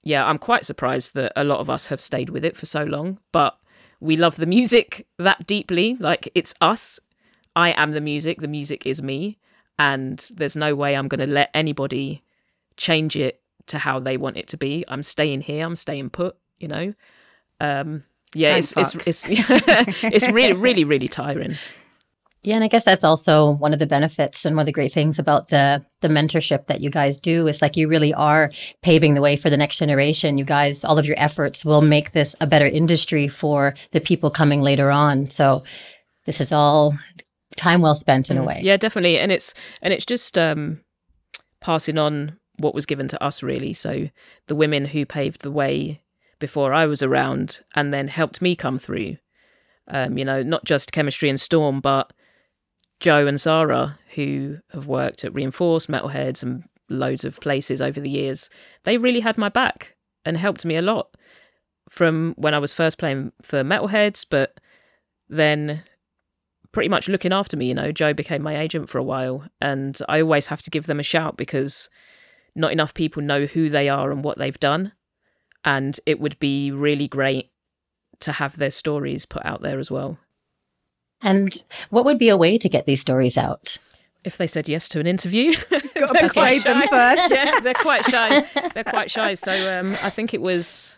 yeah, 0.04 0.26
I'm 0.26 0.38
quite 0.38 0.66
surprised 0.66 1.14
that 1.16 1.34
a 1.36 1.44
lot 1.44 1.60
of 1.60 1.70
us 1.70 1.88
have 1.88 2.02
stayed 2.02 2.30
with 2.30 2.46
it 2.46 2.56
for 2.56 2.66
so 2.66 2.84
long, 2.84 3.20
but 3.32 3.58
we 4.00 4.18
love 4.18 4.38
the 4.38 4.46
music 4.46 5.08
that 5.20 5.46
deeply. 5.46 5.96
Like 6.00 6.30
it's 6.34 6.56
us. 6.62 7.00
I 7.56 7.72
am 7.72 7.92
the 7.92 8.02
music. 8.02 8.42
The 8.42 8.48
music 8.48 8.86
is 8.86 9.02
me. 9.02 9.38
And 9.80 10.20
there's 10.36 10.56
no 10.56 10.76
way 10.76 10.96
I'm 10.96 11.08
going 11.08 11.28
to 11.28 11.34
let 11.34 11.50
anybody 11.54 12.24
change 12.78 13.16
it 13.16 13.42
to 13.68 13.78
how 13.78 14.00
they 14.00 14.18
want 14.18 14.38
it 14.38 14.48
to 14.50 14.58
be. 14.58 14.86
I'm 14.88 15.04
staying 15.04 15.42
here. 15.42 15.66
I'm 15.66 15.76
staying 15.76 16.10
put, 16.12 16.36
you 16.60 16.68
know? 16.68 16.94
Um, 17.60 18.04
yeah, 18.34 18.56
it's, 18.56 18.74
it's, 18.78 18.96
it's 18.96 19.26
it's 19.30 20.32
really 20.32 20.54
really 20.54 20.84
really 20.84 21.08
tiring. 21.08 21.58
Yeah, 22.44 22.56
and 22.56 22.64
I 22.64 22.70
guess 22.70 22.86
that's 22.86 23.04
also 23.04 23.52
one 23.52 23.72
of 23.72 23.78
the 23.78 23.86
benefits 23.86 24.46
and 24.46 24.56
one 24.56 24.64
of 24.64 24.66
the 24.66 24.72
great 24.72 24.94
things 24.94 25.20
about 25.20 25.50
the 25.50 25.86
the 26.00 26.08
mentorship 26.08 26.68
that 26.68 26.82
you 26.82 26.90
guys 26.90 27.20
do 27.20 27.48
is 27.48 27.62
like 27.62 27.78
you 27.78 27.88
really 27.88 28.14
are 28.14 28.52
paving 28.82 29.14
the 29.14 29.22
way 29.22 29.36
for 29.36 29.50
the 29.50 29.58
next 29.58 29.78
generation. 29.78 30.38
You 30.38 30.46
guys, 30.46 30.84
all 30.84 30.98
of 30.98 31.06
your 31.06 31.20
efforts 31.20 31.66
will 31.66 31.82
make 31.82 32.14
this 32.14 32.36
a 32.42 32.48
better 32.48 32.66
industry 32.66 33.28
for 33.28 33.76
the 33.92 34.02
people 34.02 34.32
coming 34.32 34.62
later 34.62 34.90
on. 34.90 35.30
So 35.30 35.64
this 36.26 36.42
is 36.42 36.52
all 36.52 36.98
time 37.56 37.82
well 37.82 37.96
spent 37.96 38.30
in 38.30 38.38
mm, 38.38 38.42
a 38.42 38.44
way. 38.44 38.62
Yeah, 38.64 38.78
definitely. 38.78 39.18
And 39.18 39.32
it's 39.32 39.54
and 39.82 39.94
it's 39.94 40.06
just 40.06 40.38
um 40.38 40.82
passing 41.60 41.98
on 41.98 42.38
what 42.58 42.76
was 42.76 42.86
given 42.86 43.08
to 43.10 43.24
us 43.24 43.44
really. 43.44 43.74
So 43.74 44.10
the 44.48 44.56
women 44.56 44.86
who 44.86 45.06
paved 45.06 45.42
the 45.42 45.52
way 45.52 46.02
before 46.40 46.74
I 46.74 46.86
was 46.86 47.02
around 47.04 47.62
and 47.76 47.94
then 47.94 48.08
helped 48.08 48.42
me 48.42 48.56
come 48.56 48.78
through. 48.78 49.18
Um, 49.88 50.18
you 50.18 50.26
know, 50.26 50.44
not 50.44 50.64
just 50.64 50.92
Kemistry 50.92 51.30
and 51.30 51.40
storm, 51.40 51.82
but 51.82 52.14
Joe 53.00 53.28
and 53.28 53.40
Zara, 53.40 54.00
who 54.16 54.60
have 54.72 54.86
worked 54.86 55.24
at 55.24 55.34
Reinforced, 55.34 55.90
Metalheadz, 55.90 56.44
and 56.44 56.64
loads 56.90 57.26
of 57.26 57.40
places 57.40 57.82
over 57.82 58.00
the 58.00 58.10
years, 58.10 58.50
they 58.84 58.98
really 58.98 59.22
had 59.22 59.38
my 59.38 59.50
back 59.50 59.96
and 60.24 60.38
helped 60.38 60.66
me 60.66 60.76
a 60.76 60.82
lot 60.82 61.16
from 61.90 62.34
when 62.38 62.54
I 62.54 62.60
was 62.60 62.74
first 62.74 62.98
playing 62.98 63.34
for 63.42 63.64
Metalheadz, 63.64 64.26
but 64.30 64.60
then 65.28 65.84
pretty 66.72 66.90
much 66.90 67.08
looking 67.08 67.34
after 67.34 67.58
me. 67.58 67.68
You 67.68 67.76
know, 67.76 67.92
Joe 67.92 68.14
became 68.14 68.42
my 68.42 68.58
agent 68.58 68.90
for 68.90 68.98
a 68.98 69.04
while, 69.04 69.46
and 69.60 69.98
I 70.08 70.22
always 70.22 70.48
have 70.48 70.62
to 70.64 70.70
give 70.70 70.86
them 70.86 71.00
a 71.00 71.04
shout 71.04 71.38
because 71.38 71.90
not 72.56 72.72
enough 72.72 72.94
people 72.94 73.22
know 73.22 73.46
who 73.46 73.70
they 73.70 73.90
are 73.90 74.12
and 74.12 74.24
what 74.24 74.38
they've 74.38 74.60
done 74.60 74.92
and 75.64 76.00
it 76.06 76.20
would 76.20 76.40
be 76.40 76.72
really 76.72 77.08
great 77.08 77.52
to 78.20 78.34
have 78.34 78.58
their 78.58 78.72
stories 78.72 79.26
put 79.26 79.46
out 79.46 79.62
there 79.62 79.80
as 79.80 79.92
well. 79.92 80.18
And 81.22 81.56
what 81.90 82.06
would 82.06 82.18
be 82.18 82.30
a 82.30 82.38
way 82.38 82.58
to 82.58 82.70
get 82.70 82.86
these 82.86 83.02
stories 83.02 83.38
out? 83.38 83.78
If 84.24 84.38
they 84.38 84.48
said 84.48 84.70
yes 84.70 84.88
to 84.90 85.00
an 85.00 85.08
interview, 85.08 85.56
got 85.96 86.14
to 86.14 86.20
persuade 86.20 86.64
them 86.64 86.88
first. 86.88 87.30
yeah, 87.32 87.60
they're 87.60 87.74
quite 87.74 88.06
shy. 88.06 88.46
They're 88.74 88.84
quite 88.84 89.10
shy. 89.10 89.34
So 89.34 89.80
um, 89.80 89.94
I 90.04 90.10
think 90.10 90.34
it 90.34 90.42
was, 90.42 90.98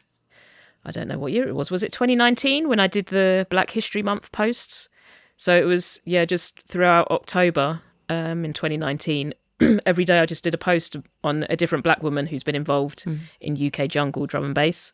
I 0.86 0.91
don't 0.91 1.07
know 1.07 1.17
what 1.17 1.31
year 1.31 1.47
it 1.47 1.55
was. 1.55 1.71
Was 1.71 1.83
it 1.83 1.93
2019 1.93 2.67
when 2.67 2.79
I 2.79 2.88
did 2.88 3.07
the 3.07 3.47
Black 3.49 3.69
History 3.71 4.01
Month 4.01 4.31
posts? 4.33 4.89
So 5.37 5.55
it 5.55 5.65
was 5.65 6.01
yeah, 6.05 6.25
just 6.25 6.61
throughout 6.61 7.09
October 7.11 7.81
um, 8.09 8.45
in 8.45 8.53
2019. 8.53 9.33
every 9.85 10.05
day 10.05 10.19
I 10.19 10.25
just 10.25 10.43
did 10.43 10.53
a 10.53 10.57
post 10.57 10.95
on 11.23 11.45
a 11.49 11.55
different 11.55 11.83
black 11.83 12.03
woman 12.03 12.27
who's 12.27 12.43
been 12.43 12.55
involved 12.55 13.05
mm. 13.05 13.19
in 13.39 13.67
UK 13.67 13.87
jungle 13.89 14.25
drum 14.25 14.43
and 14.43 14.55
bass. 14.55 14.93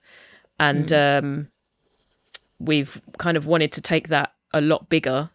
And 0.59 0.87
mm. 0.87 1.19
um, 1.19 1.47
we've 2.59 3.01
kind 3.17 3.37
of 3.37 3.45
wanted 3.45 3.71
to 3.73 3.81
take 3.81 4.09
that 4.09 4.33
a 4.53 4.61
lot 4.61 4.89
bigger. 4.89 5.29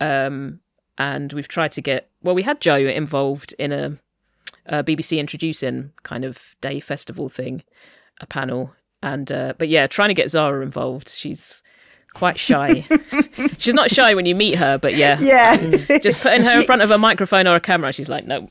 Um, 0.00 0.60
and 0.96 1.32
we've 1.32 1.48
tried 1.48 1.72
to 1.72 1.80
get, 1.80 2.10
well, 2.22 2.34
we 2.34 2.42
had 2.42 2.60
Joe 2.60 2.76
involved 2.76 3.54
in 3.58 3.72
a, 3.72 3.98
a 4.66 4.84
BBC 4.84 5.18
introducing 5.18 5.92
kind 6.02 6.24
of 6.24 6.56
day 6.60 6.80
festival 6.80 7.28
thing, 7.28 7.62
a 8.20 8.26
panel. 8.26 8.72
And, 9.02 9.30
uh, 9.30 9.54
but 9.58 9.68
yeah, 9.68 9.86
trying 9.86 10.08
to 10.08 10.14
get 10.14 10.30
Zara 10.30 10.62
involved. 10.62 11.08
She's, 11.08 11.62
quite 12.18 12.38
shy. 12.38 12.84
she's 13.58 13.74
not 13.74 13.90
shy 13.90 14.14
when 14.14 14.26
you 14.26 14.34
meet 14.34 14.56
her, 14.56 14.76
but 14.76 14.94
yeah. 14.94 15.18
Yeah. 15.20 15.56
Just 15.98 16.20
putting 16.20 16.44
her 16.44 16.60
in 16.60 16.66
front 16.66 16.82
of 16.82 16.90
a 16.90 16.98
microphone 16.98 17.46
or 17.46 17.54
a 17.54 17.60
camera, 17.60 17.92
she's 17.92 18.08
like, 18.08 18.26
no. 18.26 18.46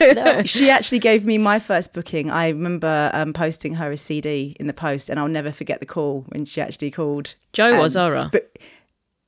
no. 0.00 0.42
She 0.44 0.70
actually 0.70 1.00
gave 1.00 1.26
me 1.26 1.38
my 1.38 1.58
first 1.58 1.92
booking. 1.92 2.30
I 2.30 2.48
remember 2.48 3.10
um, 3.12 3.32
posting 3.32 3.74
her 3.74 3.90
a 3.90 3.96
CD 3.96 4.56
in 4.60 4.66
the 4.66 4.72
post, 4.72 5.10
and 5.10 5.18
I'll 5.18 5.28
never 5.28 5.52
forget 5.52 5.80
the 5.80 5.86
call 5.86 6.24
when 6.28 6.44
she 6.44 6.60
actually 6.60 6.90
called. 6.90 7.34
Joe 7.52 7.80
or 7.80 7.88
Zara? 7.88 8.30
But 8.32 8.58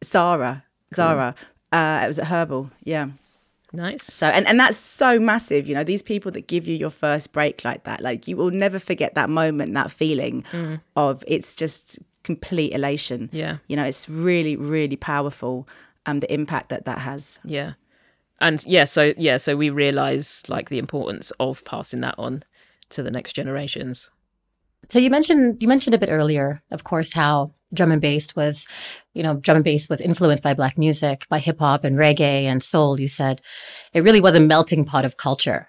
Zara. 0.04 0.64
Zara. 0.94 1.34
Uh, 1.72 2.02
it 2.04 2.06
was 2.06 2.18
at 2.18 2.26
Herbal. 2.26 2.70
Yeah. 2.84 3.08
Nice. 3.72 4.04
So 4.04 4.26
and, 4.26 4.46
and 4.46 4.60
that's 4.60 4.76
so 4.76 5.18
massive, 5.18 5.66
you 5.66 5.74
know, 5.74 5.84
these 5.84 6.02
people 6.02 6.30
that 6.32 6.46
give 6.46 6.68
you 6.68 6.76
your 6.76 6.90
first 6.90 7.32
break 7.32 7.64
like 7.64 7.84
that, 7.84 8.02
like 8.02 8.28
you 8.28 8.36
will 8.36 8.50
never 8.50 8.78
forget 8.78 9.14
that 9.14 9.30
moment, 9.30 9.72
that 9.74 9.90
feeling 9.90 10.44
mm. 10.52 10.80
of 10.94 11.24
it's 11.26 11.54
just 11.54 11.98
complete 12.22 12.72
elation. 12.72 13.30
Yeah. 13.32 13.58
You 13.68 13.76
know, 13.76 13.84
it's 13.84 14.08
really, 14.08 14.56
really 14.56 14.96
powerful 14.96 15.68
um 16.06 16.20
the 16.20 16.32
impact 16.32 16.68
that 16.70 16.84
that 16.84 16.98
has. 16.98 17.40
Yeah. 17.44 17.74
And 18.40 18.64
yeah, 18.66 18.84
so 18.84 19.14
yeah, 19.16 19.36
so 19.36 19.56
we 19.56 19.70
realize 19.70 20.42
like 20.48 20.68
the 20.68 20.78
importance 20.78 21.30
of 21.38 21.64
passing 21.64 22.00
that 22.00 22.16
on 22.18 22.42
to 22.90 23.02
the 23.02 23.10
next 23.10 23.34
generations. 23.34 24.10
So 24.90 24.98
you 24.98 25.10
mentioned 25.10 25.62
you 25.62 25.68
mentioned 25.68 25.94
a 25.94 25.98
bit 25.98 26.10
earlier, 26.10 26.62
of 26.70 26.84
course, 26.84 27.12
how 27.12 27.54
drum 27.72 27.92
and 27.92 28.02
bass 28.02 28.34
was, 28.36 28.66
you 29.14 29.22
know, 29.22 29.34
drum 29.34 29.56
and 29.56 29.64
bass 29.64 29.88
was 29.88 30.00
influenced 30.00 30.42
by 30.42 30.54
black 30.54 30.76
music, 30.76 31.26
by 31.28 31.38
hip 31.38 31.60
hop 31.60 31.84
and 31.84 31.96
reggae 31.96 32.44
and 32.44 32.62
soul. 32.62 33.00
You 33.00 33.08
said 33.08 33.40
it 33.92 34.02
really 34.02 34.20
was 34.20 34.34
a 34.34 34.40
melting 34.40 34.84
pot 34.84 35.04
of 35.04 35.16
culture. 35.16 35.68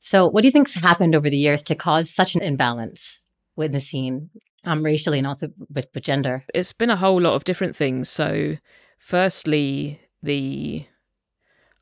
So 0.00 0.28
what 0.28 0.42
do 0.42 0.48
you 0.48 0.52
think's 0.52 0.74
happened 0.74 1.14
over 1.14 1.30
the 1.30 1.36
years 1.36 1.62
to 1.64 1.74
cause 1.74 2.10
such 2.10 2.34
an 2.34 2.42
imbalance 2.42 3.20
with 3.56 3.72
the 3.72 3.80
scene? 3.80 4.30
Um, 4.64 4.82
racially, 4.82 5.20
not 5.20 5.40
the, 5.40 5.52
with, 5.72 5.86
with 5.94 6.04
gender? 6.04 6.44
It's 6.54 6.72
been 6.72 6.90
a 6.90 6.96
whole 6.96 7.20
lot 7.20 7.34
of 7.34 7.44
different 7.44 7.76
things. 7.76 8.08
So, 8.08 8.56
firstly, 8.98 10.00
the 10.22 10.86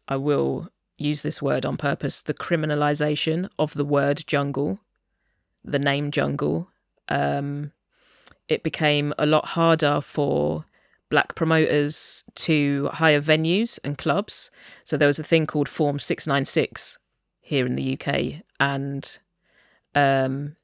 I 0.09 0.17
will 0.17 0.69
use 0.99 1.23
this 1.23 1.43
word 1.43 1.67
on 1.67 1.77
purpose 1.77 2.23
the 2.23 2.35
criminalization 2.35 3.49
of 3.59 3.75
the 3.75 3.85
word 3.85 4.25
jungle, 4.27 4.81
the 5.65 5.79
name 5.79 6.11
jungle. 6.11 6.71
Um, 7.09 7.73
it 8.49 8.63
became 8.63 9.13
a 9.19 9.27
lot 9.27 9.47
harder 9.47 10.01
for 10.01 10.65
black 11.11 11.35
promoters 11.35 12.25
to 12.35 12.89
hire 12.93 13.21
venues 13.21 13.79
and 13.85 13.99
clubs. 13.99 14.51
So 14.85 14.97
there 14.97 15.07
was 15.07 15.19
a 15.19 15.25
thing 15.25 15.47
called 15.47 15.69
Form 15.69 15.99
696 15.99 16.99
here 17.41 17.67
in 17.67 17.77
the 17.77 17.99
UK, 17.99 18.43
and 18.59 19.19
um, 19.95 20.57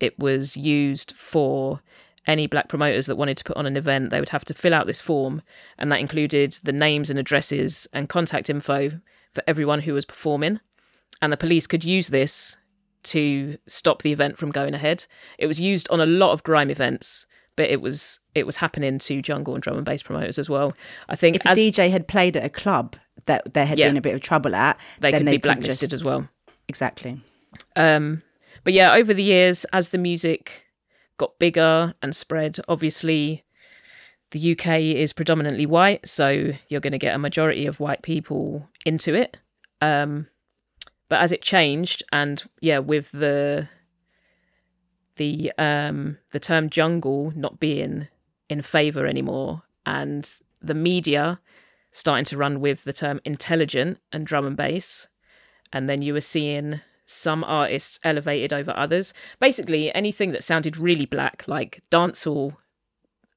it 0.00 0.18
was 0.18 0.56
used 0.56 1.12
for 1.12 1.80
any 2.26 2.46
black 2.46 2.68
promoters 2.68 3.06
that 3.06 3.16
wanted 3.16 3.36
to 3.38 3.44
put 3.44 3.56
on 3.56 3.66
an 3.66 3.76
event, 3.76 4.10
they 4.10 4.20
would 4.20 4.28
have 4.28 4.44
to 4.44 4.54
fill 4.54 4.74
out 4.74 4.86
this 4.86 5.00
form, 5.00 5.42
and 5.78 5.90
that 5.90 6.00
included 6.00 6.58
the 6.62 6.72
names 6.72 7.10
and 7.10 7.18
addresses 7.18 7.88
and 7.92 8.08
contact 8.08 8.50
info 8.50 8.90
for 9.34 9.42
everyone 9.46 9.80
who 9.80 9.94
was 9.94 10.04
performing. 10.04 10.60
And 11.22 11.32
the 11.32 11.36
police 11.36 11.66
could 11.66 11.84
use 11.84 12.08
this 12.08 12.56
to 13.04 13.56
stop 13.66 14.02
the 14.02 14.12
event 14.12 14.36
from 14.38 14.50
going 14.50 14.74
ahead. 14.74 15.06
It 15.38 15.46
was 15.46 15.58
used 15.58 15.88
on 15.90 16.00
a 16.00 16.06
lot 16.06 16.32
of 16.32 16.42
grime 16.42 16.70
events, 16.70 17.26
but 17.56 17.70
it 17.70 17.80
was 17.80 18.20
it 18.34 18.46
was 18.46 18.56
happening 18.56 18.98
to 19.00 19.22
jungle 19.22 19.54
and 19.54 19.62
drum 19.62 19.76
and 19.76 19.86
bass 19.86 20.02
promoters 20.02 20.38
as 20.38 20.48
well. 20.48 20.74
I 21.08 21.16
think 21.16 21.36
if 21.36 21.44
a 21.44 21.48
DJ 21.48 21.90
had 21.90 22.06
played 22.06 22.36
at 22.36 22.44
a 22.44 22.50
club 22.50 22.96
that 23.26 23.54
there 23.54 23.66
had 23.66 23.78
yeah, 23.78 23.88
been 23.88 23.96
a 23.96 24.02
bit 24.02 24.14
of 24.14 24.20
trouble 24.20 24.54
at, 24.54 24.78
they 25.00 25.12
could 25.12 25.26
they 25.26 25.32
be 25.32 25.38
blacklisted 25.38 25.90
just, 25.90 25.92
as 25.92 26.04
well. 26.04 26.28
Exactly. 26.68 27.20
Um, 27.74 28.22
but 28.64 28.72
yeah, 28.72 28.92
over 28.94 29.14
the 29.14 29.22
years, 29.22 29.64
as 29.72 29.90
the 29.90 29.98
music 29.98 30.64
got 31.16 31.38
bigger 31.38 31.94
and 32.02 32.14
spread, 32.14 32.58
obviously 32.68 33.44
the 34.30 34.52
UK 34.52 34.80
is 34.80 35.12
predominantly 35.12 35.66
white, 35.66 36.06
so 36.06 36.52
you're 36.68 36.80
going 36.80 36.92
to 36.92 36.98
get 36.98 37.14
a 37.14 37.18
majority 37.18 37.66
of 37.66 37.80
white 37.80 38.02
people 38.02 38.68
into 38.84 39.14
it. 39.14 39.38
Um, 39.80 40.28
but 41.08 41.20
as 41.20 41.32
it 41.32 41.40
changed, 41.40 42.02
and 42.12 42.42
yeah, 42.60 42.78
with 42.78 43.10
the 43.12 43.68
the 45.16 45.52
um, 45.58 46.18
the 46.32 46.40
term 46.40 46.68
jungle 46.68 47.32
not 47.34 47.58
being 47.58 48.08
in 48.48 48.62
favour 48.62 49.06
anymore, 49.06 49.62
and 49.86 50.30
the 50.60 50.74
media 50.74 51.40
starting 51.90 52.24
to 52.26 52.36
run 52.36 52.60
with 52.60 52.84
the 52.84 52.92
term 52.92 53.20
intelligent 53.24 53.98
and 54.12 54.26
drum 54.26 54.46
and 54.46 54.56
bass, 54.56 55.08
and 55.72 55.88
then 55.88 56.02
you 56.02 56.12
were 56.12 56.20
seeing 56.20 56.80
some 57.10 57.42
artists 57.42 57.98
elevated 58.04 58.52
over 58.52 58.72
others. 58.76 59.14
Basically, 59.40 59.92
anything 59.94 60.32
that 60.32 60.44
sounded 60.44 60.76
really 60.76 61.06
black, 61.06 61.48
like 61.48 61.82
dancehall, 61.90 62.56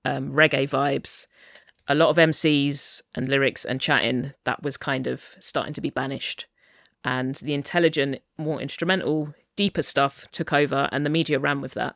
um, 0.03 0.31
reggae 0.31 0.69
vibes, 0.69 1.25
a 1.87 1.95
lot 1.95 2.09
of 2.09 2.17
MCs 2.17 3.01
and 3.15 3.29
lyrics 3.29 3.63
and 3.63 3.79
chatting, 3.79 4.33
that 4.43 4.61
was 4.61 4.75
kind 4.75 5.07
of 5.07 5.35
starting 5.39 5.73
to 5.73 5.81
be 5.81 5.89
banished. 5.89 6.47
And 7.05 7.35
the 7.35 7.53
intelligent, 7.53 8.19
more 8.37 8.61
instrumental, 8.61 9.33
deeper 9.55 9.81
stuff 9.81 10.27
took 10.31 10.51
over, 10.51 10.89
and 10.91 11.05
the 11.05 11.09
media 11.09 11.39
ran 11.39 11.61
with 11.61 11.73
that. 11.73 11.95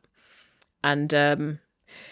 And 0.81 1.13
um, 1.13 1.59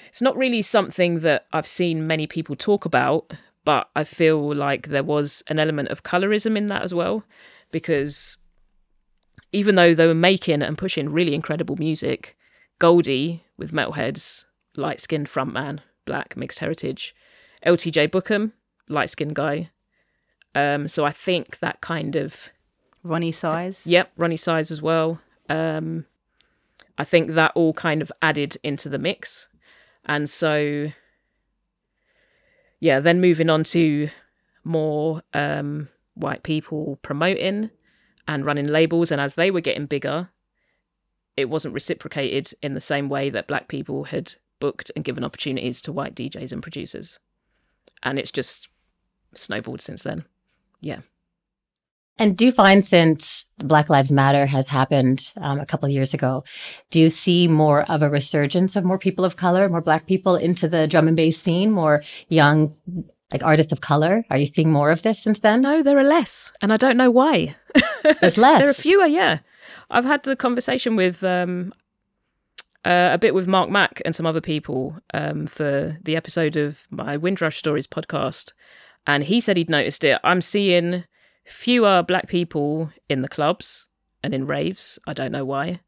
it's 0.07 0.21
not 0.21 0.35
really 0.35 0.61
something 0.61 1.19
that 1.19 1.45
I've 1.53 1.67
seen 1.67 2.05
many 2.05 2.27
people 2.27 2.57
talk 2.57 2.83
about, 2.83 3.31
but 3.63 3.89
I 3.95 4.03
feel 4.03 4.53
like 4.53 4.89
there 4.89 5.03
was 5.03 5.41
an 5.47 5.57
element 5.57 5.87
of 5.87 6.03
colorism 6.03 6.57
in 6.57 6.67
that 6.67 6.81
as 6.81 6.93
well, 6.93 7.23
because 7.71 8.39
even 9.53 9.75
though 9.75 9.93
they 9.93 10.07
were 10.07 10.13
making 10.13 10.61
and 10.61 10.77
pushing 10.77 11.09
really 11.09 11.33
incredible 11.33 11.77
music, 11.77 12.35
Goldie 12.79 13.43
with 13.57 13.71
Metalheads, 13.71 14.45
light 14.75 14.99
skinned 14.99 15.29
frontman, 15.29 15.79
black, 16.05 16.35
mixed 16.35 16.59
heritage, 16.59 17.15
LTJ 17.65 18.09
Bukem, 18.09 18.51
light 18.89 19.09
skinned 19.09 19.35
guy. 19.35 19.69
Um, 20.55 20.87
so 20.87 21.05
I 21.05 21.11
think 21.11 21.59
that 21.59 21.79
kind 21.79 22.15
of 22.15 22.49
Roni 23.05 23.33
Size. 23.33 23.87
Yep, 23.87 24.11
Roni 24.17 24.39
Size 24.39 24.71
as 24.71 24.81
well. 24.81 25.21
Um, 25.49 26.05
I 26.97 27.03
think 27.03 27.31
that 27.31 27.51
all 27.55 27.73
kind 27.73 28.01
of 28.01 28.11
added 28.21 28.57
into 28.63 28.89
the 28.89 28.99
mix. 28.99 29.47
And 30.05 30.29
so 30.29 30.91
yeah, 32.83 32.99
then 32.99 33.21
moving 33.21 33.49
on 33.49 33.63
to 33.65 34.09
more 34.65 35.21
um, 35.33 35.87
white 36.15 36.43
people 36.43 36.99
promoting 37.01 37.69
and 38.27 38.45
running 38.45 38.67
labels. 38.67 39.11
And 39.11 39.19
as 39.19 39.35
they 39.35 39.51
were 39.51 39.61
getting 39.61 39.85
bigger, 39.85 40.29
it 41.35 41.49
wasn't 41.49 41.73
reciprocated 41.73 42.53
in 42.61 42.73
the 42.73 42.81
same 42.81 43.09
way 43.09 43.29
that 43.29 43.47
black 43.47 43.67
people 43.67 44.05
had 44.05 44.35
booked 44.59 44.91
and 44.95 45.03
given 45.03 45.23
opportunities 45.23 45.81
to 45.81 45.91
white 45.91 46.15
DJs 46.15 46.51
and 46.51 46.61
producers. 46.61 47.19
And 48.01 48.19
it's 48.19 48.31
just 48.31 48.69
snowballed 49.33 49.81
since 49.81 50.03
then. 50.03 50.25
Yeah. 50.81 50.99
And 52.19 52.37
do 52.37 52.45
you 52.45 52.51
find 52.51 52.85
since 52.85 53.49
Black 53.57 53.89
Lives 53.89 54.11
Matter 54.11 54.45
has 54.45 54.67
happened 54.67 55.33
um, 55.37 55.59
a 55.59 55.65
couple 55.65 55.87
of 55.87 55.93
years 55.93 56.13
ago, 56.13 56.43
do 56.91 57.01
you 57.01 57.09
see 57.09 57.47
more 57.47 57.89
of 57.89 58.03
a 58.03 58.09
resurgence 58.09 58.75
of 58.75 58.83
more 58.83 58.99
people 58.99 59.25
of 59.25 59.35
color, 59.35 59.67
more 59.67 59.81
Black 59.81 60.05
people 60.05 60.35
into 60.35 60.67
the 60.67 60.87
drum 60.87 61.07
and 61.07 61.17
bass 61.17 61.39
scene, 61.39 61.71
more 61.71 62.03
young 62.29 62.75
like 63.33 63.43
artists 63.43 63.71
of 63.71 63.81
color? 63.81 64.23
Are 64.29 64.37
you 64.37 64.47
seeing 64.47 64.71
more 64.71 64.91
of 64.91 65.01
this 65.01 65.21
since 65.21 65.39
then? 65.41 65.61
No, 65.61 65.83
there 65.83 65.99
are 65.99 66.03
less, 66.03 66.53
and 66.61 66.71
I 66.71 66.77
don't 66.77 66.97
know 66.97 67.11
why. 67.11 67.55
There's 68.21 68.37
less. 68.37 68.61
there 68.61 68.69
are 68.69 68.73
fewer. 68.73 69.07
Yeah, 69.07 69.39
I've 69.89 70.05
had 70.05 70.23
the 70.23 70.35
conversation 70.35 70.95
with 70.95 71.23
um, 71.23 71.73
uh, 72.85 73.09
a 73.13 73.17
bit 73.17 73.33
with 73.33 73.47
Marc 73.47 73.69
Mac 73.69 74.01
and 74.05 74.15
some 74.15 74.25
other 74.25 74.41
people 74.41 74.97
um, 75.13 75.47
for 75.47 75.97
the 76.01 76.15
episode 76.15 76.55
of 76.55 76.87
my 76.91 77.17
Windrush 77.17 77.57
Stories 77.57 77.87
podcast, 77.87 78.53
and 79.07 79.23
he 79.23 79.41
said 79.41 79.57
he'd 79.57 79.69
noticed 79.69 80.03
it. 80.03 80.19
I'm 80.23 80.41
seeing 80.41 81.03
fewer 81.45 82.03
black 82.03 82.27
people 82.27 82.91
in 83.09 83.21
the 83.21 83.27
clubs 83.27 83.87
and 84.23 84.33
in 84.33 84.45
raves. 84.47 84.99
I 85.07 85.13
don't 85.13 85.31
know 85.31 85.43
why. 85.43 85.81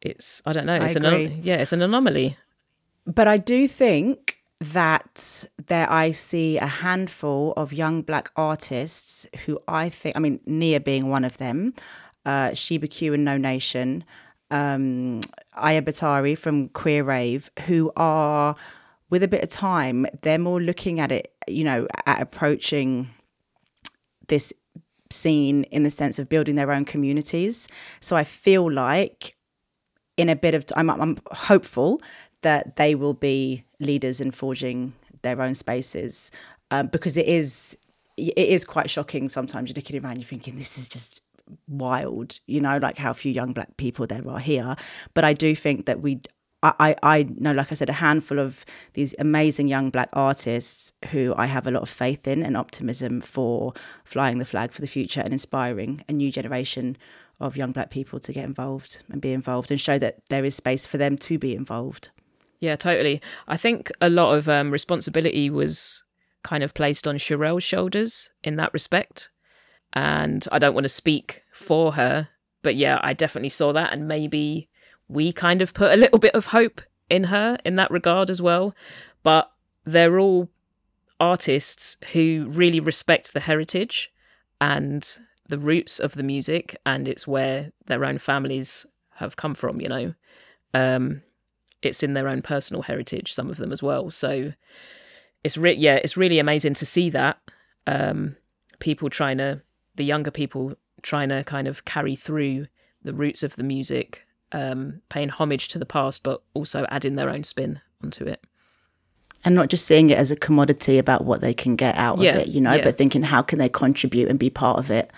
It's 0.00 0.40
I 0.46 0.52
don't 0.52 0.66
know. 0.66 0.76
It's 0.76 0.94
an 0.94 1.42
yeah, 1.42 1.56
it's 1.56 1.72
an 1.72 1.82
anomaly. 1.82 2.36
But 3.06 3.28
I 3.28 3.36
do 3.36 3.68
think 3.68 4.25
that 4.60 5.44
there 5.66 5.90
I 5.90 6.12
see 6.12 6.56
a 6.56 6.66
handful 6.66 7.52
of 7.56 7.72
young 7.72 8.02
black 8.02 8.30
artists 8.36 9.28
who 9.44 9.58
I 9.68 9.88
think, 9.90 10.16
I 10.16 10.20
mean, 10.20 10.40
Nia 10.46 10.80
being 10.80 11.08
one 11.08 11.24
of 11.24 11.36
them, 11.36 11.74
uh, 12.24 12.54
Sheba 12.54 12.86
Q 12.86 13.12
and 13.14 13.24
No 13.24 13.36
Nation, 13.36 14.04
um, 14.50 15.20
Aya 15.54 15.82
Batari 15.82 16.38
from 16.38 16.68
Queer 16.70 17.04
Rave, 17.04 17.50
who 17.66 17.92
are, 17.96 18.56
with 19.10 19.22
a 19.22 19.28
bit 19.28 19.42
of 19.42 19.50
time, 19.50 20.06
they're 20.22 20.38
more 20.38 20.60
looking 20.60 21.00
at 21.00 21.12
it, 21.12 21.34
you 21.46 21.64
know, 21.64 21.86
at 22.06 22.22
approaching 22.22 23.10
this 24.28 24.54
scene 25.10 25.64
in 25.64 25.82
the 25.82 25.90
sense 25.90 26.18
of 26.18 26.28
building 26.28 26.56
their 26.56 26.72
own 26.72 26.84
communities. 26.84 27.68
So 28.00 28.16
I 28.16 28.24
feel 28.24 28.70
like 28.72 29.36
in 30.16 30.30
a 30.30 30.36
bit 30.36 30.54
of, 30.54 30.64
I'm, 30.74 30.88
I'm 30.90 31.18
hopeful 31.30 32.00
that 32.40 32.76
they 32.76 32.94
will 32.94 33.14
be 33.14 33.65
leaders 33.80 34.20
in 34.20 34.30
forging 34.30 34.92
their 35.22 35.40
own 35.40 35.54
spaces 35.54 36.30
um, 36.70 36.86
because 36.88 37.16
it 37.16 37.26
is 37.26 37.76
it 38.16 38.36
is 38.38 38.64
quite 38.64 38.88
shocking 38.88 39.28
sometimes 39.28 39.68
you're 39.68 39.74
looking 39.74 40.02
around 40.02 40.18
you're 40.18 40.26
thinking 40.26 40.56
this 40.56 40.78
is 40.78 40.88
just 40.88 41.22
wild 41.68 42.40
you 42.46 42.60
know 42.60 42.78
like 42.78 42.98
how 42.98 43.12
few 43.12 43.30
young 43.30 43.52
black 43.52 43.76
people 43.76 44.06
there 44.06 44.26
are 44.28 44.38
here 44.38 44.74
but 45.14 45.24
i 45.24 45.32
do 45.32 45.54
think 45.54 45.86
that 45.86 46.00
we 46.00 46.20
I, 46.62 46.96
I 47.02 47.26
know, 47.38 47.52
like 47.52 47.70
I 47.70 47.74
said, 47.74 47.90
a 47.90 47.94
handful 47.94 48.38
of 48.38 48.64
these 48.94 49.14
amazing 49.18 49.68
young 49.68 49.90
black 49.90 50.08
artists 50.14 50.92
who 51.10 51.34
I 51.36 51.46
have 51.46 51.66
a 51.66 51.70
lot 51.70 51.82
of 51.82 51.88
faith 51.88 52.26
in 52.26 52.42
and 52.42 52.56
optimism 52.56 53.20
for 53.20 53.72
flying 54.04 54.38
the 54.38 54.44
flag 54.44 54.72
for 54.72 54.80
the 54.80 54.86
future 54.86 55.20
and 55.20 55.32
inspiring 55.32 56.02
a 56.08 56.12
new 56.12 56.32
generation 56.32 56.96
of 57.38 57.56
young 57.56 57.72
black 57.72 57.90
people 57.90 58.18
to 58.20 58.32
get 58.32 58.44
involved 58.44 59.04
and 59.10 59.20
be 59.20 59.32
involved 59.32 59.70
and 59.70 59.80
show 59.80 59.98
that 59.98 60.26
there 60.28 60.44
is 60.44 60.54
space 60.56 60.86
for 60.86 60.96
them 60.96 61.16
to 61.18 61.38
be 61.38 61.54
involved. 61.54 62.10
Yeah, 62.58 62.76
totally. 62.76 63.20
I 63.46 63.56
think 63.56 63.90
a 64.00 64.08
lot 64.08 64.34
of 64.36 64.48
um, 64.48 64.70
responsibility 64.70 65.50
was 65.50 66.02
kind 66.42 66.62
of 66.62 66.74
placed 66.74 67.06
on 67.06 67.16
Sherelle's 67.16 67.64
shoulders 67.64 68.30
in 68.42 68.56
that 68.56 68.72
respect. 68.72 69.30
And 69.92 70.46
I 70.52 70.58
don't 70.58 70.74
want 70.74 70.84
to 70.84 70.88
speak 70.88 71.44
for 71.52 71.94
her, 71.94 72.28
but 72.62 72.76
yeah, 72.76 73.00
I 73.02 73.12
definitely 73.12 73.48
saw 73.50 73.72
that. 73.72 73.92
And 73.92 74.08
maybe 74.08 74.68
we 75.08 75.32
kind 75.32 75.62
of 75.62 75.74
put 75.74 75.92
a 75.92 75.96
little 75.96 76.18
bit 76.18 76.34
of 76.34 76.46
hope 76.46 76.80
in 77.08 77.24
her 77.24 77.58
in 77.64 77.76
that 77.76 77.90
regard 77.90 78.30
as 78.30 78.42
well. 78.42 78.74
But 79.22 79.50
they're 79.84 80.18
all 80.18 80.48
artists 81.18 81.96
who 82.12 82.46
really 82.48 82.80
respect 82.80 83.32
the 83.32 83.40
heritage 83.40 84.12
and 84.60 85.18
the 85.48 85.58
roots 85.58 85.98
of 85.98 86.14
the 86.14 86.22
music, 86.22 86.76
and 86.84 87.06
it's 87.06 87.26
where 87.26 87.72
their 87.86 88.04
own 88.04 88.18
families 88.18 88.84
have 89.14 89.36
come 89.36 89.54
from, 89.54 89.80
you 89.80 89.88
know. 89.88 90.14
Um, 90.74 91.22
it's 91.86 92.02
in 92.02 92.12
their 92.12 92.28
own 92.28 92.42
personal 92.42 92.82
heritage, 92.82 93.32
some 93.32 93.48
of 93.48 93.56
them 93.56 93.72
as 93.72 93.82
well. 93.82 94.10
So 94.10 94.52
it's 95.42 95.56
re- 95.56 95.74
yeah, 95.74 95.96
it's 95.96 96.16
really 96.16 96.38
amazing 96.38 96.74
to 96.74 96.86
see 96.86 97.10
that 97.10 97.38
um, 97.86 98.36
people 98.78 99.08
trying 99.08 99.38
to, 99.38 99.62
the 99.94 100.04
younger 100.04 100.30
people 100.30 100.74
trying 101.02 101.28
to 101.30 101.44
kind 101.44 101.68
of 101.68 101.84
carry 101.84 102.16
through 102.16 102.66
the 103.02 103.14
roots 103.14 103.42
of 103.42 103.56
the 103.56 103.62
music 103.62 104.26
um, 104.52 105.02
paying 105.08 105.28
homage 105.28 105.68
to 105.68 105.78
the 105.78 105.86
past, 105.86 106.22
but 106.22 106.42
also 106.54 106.86
adding 106.90 107.14
their 107.16 107.30
own 107.30 107.44
spin 107.44 107.80
onto 108.02 108.24
it. 108.24 108.42
And 109.44 109.54
not 109.54 109.68
just 109.68 109.86
seeing 109.86 110.10
it 110.10 110.18
as 110.18 110.30
a 110.30 110.36
commodity 110.36 110.98
about 110.98 111.24
what 111.24 111.40
they 111.40 111.54
can 111.54 111.76
get 111.76 111.96
out 111.96 112.18
Yeah, 112.18 112.32
of 112.32 112.36
it, 112.42 112.48
you 112.48 112.60
know, 112.60 112.74
yeah. 112.74 112.84
but 112.84 112.96
thinking 112.96 113.22
how 113.22 113.42
can 113.42 113.58
they 113.58 113.68
contribute 113.68 114.28
and 114.28 114.38
be 114.38 114.50
part 114.50 114.78
of 114.78 114.90
it. 114.90 115.10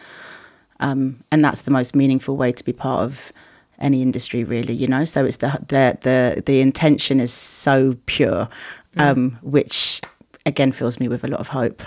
Um, 0.81 1.21
and 1.33 1.45
that's 1.45 1.63
the 1.63 1.71
most 1.71 1.97
meaningful 1.97 2.37
way 2.37 2.53
to 2.53 2.65
be 2.65 2.73
part 2.73 3.03
of 3.05 3.33
any 3.79 4.03
industry, 4.03 4.45
really, 4.45 4.75
you 4.75 4.87
know. 4.87 5.05
So 5.05 5.25
it's 5.25 5.37
the 5.37 5.49
the 5.69 5.99
the 6.01 6.43
the 6.43 6.61
intention 6.61 7.21
is 7.21 7.33
so 7.33 7.95
pure, 8.07 8.49
um, 8.97 9.39
which 9.43 10.01
again 10.47 10.73
fills 10.73 10.99
me 10.99 11.09
with 11.09 11.25
a 11.25 11.29
lot 11.29 11.41
of 11.41 11.49
hope. 11.49 11.83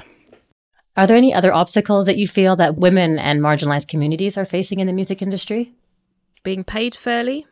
Are 0.97 1.07
there 1.07 1.17
any 1.17 1.33
other 1.33 1.53
obstacles 1.53 2.05
that 2.05 2.17
you 2.17 2.27
feel 2.27 2.55
that 2.57 2.75
women 2.75 3.17
and 3.17 3.39
marginalized 3.39 3.87
communities 3.87 4.37
are 4.37 4.45
facing 4.45 4.79
in 4.79 4.87
the 4.87 4.93
music 4.93 5.21
industry? 5.21 5.73
Being 6.43 6.63
paid 6.63 6.95
fairly 6.95 7.45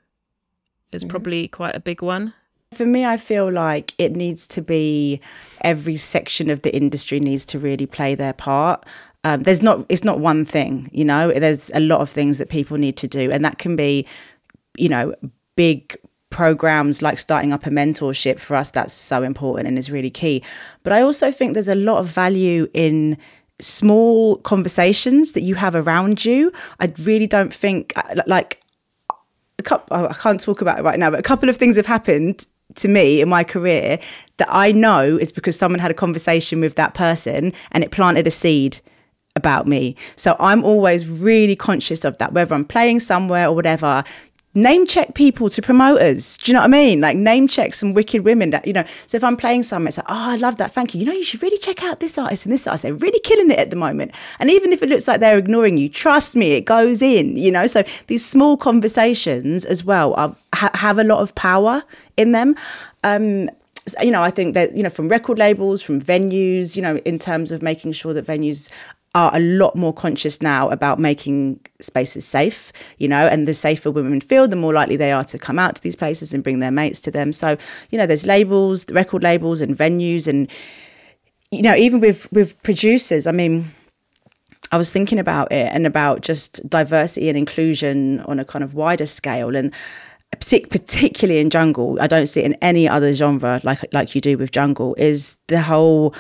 is 0.92 1.04
probably 1.04 1.48
quite 1.48 1.76
a 1.76 1.80
big 1.80 2.02
one. 2.02 2.34
For 2.72 2.86
me, 2.86 3.04
I 3.04 3.18
feel 3.18 3.52
like 3.52 3.96
it 3.98 4.16
needs 4.16 4.48
to 4.50 4.62
be 4.62 5.22
every 5.62 5.96
section 5.96 6.50
of 6.50 6.62
the 6.62 6.76
industry 6.76 7.20
needs 7.20 7.44
to 7.46 7.60
really 7.60 7.88
play 7.88 8.14
their 8.14 8.34
part. 8.34 8.86
Um, 9.30 9.44
there's 9.44 9.62
not 9.62 9.86
it's 9.90 10.04
not 10.04 10.20
one 10.20 10.44
thing, 10.44 10.90
you 10.92 11.06
know. 11.06 11.32
There's 11.32 11.70
a 11.76 11.80
lot 11.80 12.02
of 12.02 12.10
things 12.10 12.40
that 12.40 12.50
people 12.50 12.78
need 12.78 12.98
to 12.98 13.08
do, 13.08 13.32
and 13.32 13.46
that 13.46 13.60
can 13.60 13.76
be, 13.76 14.08
you 14.76 14.90
know, 14.90 15.14
big 15.56 15.96
programs 16.32 17.02
like 17.02 17.18
starting 17.20 17.54
up 17.54 17.66
a 17.68 17.70
mentorship 17.70 18.40
for 18.40 18.56
us. 18.56 18.72
That's 18.72 18.94
so 18.94 19.22
important 19.22 19.68
and 19.68 19.78
is 19.78 19.92
really 19.92 20.10
key. 20.10 20.44
But 20.82 20.94
I 20.94 21.02
also 21.02 21.32
think 21.32 21.54
there's 21.54 21.68
a 21.68 21.76
lot 21.76 22.00
of 22.00 22.08
value 22.08 22.68
in 22.74 23.18
small 23.60 24.38
conversations 24.38 25.34
that 25.34 25.42
you 25.42 25.56
have 25.56 25.76
around 25.76 26.26
you. 26.26 26.52
I 26.80 26.92
really 27.00 27.28
don't 27.28 27.54
think 27.54 27.94
like 28.26 28.62
a 29.60 29.64
couple, 29.64 29.96
oh, 29.96 30.08
I 30.08 30.14
can't 30.14 30.40
talk 30.40 30.62
about 30.62 30.80
it 30.80 30.84
right 30.84 30.98
now, 30.98 31.12
but 31.12 31.20
a 31.20 31.24
couple 31.24 31.50
of 31.50 31.58
things 31.58 31.76
have 31.76 31.86
happened 31.86 32.48
to 32.76 32.88
me 32.88 33.22
in 33.22 33.30
my 33.30 33.44
career 33.44 34.00
that 34.38 34.48
I 34.50 34.72
know 34.72 35.18
is 35.18 35.32
because 35.32 35.58
someone 35.58 35.80
had 35.80 35.92
a 35.92 35.96
conversation 35.96 36.62
with 36.62 36.76
that 36.76 36.94
person 36.94 37.54
and 37.72 37.84
it 37.84 37.92
planted 37.92 38.26
a 38.28 38.32
seed 38.32 38.80
about 39.40 39.66
me. 39.66 39.96
So 40.16 40.36
I'm 40.40 40.64
always 40.64 41.10
really 41.10 41.56
conscious 41.56 42.06
of 42.06 42.14
that, 42.20 42.34
whether 42.34 42.54
I'm 42.54 42.66
playing 42.66 43.00
somewhere 43.00 43.48
or 43.48 43.56
whatever. 43.56 44.04
Name 44.56 44.88
check 44.88 45.14
people 45.14 45.48
to 45.52 45.62
promoters. 45.62 46.36
Do 46.38 46.52
you 46.52 46.54
know 46.56 46.62
what 46.62 46.74
I 46.74 46.78
mean? 46.82 47.02
Like 47.02 47.16
name 47.16 47.48
check 47.48 47.74
some 47.76 47.94
wicked 47.94 48.26
women 48.26 48.50
that, 48.50 48.66
you 48.66 48.74
know. 48.74 48.84
So 49.06 49.16
if 49.16 49.24
I'm 49.24 49.38
playing 49.38 49.62
somewhere, 49.62 49.90
it's 49.90 50.00
like, 50.00 50.08
oh, 50.10 50.32
I 50.34 50.38
love 50.38 50.58
that. 50.58 50.72
Thank 50.72 50.94
you. 50.94 51.00
You 51.02 51.06
know, 51.06 51.14
you 51.14 51.24
should 51.24 51.44
really 51.44 51.60
check 51.60 51.84
out 51.84 52.00
this 52.00 52.18
artist 52.18 52.46
and 52.46 52.54
this 52.54 52.66
artist. 52.66 52.82
They're 52.82 52.94
really 52.96 53.20
killing 53.20 53.52
it 53.52 53.60
at 53.60 53.70
the 53.70 53.76
moment. 53.76 54.12
And 54.40 54.50
even 54.50 54.74
if 54.74 54.82
it 54.82 54.90
looks 54.90 55.08
like 55.08 55.20
they're 55.20 55.38
ignoring 55.38 55.78
you, 55.78 55.88
trust 55.88 56.36
me, 56.36 56.54
it 56.54 56.66
goes 56.66 57.02
in, 57.04 57.38
you 57.38 57.52
know. 57.52 57.68
So 57.68 57.84
these 58.08 58.26
small 58.26 58.58
conversations 58.58 59.66
as 59.66 59.86
well 59.86 60.16
are, 60.16 60.36
ha- 60.56 60.72
have 60.74 60.98
a 60.98 61.04
lot 61.04 61.20
of 61.20 61.36
power 61.36 61.84
in 62.18 62.32
them. 62.32 62.56
Um, 63.04 63.50
you 64.02 64.12
know, 64.12 64.24
I 64.24 64.32
think 64.32 64.56
that, 64.56 64.76
you 64.76 64.84
know, 64.84 64.90
from 64.90 65.10
record 65.10 65.38
labels, 65.40 65.82
from 65.82 66.02
venues, 66.02 66.76
you 66.76 66.82
know, 66.82 66.98
in 67.06 67.20
terms 67.20 67.52
of 67.52 67.62
making 67.62 67.92
sure 67.94 68.14
that 68.14 68.26
venues 68.26 68.72
are 69.16 69.32
a 69.34 69.40
lot 69.40 69.76
more 69.76 69.92
conscious 69.92 70.42
now 70.42 70.70
about 70.70 71.00
making 71.00 71.60
spaces 71.80 72.26
safe, 72.26 72.72
you 72.98 73.08
know, 73.08 73.28
and 73.28 73.48
the 73.48 73.54
safer 73.54 73.90
women 73.90 74.22
feel, 74.22 74.48
the 74.48 74.56
more 74.56 74.74
likely 74.74 74.96
they 74.96 75.12
are 75.12 75.24
to 75.24 75.40
come 75.40 75.58
out 75.58 75.76
to 75.76 75.82
these 75.82 75.96
places 75.96 76.34
and 76.34 76.44
bring 76.44 76.60
their 76.60 76.72
mates 76.72 77.00
to 77.00 77.12
them. 77.12 77.32
So, 77.32 77.58
you 77.90 77.98
know, 77.98 78.06
there's 78.06 78.28
labels, 78.28 78.86
record 78.92 79.24
labels 79.24 79.62
and 79.62 79.76
venues 79.76 80.28
and, 80.28 80.50
you 81.50 81.64
know, 81.64 81.76
even 81.76 82.00
with, 82.00 82.32
with 82.32 82.62
producers, 82.62 83.26
I 83.26 83.32
mean, 83.32 83.72
I 84.72 84.78
was 84.78 84.94
thinking 84.94 85.18
about 85.18 85.52
it 85.52 85.72
and 85.74 85.88
about 85.88 86.22
just 86.22 86.68
diversity 86.70 87.30
and 87.30 87.38
inclusion 87.38 88.20
on 88.22 88.40
a 88.40 88.46
kind 88.46 88.64
of 88.64 88.76
wider 88.76 89.08
scale. 89.08 89.56
And 89.56 89.74
particularly 90.32 91.40
in 91.40 91.50
jungle, 91.50 91.98
I 92.00 92.06
don't 92.08 92.28
see 92.28 92.42
it 92.42 92.46
in 92.46 92.54
any 92.62 92.88
other 92.88 93.12
genre 93.14 93.60
like 93.64 93.80
like 93.94 94.14
you 94.14 94.22
do 94.22 94.38
with 94.38 94.52
jungle. 94.52 94.96
Is 95.00 95.40
the 95.48 95.62
whole 95.62 96.14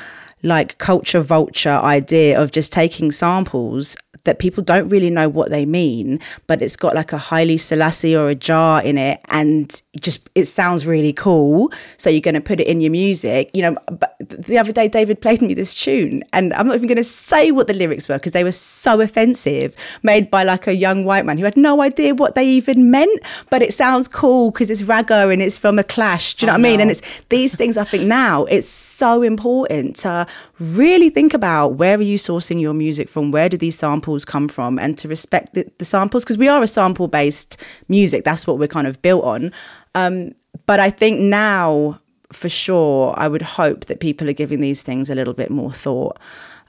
like 0.44 0.78
culture 0.78 1.20
vulture 1.20 1.80
idea 1.84 2.40
of 2.42 2.52
just 2.52 2.72
taking 2.72 3.12
samples 3.12 3.98
that 4.24 4.40
people 4.40 4.64
don't 4.64 4.90
really 4.90 5.10
know 5.10 5.30
what 5.30 5.50
they 5.50 5.66
mean, 5.66 6.20
but 6.48 6.62
it's 6.62 6.76
got 6.76 6.96
like 6.96 7.14
a 7.14 7.18
Haile 7.18 7.58
Selassie 7.58 8.16
or 8.16 8.30
a 8.30 8.36
Jah 8.36 8.82
in 8.84 8.98
it, 8.98 9.22
and 9.30 9.82
it 9.94 10.02
just 10.02 10.30
it 10.36 10.46
sounds 10.46 10.86
really 10.86 11.14
cool. 11.14 11.72
So 11.98 12.10
you're 12.10 12.22
going 12.22 12.36
to 12.36 12.42
put 12.42 12.60
it 12.60 12.68
in 12.68 12.82
your 12.82 12.92
music, 12.92 13.50
you 13.54 13.62
know. 13.62 13.78
But 13.88 14.16
the 14.20 14.58
other 14.58 14.72
day, 14.72 14.88
David 14.88 15.22
played 15.22 15.42
me 15.42 15.54
this 15.54 15.74
tune, 15.74 16.24
and 16.34 16.54
I'm 16.54 16.68
not 16.68 16.76
even 16.76 16.88
going 16.88 16.98
to 16.98 17.04
say 17.04 17.52
what 17.52 17.68
the 17.68 17.74
lyrics 17.74 18.08
were 18.10 18.18
because 18.18 18.34
they 18.34 18.44
were 18.44 18.52
so 18.52 19.02
offensive, 19.02 20.00
made 20.04 20.30
by 20.30 20.44
like 20.44 20.68
a 20.68 20.76
young 20.76 21.06
white 21.06 21.26
man 21.26 21.38
who 21.38 21.46
had 21.46 21.58
no 21.58 21.82
idea 21.82 22.14
what 22.16 22.36
they 22.36 22.46
even 22.46 22.92
meant. 22.92 23.22
But 23.50 23.62
it 23.62 23.74
sounds 23.74 24.08
cool 24.08 24.52
because 24.52 24.70
it's 24.70 24.82
ragga 24.82 25.32
and 25.32 25.42
it's 25.42 25.58
from 25.58 25.80
a 25.80 25.84
clash. 25.84 26.34
Do 26.34 26.46
you 26.46 26.48
know 26.48 26.54
what 26.54 26.60
I 26.60 26.64
mean? 26.64 26.82
And 26.82 26.92
it's 26.92 27.22
these 27.30 27.56
things. 27.56 27.78
I 27.78 27.84
think 27.84 28.06
now 28.06 28.46
it's 28.46 28.68
so 28.68 29.22
important 29.22 29.96
to 29.98 30.28
really 30.60 31.10
think 31.10 31.34
about 31.34 31.76
where 31.76 31.98
are 31.98 32.02
you 32.02 32.18
sourcing 32.18 32.60
your 32.60 32.74
music 32.74 33.10
from? 33.10 33.32
Where 33.32 33.50
do 33.50 33.58
these 33.58 33.78
samples 33.78 34.09
come 34.26 34.48
from? 34.48 34.80
And 34.80 34.98
to 35.00 35.08
respect 35.08 35.54
the, 35.54 35.70
the 35.78 35.86
samples 35.86 36.24
because 36.24 36.38
we 36.38 36.48
are 36.48 36.62
a 36.64 36.68
sample 36.68 37.08
based 37.08 37.58
music. 37.88 38.24
That's 38.24 38.46
what 38.48 38.58
we're 38.60 38.68
kind 38.68 38.88
of 38.88 39.02
built 39.02 39.24
on. 39.24 39.52
Um, 39.96 40.32
but 40.66 40.80
I 40.80 40.90
think 40.90 41.20
now, 41.20 42.00
for 42.32 42.50
sure, 42.50 43.14
I 43.18 43.28
would 43.28 43.42
hope 43.42 43.86
that 43.86 44.00
people 44.00 44.30
are 44.30 44.34
giving 44.34 44.62
these 44.62 44.82
things 44.84 45.10
a 45.10 45.16
little 45.16 45.34
bit 45.34 45.50
more 45.52 45.72
thought. 45.72 46.18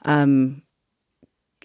Um, 0.05 0.61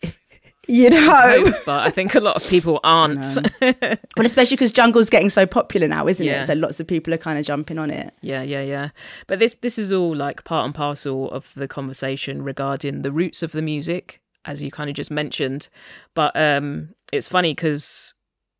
you'd 0.68 0.92
hope. 0.94 1.54
but 1.64 1.86
I 1.86 1.90
think 1.90 2.14
a 2.14 2.20
lot 2.20 2.36
of 2.36 2.46
people 2.48 2.80
aren't. 2.82 3.24
Well, 3.60 4.24
especially 4.26 4.56
because 4.56 4.72
jungle's 4.72 5.08
getting 5.10 5.28
so 5.30 5.46
popular 5.46 5.86
now, 5.88 6.08
isn't 6.08 6.26
Yeah. 6.26 6.40
it? 6.40 6.44
So 6.44 6.54
lots 6.54 6.80
of 6.80 6.86
people 6.86 7.14
are 7.14 7.18
kind 7.18 7.38
of 7.38 7.44
jumping 7.46 7.78
on 7.78 7.90
it. 7.90 8.12
Yeah, 8.20 8.42
yeah, 8.42 8.62
yeah. 8.62 8.88
But 9.28 9.38
this 9.38 9.54
this 9.54 9.78
is 9.78 9.92
all 9.92 10.14
like 10.14 10.44
part 10.44 10.64
and 10.66 10.74
parcel 10.74 11.30
of 11.30 11.52
the 11.54 11.68
conversation 11.68 12.42
regarding 12.42 13.02
the 13.02 13.12
roots 13.12 13.42
of 13.42 13.52
the 13.52 13.62
music, 13.62 14.20
as 14.46 14.62
you 14.62 14.70
kind 14.70 14.88
of 14.88 14.96
just 14.96 15.10
mentioned. 15.10 15.68
But 16.14 16.32
um, 16.36 16.94
it's 17.12 17.28
funny 17.28 17.52
because 17.52 18.14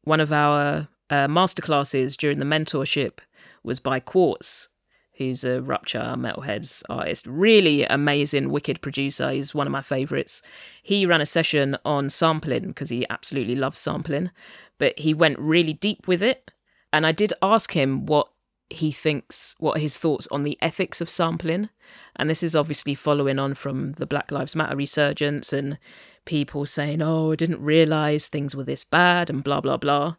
one 0.05 0.21
of 0.21 0.33
our 0.33 0.89
uh, 1.11 1.27
masterclasses 1.27 2.17
during 2.17 2.39
the 2.39 2.45
mentorship 2.45 3.19
was 3.63 3.81
by 3.81 4.01
Quartz, 4.01 4.69
who's 5.17 5.45
a 5.45 5.63
Rupture 5.63 6.15
Metalheads 6.17 6.83
artist. 6.89 7.27
Really 7.27 7.85
amazing, 7.85 8.51
wicked 8.51 8.81
producer. 8.81 9.31
He's 9.31 9.55
one 9.55 9.67
of 9.67 9.73
my 9.73 9.83
favorites. 9.83 10.43
He 10.83 11.07
ran 11.07 11.21
a 11.21 11.27
session 11.27 11.77
on 11.85 12.09
sampling 12.09 12.69
because 12.69 12.91
he 12.91 13.07
absolutely 13.09 13.57
loves 13.57 13.81
sampling, 13.81 14.31
but 14.79 14.99
he 14.99 15.15
went 15.15 15.39
really 15.39 15.73
deep 15.73 16.07
with 16.07 16.23
it. 16.23 16.53
And 16.93 17.07
I 17.07 17.13
did 17.13 17.33
ask 17.43 17.73
him 17.73 18.07
what 18.07 18.29
he 18.69 18.91
thinks, 18.91 19.55
what 19.59 19.81
his 19.81 19.97
thoughts 19.97 20.27
on 20.29 20.43
the 20.43 20.59
ethics 20.61 21.01
of 21.01 21.11
sampling. 21.11 21.69
And 22.17 22.29
this 22.29 22.43
is 22.43 22.57
obviously 22.57 22.95
following 22.95 23.39
on 23.39 23.55
from 23.55 23.93
the 23.93 24.07
Black 24.07 24.33
Lives 24.33 24.57
Matter 24.57 24.77
resurgence 24.77 25.53
and 25.53 25.79
people 26.25 26.67
saying, 26.67 27.01
oh, 27.01 27.33
I 27.33 27.37
didn't 27.37 27.63
realize 27.63 28.29
things 28.29 28.55
were 28.55 28.65
this 28.65 28.85
bad 28.85 29.31
and 29.31 29.45
blah, 29.45 29.61
blah, 29.61 29.77
blah. 29.77 30.17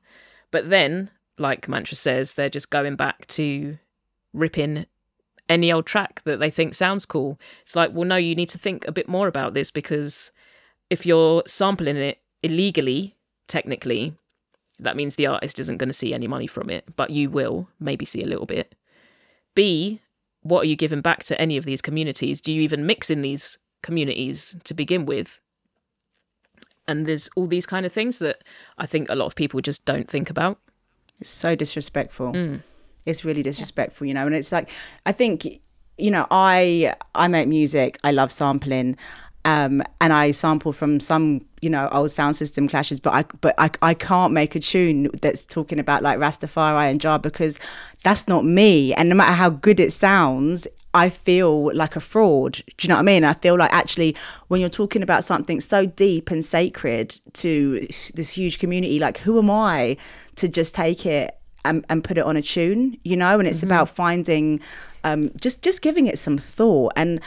But 0.52 0.70
then, 0.70 1.12
like 1.38 1.68
Mantra 1.68 1.96
says, 1.96 2.34
they're 2.34 2.50
just 2.50 2.72
going 2.72 2.96
back 2.96 3.28
to 3.28 3.78
ripping 4.34 4.86
any 5.50 5.72
old 5.72 5.86
track 5.86 6.22
that 6.26 6.40
they 6.40 6.50
think 6.50 6.74
sounds 6.74 7.06
cool. 7.06 7.40
It's 7.64 7.76
like, 7.76 7.92
well, 7.94 8.06
no, 8.06 8.16
you 8.16 8.36
need 8.36 8.50
to 8.50 8.58
think 8.58 8.88
a 8.88 8.92
bit 8.92 9.08
more 9.10 9.28
about 9.28 9.54
this 9.54 9.72
because 9.72 10.32
if 10.90 11.06
you're 11.06 11.44
sampling 11.46 11.98
it 11.98 12.22
illegally, 12.44 13.16
technically, 13.48 14.16
that 14.80 14.96
means 14.96 15.16
the 15.16 15.28
artist 15.28 15.60
isn't 15.60 15.78
going 15.78 15.90
to 15.90 15.94
see 15.94 16.14
any 16.14 16.28
money 16.28 16.48
from 16.48 16.70
it, 16.70 16.86
but 16.96 17.10
you 17.10 17.30
will 17.30 17.70
maybe 17.80 18.06
see 18.06 18.22
a 18.22 18.28
little 18.28 18.46
bit. 18.46 18.76
B, 19.56 20.02
what 20.42 20.62
are 20.64 20.68
you 20.68 20.76
giving 20.76 21.02
back 21.02 21.24
to 21.26 21.40
any 21.42 21.58
of 21.58 21.66
these 21.66 21.82
communities? 21.82 22.42
Do 22.42 22.54
you 22.54 22.62
even 22.62 22.86
mix 22.86 23.10
in 23.10 23.22
these 23.22 23.58
communities 23.82 24.56
to 24.64 24.74
begin 24.74 25.06
with? 25.06 25.40
And 26.88 27.06
there's 27.06 27.30
all 27.36 27.48
these 27.48 27.66
kind 27.66 27.86
of 27.86 27.92
things 27.92 28.20
that 28.20 28.44
I 28.78 28.86
think 28.86 29.10
a 29.10 29.16
lot 29.16 29.26
of 29.26 29.36
people 29.36 29.60
just 29.62 29.84
don't 29.86 30.10
think 30.10 30.30
about. 30.30 30.60
It's 31.20 31.30
so 31.30 31.56
disrespectful. 31.56 32.34
Mm. 32.34 32.62
It's 33.06 33.26
really 33.26 33.44
disrespectful, 33.44 34.08
you 34.08 34.14
know. 34.14 34.26
And 34.26 34.36
it's 34.36 34.52
like, 34.52 34.70
I 35.06 35.12
think, 35.12 35.46
you 35.98 36.12
know, 36.12 36.28
I 36.30 36.94
I 37.16 37.28
make 37.28 37.48
music. 37.48 37.98
I 38.04 38.12
love 38.12 38.32
sampling. 38.32 38.98
Um, 39.48 39.82
and 40.02 40.12
I 40.12 40.32
sample 40.32 40.74
from 40.74 41.00
some, 41.00 41.46
you 41.62 41.70
know, 41.70 41.88
old 41.94 42.12
sound 42.12 42.36
system 42.36 42.68
clashes, 42.68 43.00
but 43.00 43.14
I 43.14 43.24
but 43.40 43.56
I, 43.58 43.72
I 43.82 43.94
can't 43.94 44.34
make 44.34 44.56
a 44.56 44.60
tune 44.60 45.08
that's 45.22 45.46
talking 45.46 45.80
about 45.80 46.04
like 46.04 46.20
Rastafari 46.20 46.92
and 46.92 47.00
Jah 47.00 47.18
because 47.18 47.58
that's 48.04 48.28
not 48.28 48.44
me. 48.44 48.94
And 48.94 49.08
no 49.08 49.16
matter 49.16 49.32
how 49.32 49.50
good 49.50 49.80
it 49.80 49.94
sounds, 49.94 50.68
I 50.94 51.08
feel 51.08 51.74
like 51.74 51.96
a 51.96 52.02
fraud. 52.02 52.54
Do 52.56 52.74
you 52.82 52.90
know 52.90 52.96
what 52.96 53.00
I 53.00 53.04
mean? 53.04 53.24
I 53.24 53.32
feel 53.32 53.58
like 53.58 53.72
actually 53.72 54.18
when 54.50 54.60
you're 54.60 54.70
talking 54.70 55.02
about 55.02 55.24
something 55.24 55.62
so 55.62 55.86
deep 55.86 56.30
and 56.30 56.44
sacred 56.44 57.12
to 57.36 57.80
this 57.80 58.32
huge 58.32 58.60
community, 58.60 59.00
like 59.00 59.20
who 59.20 59.40
am 59.40 59.50
I 59.50 59.96
to 60.36 60.50
just 60.50 60.76
take 60.76 61.06
it 61.06 61.38
and, 61.64 61.86
and 61.88 62.04
put 62.04 62.18
it 62.18 62.26
on 62.26 62.36
a 62.36 62.42
tune, 62.42 62.98
you 63.06 63.16
know? 63.16 63.40
And 63.40 63.48
it's 63.48 63.60
mm-hmm. 63.60 63.68
about 63.68 63.88
finding, 63.88 64.60
um, 65.06 65.32
just 65.40 65.64
just 65.64 65.82
giving 65.82 66.06
it 66.06 66.20
some 66.20 66.38
thought 66.38 66.92
and 66.98 67.22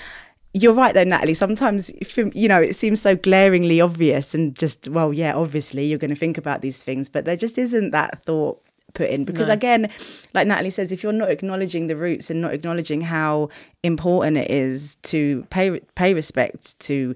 you're 0.53 0.75
right 0.75 0.95
though 0.95 1.05
natalie 1.05 1.35
sometimes 1.35 1.93
you 2.35 2.49
know 2.49 2.61
it 2.61 2.75
seems 2.75 3.01
so 3.01 3.15
glaringly 3.15 3.81
obvious 3.81 4.35
and 4.35 4.57
just 4.59 4.89
well 4.89 5.13
yeah 5.13 5.35
obviously 5.35 5.85
you're 5.85 5.99
going 5.99 6.11
to 6.11 6.17
think 6.17 6.37
about 6.37 6.61
these 6.61 6.83
things 6.83 7.09
but 7.09 7.25
there 7.25 7.37
just 7.37 7.59
isn't 7.59 7.91
that 7.91 8.23
thought 8.25 8.61
put 8.93 9.09
in 9.09 9.25
because 9.25 9.47
no. 9.47 9.55
again 9.55 9.87
like 10.35 10.47
natalie 10.47 10.71
says 10.71 10.91
if 10.91 11.03
you're 11.03 11.13
not 11.13 11.31
acknowledging 11.31 11.87
the 11.87 11.95
roots 11.95 12.31
and 12.31 12.41
not 12.41 12.53
acknowledging 12.53 13.03
how 13.03 13.49
important 13.85 14.37
it 14.37 14.51
is 14.51 14.97
to 14.97 15.47
pay 15.51 15.79
pay 15.95 16.13
respect 16.13 16.79
to 16.81 17.15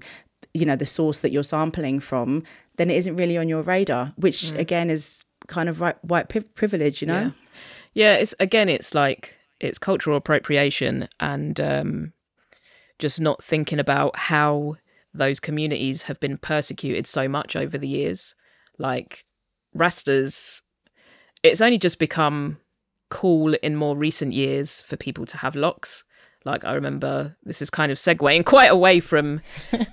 you 0.53 0.65
know 0.65 0.77
the 0.77 0.85
source 0.85 1.19
that 1.19 1.31
you're 1.31 1.43
sampling 1.43 1.99
from 1.99 2.43
then 2.77 2.89
it 2.89 2.95
isn't 2.95 3.17
really 3.17 3.37
on 3.37 3.49
your 3.49 3.61
radar 3.61 4.13
which 4.15 4.43
mm. 4.43 4.57
again 4.57 4.89
is 4.89 5.25
kind 5.47 5.67
of 5.67 5.81
right, 5.81 6.01
white 6.03 6.29
privilege 6.55 7.01
you 7.01 7.07
know 7.07 7.31
yeah. 7.93 8.13
yeah 8.13 8.13
it's 8.15 8.33
again 8.39 8.69
it's 8.69 8.95
like 8.95 9.37
it's 9.59 9.77
cultural 9.77 10.15
appropriation 10.15 11.09
and 11.19 11.59
um 11.59 12.13
just 12.99 13.19
not 13.19 13.43
thinking 13.43 13.79
about 13.79 14.17
how 14.17 14.77
those 15.13 15.39
communities 15.39 16.03
have 16.03 16.19
been 16.19 16.37
persecuted 16.37 17.07
so 17.07 17.27
much 17.27 17.55
over 17.55 17.77
the 17.77 17.87
years. 17.87 18.35
Like 18.77 19.25
Rastas, 19.75 20.61
it's 21.43 21.61
only 21.61 21.77
just 21.77 21.99
become 21.99 22.57
cool 23.09 23.53
in 23.55 23.75
more 23.75 23.95
recent 23.95 24.33
years 24.33 24.81
for 24.81 24.97
people 24.97 25.25
to 25.27 25.37
have 25.37 25.55
locks. 25.55 26.03
Like 26.43 26.63
I 26.63 26.73
remember, 26.73 27.35
this 27.43 27.61
is 27.61 27.69
kind 27.69 27.91
of 27.91 27.97
segueing 27.97 28.45
quite 28.45 28.71
away 28.71 28.99
from 28.99 29.41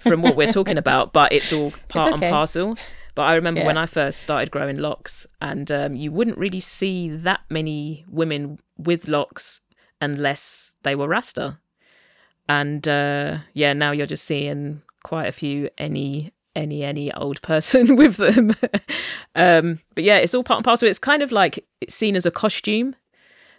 from 0.03 0.23
what 0.23 0.37
we're 0.37 0.53
talking 0.53 0.79
about, 0.85 1.13
but 1.13 1.33
it's 1.33 1.53
all 1.53 1.73
part 1.89 2.09
it's 2.09 2.17
okay. 2.17 2.27
and 2.27 2.33
parcel. 2.33 2.77
But 3.15 3.23
I 3.23 3.35
remember 3.35 3.61
yeah. 3.61 3.67
when 3.67 3.77
I 3.77 3.87
first 3.87 4.21
started 4.21 4.51
growing 4.51 4.79
locks, 4.79 5.27
and 5.41 5.71
um, 5.71 5.95
you 5.95 6.11
wouldn't 6.11 6.39
really 6.39 6.61
see 6.61 7.11
that 7.11 7.41
many 7.51 8.07
women 8.09 8.59
with 8.79 9.07
locks 9.07 9.61
unless 10.01 10.75
they 10.83 10.95
were 10.95 11.07
Rasta 11.07 11.59
and 12.53 12.87
uh, 12.87 13.39
yeah, 13.55 13.73
now 13.73 13.93
you're 13.93 14.07
just 14.07 14.25
seeing 14.25 14.83
quite 15.05 15.27
a 15.27 15.33
few 15.33 15.71
any 15.79 16.33
any 16.55 16.85
any 16.85 17.13
old 17.15 17.41
person 17.41 17.97
with 18.03 18.19
them. 18.19 18.55
um, 19.35 19.81
but 19.95 20.05
yeah, 20.05 20.19
it's 20.19 20.35
all 20.35 20.45
part 20.45 20.59
and 20.59 20.65
parcel. 20.65 20.89
It's 20.89 20.99
kind 20.99 21.23
of 21.23 21.33
like 21.33 21.65
it's 21.81 21.95
seen 21.95 22.15
as 22.15 22.27
a 22.27 22.31
costume, 22.31 22.95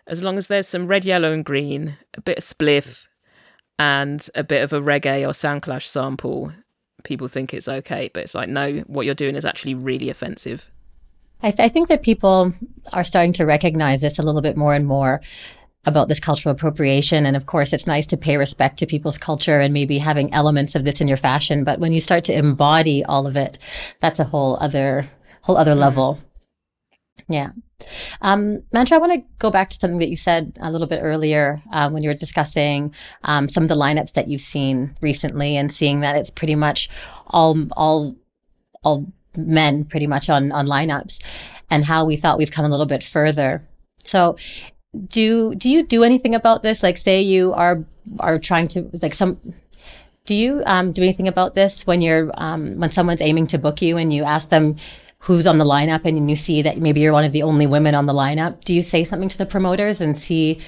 as 0.06 0.22
long 0.22 0.38
as 0.38 0.46
there's 0.46 0.68
some 0.68 0.86
red, 0.86 1.06
yellow, 1.06 1.34
and 1.34 1.44
green, 1.44 1.98
a 2.14 2.22
bit 2.22 2.38
of 2.38 2.44
spliff, 2.44 3.08
and 3.80 4.30
a 4.36 4.44
bit 4.44 4.64
of 4.64 4.74
a 4.74 4.80
reggae 4.80 5.28
or 5.28 5.34
sound 5.34 5.64
clash 5.64 5.90
sample. 5.90 6.52
People 7.04 7.28
think 7.28 7.52
it's 7.52 7.68
okay, 7.68 8.12
but 8.14 8.22
it's 8.22 8.36
like 8.36 8.48
no, 8.48 8.78
what 8.86 9.08
you're 9.08 9.16
doing 9.16 9.36
is 9.36 9.44
actually 9.44 9.74
really 9.74 10.10
offensive. 10.12 10.70
I, 11.42 11.50
th- 11.50 11.66
I 11.66 11.68
think 11.68 11.90
that 11.90 12.04
people 12.04 12.54
are 12.94 13.04
starting 13.04 13.34
to 13.34 13.46
recognize 13.46 14.02
this 14.02 14.20
a 14.20 14.24
little 14.24 14.42
bit 14.42 14.56
more 14.56 14.76
and 14.76 14.86
more 14.86 15.20
about 15.86 16.08
this 16.08 16.20
cultural 16.20 16.56
appropriation. 16.56 17.26
And 17.26 17.36
of 17.36 17.46
course, 17.46 17.74
it's 17.74 17.88
nice 17.88 18.08
to 18.08 18.18
pay 18.18 18.38
respect 18.38 18.80
to 18.80 18.86
people's 18.86 19.18
culture 19.18 19.60
and 19.60 19.74
maybe 19.74 19.98
having 19.98 20.34
elements 20.34 20.76
of 20.76 20.86
this 20.86 21.02
in 21.02 21.08
your 21.08 21.18
fashion. 21.18 21.64
But 21.64 21.80
when 21.80 21.92
you 21.92 22.00
start 22.00 22.24
to 22.26 22.34
embody 22.34 23.04
all 23.04 23.28
of 23.28 23.36
it, 23.36 23.58
that's 24.00 24.20
a 24.20 24.24
whole 24.26 24.58
other, 24.62 25.08
whole 25.42 25.58
other 25.58 25.76
level. 25.76 26.20
Yeah. 27.28 27.52
Um, 28.22 28.64
Mantra, 28.72 28.96
I 28.96 29.00
want 29.00 29.14
to 29.14 29.24
go 29.40 29.52
back 29.52 29.70
to 29.70 29.76
something 29.76 30.00
that 30.00 30.10
you 30.10 30.16
said 30.16 30.58
a 30.62 30.72
little 30.72 30.88
bit 30.88 31.02
earlier 31.02 31.62
uh, 31.72 31.90
when 31.90 32.02
you 32.02 32.10
were 32.10 32.16
discussing 32.16 32.94
um, 33.24 33.50
some 33.50 33.64
of 33.64 33.70
the 33.70 33.76
lineups 33.76 34.14
that 34.14 34.30
you've 34.30 34.42
seen 34.42 34.96
recently 35.02 35.58
and 35.58 35.72
seeing 35.72 36.00
that 36.00 36.16
it's 36.16 36.30
pretty 36.30 36.56
much 36.56 36.90
all, 37.28 37.58
all, 37.74 38.16
all 38.84 39.12
men 39.36 39.84
pretty 39.84 40.08
much 40.08 40.30
on, 40.30 40.52
on 40.54 40.66
lineups 40.66 41.24
and 41.70 41.84
how 41.84 42.06
we 42.06 42.16
thought 42.16 42.38
we've 42.38 42.52
come 42.52 42.66
a 42.66 42.70
little 42.70 42.86
bit 42.86 43.04
further. 43.04 43.68
So 44.06 44.38
do 45.08 45.56
do 45.56 45.70
you 45.70 45.84
do 45.84 46.04
anything 46.04 46.36
about 46.36 46.64
this? 46.64 46.84
Like, 46.84 46.98
say 46.98 47.22
you 47.22 47.54
are 47.54 47.84
are 48.20 48.40
trying 48.40 48.68
to 48.70 48.90
like 49.02 49.16
some. 49.16 49.40
Do 50.26 50.36
you 50.36 50.64
um, 50.66 50.94
do 50.94 51.04
anything 51.04 51.28
about 51.28 51.54
this 51.54 51.86
when 51.86 52.02
you're 52.02 52.32
um, 52.36 52.80
when 52.80 52.92
someone's 52.92 53.22
aiming 53.22 53.48
to 53.48 53.58
book 53.58 53.82
you 53.82 53.98
and 53.98 54.14
you 54.14 54.24
ask 54.24 54.50
them 54.50 54.78
who's 55.20 55.48
on 55.48 55.58
the 55.58 55.66
lineup 55.66 56.06
and 56.06 56.30
you 56.30 56.36
see 56.36 56.62
that 56.62 56.78
maybe 56.78 57.00
you're 57.00 57.14
one 57.14 57.24
of 57.24 57.32
the 57.32 57.44
only 57.44 57.66
women 57.66 57.96
on 57.96 58.06
the 58.06 58.14
lineup? 58.14 58.64
Do 58.64 58.76
you 58.76 58.82
say 58.82 59.04
something 59.04 59.30
to 59.30 59.38
the 59.38 59.46
promoters 59.46 60.02
and 60.02 60.16
see 60.16 60.62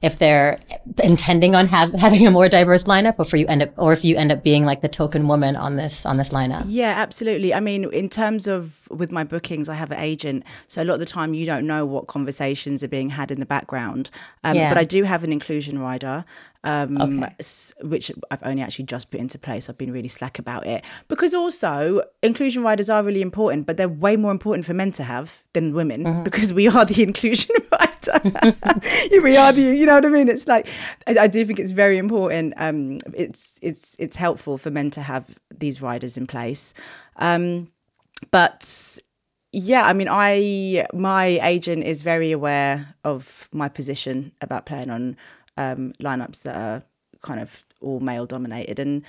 if 0.00 0.18
they're 0.18 0.60
intending 1.02 1.54
on 1.56 1.66
have, 1.66 1.92
having 1.92 2.24
a 2.26 2.30
more 2.30 2.48
diverse 2.48 2.84
lineup 2.84 3.16
or 3.18 3.22
if 3.22 3.32
you 3.32 3.46
end 3.46 3.62
up 3.62 3.70
or 3.76 3.92
if 3.92 4.04
you 4.04 4.16
end 4.16 4.30
up 4.30 4.44
being 4.44 4.64
like 4.64 4.80
the 4.80 4.88
token 4.88 5.26
woman 5.26 5.56
on 5.56 5.76
this 5.76 6.06
on 6.06 6.16
this 6.16 6.30
lineup. 6.30 6.62
Yeah 6.66 6.94
absolutely. 6.96 7.52
I 7.52 7.60
mean 7.60 7.92
in 7.92 8.08
terms 8.08 8.46
of 8.46 8.86
with 8.90 9.10
my 9.10 9.24
bookings 9.24 9.68
i 9.68 9.74
have 9.74 9.90
an 9.90 9.98
agent. 9.98 10.44
So 10.68 10.82
a 10.82 10.84
lot 10.84 10.94
of 10.94 11.00
the 11.00 11.06
time 11.06 11.34
you 11.34 11.46
don't 11.46 11.66
know 11.66 11.84
what 11.84 12.06
conversations 12.06 12.84
are 12.84 12.88
being 12.88 13.10
had 13.10 13.30
in 13.30 13.40
the 13.40 13.46
background. 13.46 14.10
Um, 14.44 14.56
yeah. 14.56 14.68
but 14.68 14.78
i 14.78 14.84
do 14.84 15.02
have 15.02 15.24
an 15.24 15.32
inclusion 15.32 15.78
rider 15.80 16.24
um, 16.64 17.22
okay. 17.22 17.34
which 17.82 18.10
I've 18.30 18.42
only 18.44 18.62
actually 18.62 18.86
just 18.86 19.10
put 19.10 19.20
into 19.20 19.38
place. 19.38 19.68
I've 19.68 19.78
been 19.78 19.92
really 19.92 20.08
slack 20.08 20.38
about 20.38 20.66
it 20.66 20.84
because 21.06 21.34
also 21.34 22.02
inclusion 22.22 22.62
riders 22.62 22.90
are 22.90 23.02
really 23.02 23.22
important, 23.22 23.66
but 23.66 23.76
they're 23.76 23.88
way 23.88 24.16
more 24.16 24.32
important 24.32 24.64
for 24.64 24.74
men 24.74 24.90
to 24.92 25.04
have 25.04 25.44
than 25.52 25.72
women 25.72 26.04
mm-hmm. 26.04 26.22
because 26.24 26.52
we 26.52 26.68
are 26.68 26.84
the 26.84 27.02
inclusion 27.08 27.54
rider. 27.72 28.54
we 29.22 29.36
are 29.36 29.52
the, 29.52 29.76
you 29.76 29.86
know 29.86 29.94
what 29.94 30.06
I 30.06 30.08
mean? 30.08 30.28
It's 30.28 30.48
like 30.48 30.66
I, 31.06 31.18
I 31.20 31.26
do 31.28 31.44
think 31.44 31.58
it's 31.58 31.72
very 31.72 31.98
important. 31.98 32.54
Um, 32.56 32.98
it's 33.14 33.58
it's 33.62 33.96
it's 33.98 34.16
helpful 34.16 34.58
for 34.58 34.70
men 34.70 34.90
to 34.90 35.02
have 35.02 35.26
these 35.56 35.80
riders 35.80 36.16
in 36.16 36.26
place, 36.26 36.74
um, 37.16 37.68
but 38.30 38.98
yeah, 39.52 39.86
I 39.86 39.92
mean, 39.92 40.08
I 40.10 40.86
my 40.92 41.38
agent 41.42 41.84
is 41.84 42.02
very 42.02 42.32
aware 42.32 42.94
of 43.04 43.48
my 43.52 43.68
position 43.68 44.32
about 44.40 44.66
playing 44.66 44.90
on 44.90 45.16
um, 45.58 45.92
lineups 46.00 46.42
that 46.42 46.56
are 46.56 46.82
kind 47.20 47.40
of 47.40 47.64
all 47.80 48.00
male 48.00 48.26
dominated. 48.26 48.78
And 48.78 49.04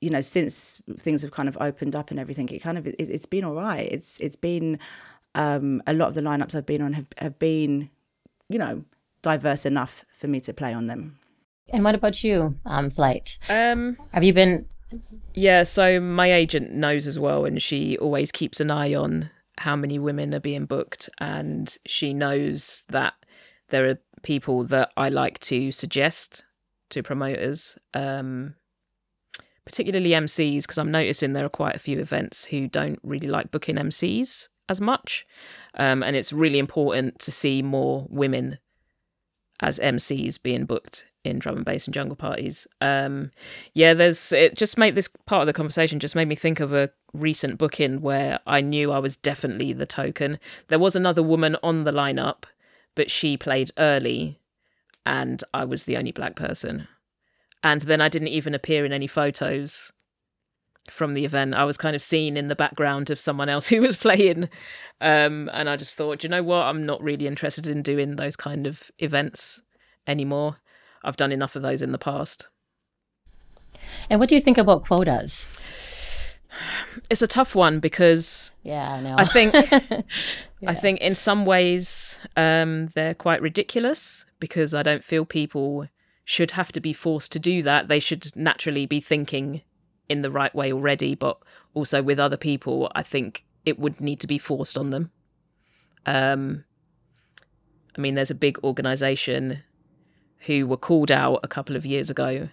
you 0.00 0.10
know 0.10 0.20
since 0.20 0.82
things 0.98 1.22
have 1.22 1.30
kind 1.30 1.48
of 1.48 1.56
opened 1.60 1.94
up 1.94 2.10
and 2.10 2.18
everything 2.18 2.48
it 2.48 2.60
kind 2.60 2.76
of 2.76 2.86
it, 2.86 2.98
has 2.98 3.24
been 3.24 3.44
all 3.44 3.54
right. 3.54 3.88
It's 3.90 4.20
it's 4.20 4.36
been 4.36 4.78
um, 5.34 5.82
a 5.86 5.94
lot 5.94 6.08
of 6.08 6.14
the 6.14 6.20
lineups 6.20 6.54
I've 6.54 6.66
been 6.66 6.82
on 6.82 6.92
have, 6.92 7.06
have 7.18 7.38
been 7.38 7.88
you 8.48 8.58
know 8.58 8.84
diverse 9.22 9.64
enough 9.64 10.04
for 10.12 10.26
me 10.26 10.40
to 10.40 10.52
play 10.52 10.74
on 10.74 10.88
them. 10.88 11.18
And 11.72 11.84
what 11.84 11.94
about 11.94 12.22
you 12.24 12.56
um 12.66 12.90
flight? 12.90 13.38
Um 13.48 13.96
have 14.12 14.24
you 14.24 14.34
been? 14.34 14.66
yeah 15.32 15.62
so 15.62 15.98
my 15.98 16.30
agent 16.30 16.70
knows 16.72 17.06
as 17.06 17.18
well 17.18 17.46
and 17.46 17.62
she 17.62 17.96
always 17.96 18.30
keeps 18.30 18.60
an 18.60 18.70
eye 18.70 18.94
on 18.94 19.30
how 19.56 19.74
many 19.74 19.98
women 19.98 20.34
are 20.34 20.40
being 20.40 20.66
booked 20.66 21.08
and 21.18 21.78
she 21.86 22.12
knows 22.12 22.84
that 22.90 23.14
there 23.68 23.88
are 23.88 23.98
people 24.22 24.64
that 24.64 24.92
I 24.96 25.08
like 25.08 25.38
to 25.40 25.72
suggest 25.72 26.44
to 26.90 27.02
promoters, 27.02 27.78
um, 27.94 28.54
particularly 29.64 30.10
MCs, 30.10 30.62
because 30.62 30.78
I'm 30.78 30.90
noticing 30.90 31.32
there 31.32 31.44
are 31.44 31.50
quite 31.50 31.76
a 31.76 31.80
few 31.80 31.98
events 31.98 32.44
who 32.46 32.68
don't 32.68 32.98
really 33.02 33.28
like 33.28 33.50
booking 33.50 33.76
MCs 33.76 34.48
as 34.68 34.80
much. 34.80 35.26
Um, 35.74 36.02
and 36.02 36.16
it's 36.16 36.32
really 36.32 36.58
important 36.58 37.18
to 37.20 37.32
see 37.32 37.62
more 37.62 38.06
women 38.10 38.58
as 39.60 39.78
MCs 39.78 40.42
being 40.42 40.64
booked 40.64 41.06
in 41.24 41.38
drum 41.38 41.56
and 41.56 41.64
bass 41.64 41.86
and 41.86 41.94
jungle 41.94 42.16
parties. 42.16 42.66
Um, 42.80 43.30
yeah, 43.74 43.94
there's 43.94 44.32
it 44.32 44.56
just 44.56 44.76
made 44.76 44.94
this 44.94 45.08
part 45.26 45.42
of 45.42 45.46
the 45.46 45.52
conversation 45.52 46.00
just 46.00 46.16
made 46.16 46.28
me 46.28 46.34
think 46.34 46.58
of 46.58 46.72
a 46.72 46.90
recent 47.12 47.58
booking 47.58 48.00
where 48.00 48.40
I 48.46 48.60
knew 48.60 48.90
I 48.90 48.98
was 48.98 49.16
definitely 49.16 49.72
the 49.72 49.86
token. 49.86 50.38
There 50.68 50.80
was 50.80 50.96
another 50.96 51.22
woman 51.22 51.56
on 51.62 51.84
the 51.84 51.92
lineup 51.92 52.44
but 52.94 53.10
she 53.10 53.36
played 53.36 53.70
early 53.78 54.40
and 55.04 55.42
I 55.52 55.64
was 55.64 55.84
the 55.84 55.96
only 55.96 56.12
black 56.12 56.36
person. 56.36 56.88
And 57.62 57.82
then 57.82 58.00
I 58.00 58.08
didn't 58.08 58.28
even 58.28 58.54
appear 58.54 58.84
in 58.84 58.92
any 58.92 59.06
photos 59.06 59.92
from 60.90 61.14
the 61.14 61.24
event. 61.24 61.54
I 61.54 61.64
was 61.64 61.76
kind 61.76 61.94
of 61.94 62.02
seen 62.02 62.36
in 62.36 62.48
the 62.48 62.56
background 62.56 63.10
of 63.10 63.20
someone 63.20 63.48
else 63.48 63.68
who 63.68 63.80
was 63.80 63.96
playing. 63.96 64.48
Um, 65.00 65.50
and 65.52 65.68
I 65.68 65.76
just 65.76 65.96
thought, 65.96 66.22
you 66.22 66.28
know 66.28 66.42
what? 66.42 66.62
I'm 66.62 66.82
not 66.82 67.02
really 67.02 67.26
interested 67.26 67.66
in 67.66 67.82
doing 67.82 68.16
those 68.16 68.36
kind 68.36 68.66
of 68.66 68.90
events 68.98 69.60
anymore. 70.06 70.58
I've 71.04 71.16
done 71.16 71.32
enough 71.32 71.56
of 71.56 71.62
those 71.62 71.82
in 71.82 71.92
the 71.92 71.98
past. 71.98 72.48
And 74.08 74.20
what 74.20 74.28
do 74.28 74.34
you 74.34 74.40
think 74.40 74.58
about 74.58 74.84
quotas? 74.84 75.48
It's 77.08 77.22
a 77.22 77.26
tough 77.26 77.54
one 77.54 77.80
because 77.80 78.52
yeah, 78.62 78.92
I 78.92 79.00
know. 79.00 79.14
I 79.16 79.24
think 79.24 79.54
yeah. 79.70 80.02
I 80.66 80.74
think 80.74 81.00
in 81.00 81.14
some 81.14 81.46
ways 81.46 82.18
um, 82.36 82.88
they're 82.94 83.14
quite 83.14 83.40
ridiculous 83.40 84.26
because 84.38 84.74
I 84.74 84.82
don't 84.82 85.04
feel 85.04 85.24
people 85.24 85.88
should 86.24 86.52
have 86.52 86.72
to 86.72 86.80
be 86.80 86.92
forced 86.92 87.32
to 87.32 87.38
do 87.38 87.62
that. 87.62 87.88
They 87.88 88.00
should 88.00 88.34
naturally 88.36 88.86
be 88.86 89.00
thinking 89.00 89.62
in 90.08 90.22
the 90.22 90.30
right 90.30 90.54
way 90.54 90.72
already, 90.72 91.14
but 91.14 91.38
also 91.74 92.02
with 92.02 92.18
other 92.18 92.36
people, 92.36 92.90
I 92.94 93.02
think 93.02 93.44
it 93.64 93.78
would 93.78 94.00
need 94.00 94.20
to 94.20 94.26
be 94.26 94.38
forced 94.38 94.76
on 94.76 94.90
them. 94.90 95.10
Um, 96.06 96.64
I 97.96 98.00
mean, 98.00 98.14
there's 98.14 98.30
a 98.30 98.34
big 98.34 98.58
organization 98.64 99.62
who 100.40 100.66
were 100.66 100.76
called 100.76 101.10
out 101.10 101.40
a 101.42 101.48
couple 101.48 101.76
of 101.76 101.86
years 101.86 102.10
ago 102.10 102.48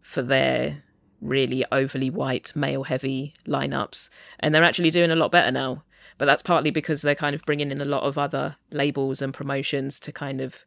for 0.00 0.22
their 0.22 0.82
really 1.20 1.64
overly 1.70 2.10
white, 2.10 2.52
male 2.54 2.84
heavy 2.84 3.34
lineups, 3.46 4.10
and 4.38 4.54
they're 4.54 4.64
actually 4.64 4.90
doing 4.90 5.10
a 5.10 5.16
lot 5.16 5.32
better 5.32 5.50
now. 5.50 5.84
But 6.18 6.26
that's 6.26 6.42
partly 6.42 6.70
because 6.70 7.02
they're 7.02 7.14
kind 7.14 7.34
of 7.34 7.42
bringing 7.42 7.70
in 7.70 7.80
a 7.80 7.86
lot 7.86 8.02
of 8.02 8.18
other 8.18 8.56
labels 8.70 9.22
and 9.22 9.32
promotions 9.32 9.98
to 10.00 10.12
kind 10.12 10.40
of 10.40 10.64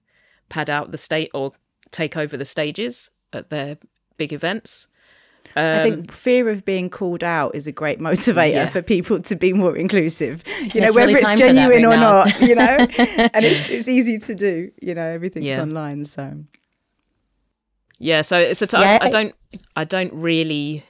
pad 0.49 0.69
out 0.69 0.91
the 0.91 0.97
state 0.97 1.29
or 1.33 1.51
take 1.91 2.17
over 2.17 2.35
the 2.35 2.45
stages 2.45 3.11
at 3.31 3.49
their 3.49 3.77
big 4.17 4.33
events. 4.33 4.87
Um, 5.55 5.79
I 5.79 5.83
think 5.83 6.11
fear 6.11 6.49
of 6.49 6.65
being 6.65 6.89
called 6.89 7.23
out 7.23 7.53
is 7.53 7.67
a 7.67 7.71
great 7.71 7.99
motivator 7.99 8.53
yeah. 8.53 8.69
for 8.69 8.81
people 8.81 9.21
to 9.21 9.35
be 9.35 9.53
more 9.53 9.75
inclusive. 9.77 10.43
You 10.73 10.81
know, 10.81 10.93
whether 10.93 11.13
really 11.13 11.21
it's 11.21 11.33
genuine 11.33 11.83
right 11.83 11.95
or 11.95 11.97
now. 11.97 12.23
not, 12.23 12.41
you 12.41 12.55
know, 12.55 12.63
and 13.33 13.45
it's 13.45 13.69
it's 13.69 13.87
easy 13.87 14.17
to 14.19 14.33
do. 14.33 14.71
You 14.81 14.95
know, 14.95 15.05
everything's 15.05 15.45
yeah. 15.45 15.61
online, 15.61 16.05
so 16.05 16.43
yeah. 18.03 18.21
So 18.21 18.37
it's 18.37 18.61
a. 18.61 18.67
T- 18.67 18.77
yeah, 18.77 18.99
I, 19.01 19.07
I 19.07 19.09
don't. 19.09 19.35
I 19.75 19.83
don't 19.85 20.13
really 20.13 20.83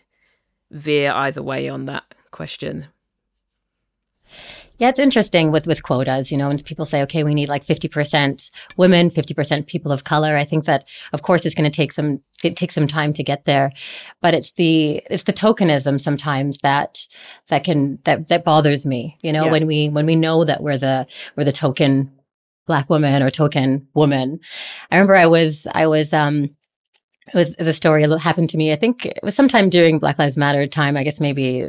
veer 0.72 1.12
either 1.12 1.44
way 1.44 1.70
on 1.70 1.86
that 1.86 2.04
question. 2.32 2.88
Yeah, 4.80 4.90
it's 4.90 5.00
interesting 5.00 5.52
with 5.52 5.68
with 5.68 5.84
quotas, 5.84 6.32
you 6.32 6.38
know, 6.38 6.48
when 6.48 6.58
people 6.58 6.86
say, 6.86 7.04
okay, 7.04 7.24
we 7.24 7.36
need 7.36 7.48
like 7.48 7.64
50% 7.64 8.52
women, 8.76 9.10
50% 9.12 9.68
people 9.68 9.92
of 9.92 10.04
color. 10.04 10.36
I 10.36 10.44
think 10.44 10.66
that 10.66 10.86
of 11.14 11.22
course 11.22 11.46
it's 11.46 11.54
going 11.54 11.70
to 11.70 11.76
take 11.76 11.94
some 11.94 12.22
it 12.44 12.58
takes 12.58 12.74
some 12.74 12.88
time 12.88 13.14
to 13.14 13.24
get 13.24 13.46
there. 13.46 13.72
But 14.20 14.34
it's 14.34 14.54
the 14.54 15.04
it's 15.12 15.24
the 15.24 15.32
tokenism 15.32 16.02
sometimes 16.02 16.58
that 16.60 17.08
that 17.50 17.64
can 17.64 18.00
that 18.06 18.30
that 18.30 18.44
bothers 18.44 18.86
me, 18.86 19.18
you 19.22 19.32
know, 19.32 19.46
yeah. 19.46 19.52
when 19.52 19.68
we 19.68 19.90
when 19.90 20.08
we 20.08 20.16
know 20.16 20.44
that 20.44 20.64
we're 20.64 20.80
the 20.80 21.06
we're 21.38 21.46
the 21.46 21.52
token 21.52 22.12
black 22.66 22.90
woman 22.90 23.22
or 23.22 23.30
token 23.30 23.88
woman. 23.94 24.40
I 24.90 24.96
remember 24.96 25.16
I 25.16 25.28
was 25.28 25.68
I 25.72 25.86
was 25.86 26.14
um 26.14 26.56
it 27.28 27.36
was, 27.36 27.54
it 27.54 27.60
was 27.60 27.68
a 27.68 27.74
story 27.74 28.06
that 28.06 28.20
happened 28.20 28.50
to 28.52 28.58
me. 28.58 28.74
I 28.74 28.76
think 28.76 29.06
it 29.06 29.20
was 29.24 29.36
sometime 29.36 29.70
during 29.70 30.00
Black 30.00 30.20
Lives 30.20 30.38
Matter 30.38 30.68
time. 30.68 30.98
I 30.98 31.04
guess 31.04 31.20
maybe 31.20 31.66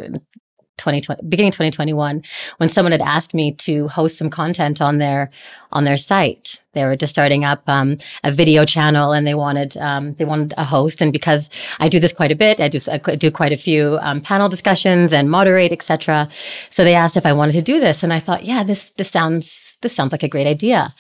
2020 0.79 1.29
beginning 1.29 1.53
2021 1.53 2.23
when 2.57 2.69
someone 2.69 2.91
had 2.91 3.01
asked 3.01 3.33
me 3.33 3.53
to 3.53 3.87
host 3.89 4.19
some 4.19 4.29
content 4.29 4.83
on 4.83 4.99
their 4.99 5.31
on 5.71 5.85
their 5.85 5.97
site 5.97 6.63
they 6.73 6.85
were 6.85 6.97
just 6.97 7.13
starting 7.13 7.45
up 7.45 7.63
um, 7.69 7.97
a 8.25 8.33
video 8.33 8.65
channel 8.65 9.13
and 9.13 9.25
they 9.25 9.35
wanted 9.35 9.77
um, 9.77 10.15
they 10.15 10.25
wanted 10.25 10.53
a 10.59 10.65
host 10.65 11.01
and 11.01 11.13
because 11.13 11.49
i 11.79 11.89
do 11.89 12.01
this 12.01 12.13
quite 12.13 12.33
a 12.33 12.37
bit 12.37 12.59
i 12.59 12.69
do, 12.69 12.79
I 12.91 12.99
do 12.99 13.31
quite 13.31 13.53
a 13.53 13.57
few 13.57 13.99
um, 14.01 14.21
panel 14.21 14.49
discussions 14.49 15.13
and 15.13 15.31
moderate 15.31 15.71
etc 15.71 16.29
so 16.71 16.83
they 16.83 16.95
asked 16.95 17.17
if 17.17 17.25
i 17.25 17.33
wanted 17.33 17.53
to 17.53 17.63
do 17.63 17.79
this 17.79 18.03
and 18.03 18.13
i 18.13 18.19
thought 18.19 18.45
yeah 18.45 18.65
this 18.65 18.91
this 18.93 19.11
sounds 19.11 19.79
this 19.81 19.95
sounds 19.95 20.11
like 20.11 20.25
a 20.25 20.29
great 20.29 20.49
idea 20.49 20.93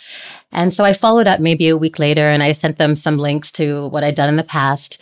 and 0.54 0.72
so 0.72 0.84
i 0.84 0.92
followed 0.92 1.26
up 1.26 1.40
maybe 1.40 1.68
a 1.68 1.76
week 1.76 1.98
later 1.98 2.30
and 2.30 2.42
i 2.42 2.52
sent 2.52 2.78
them 2.78 2.96
some 2.96 3.18
links 3.18 3.52
to 3.52 3.88
what 3.88 4.04
i'd 4.04 4.14
done 4.14 4.28
in 4.28 4.36
the 4.36 4.44
past 4.44 5.00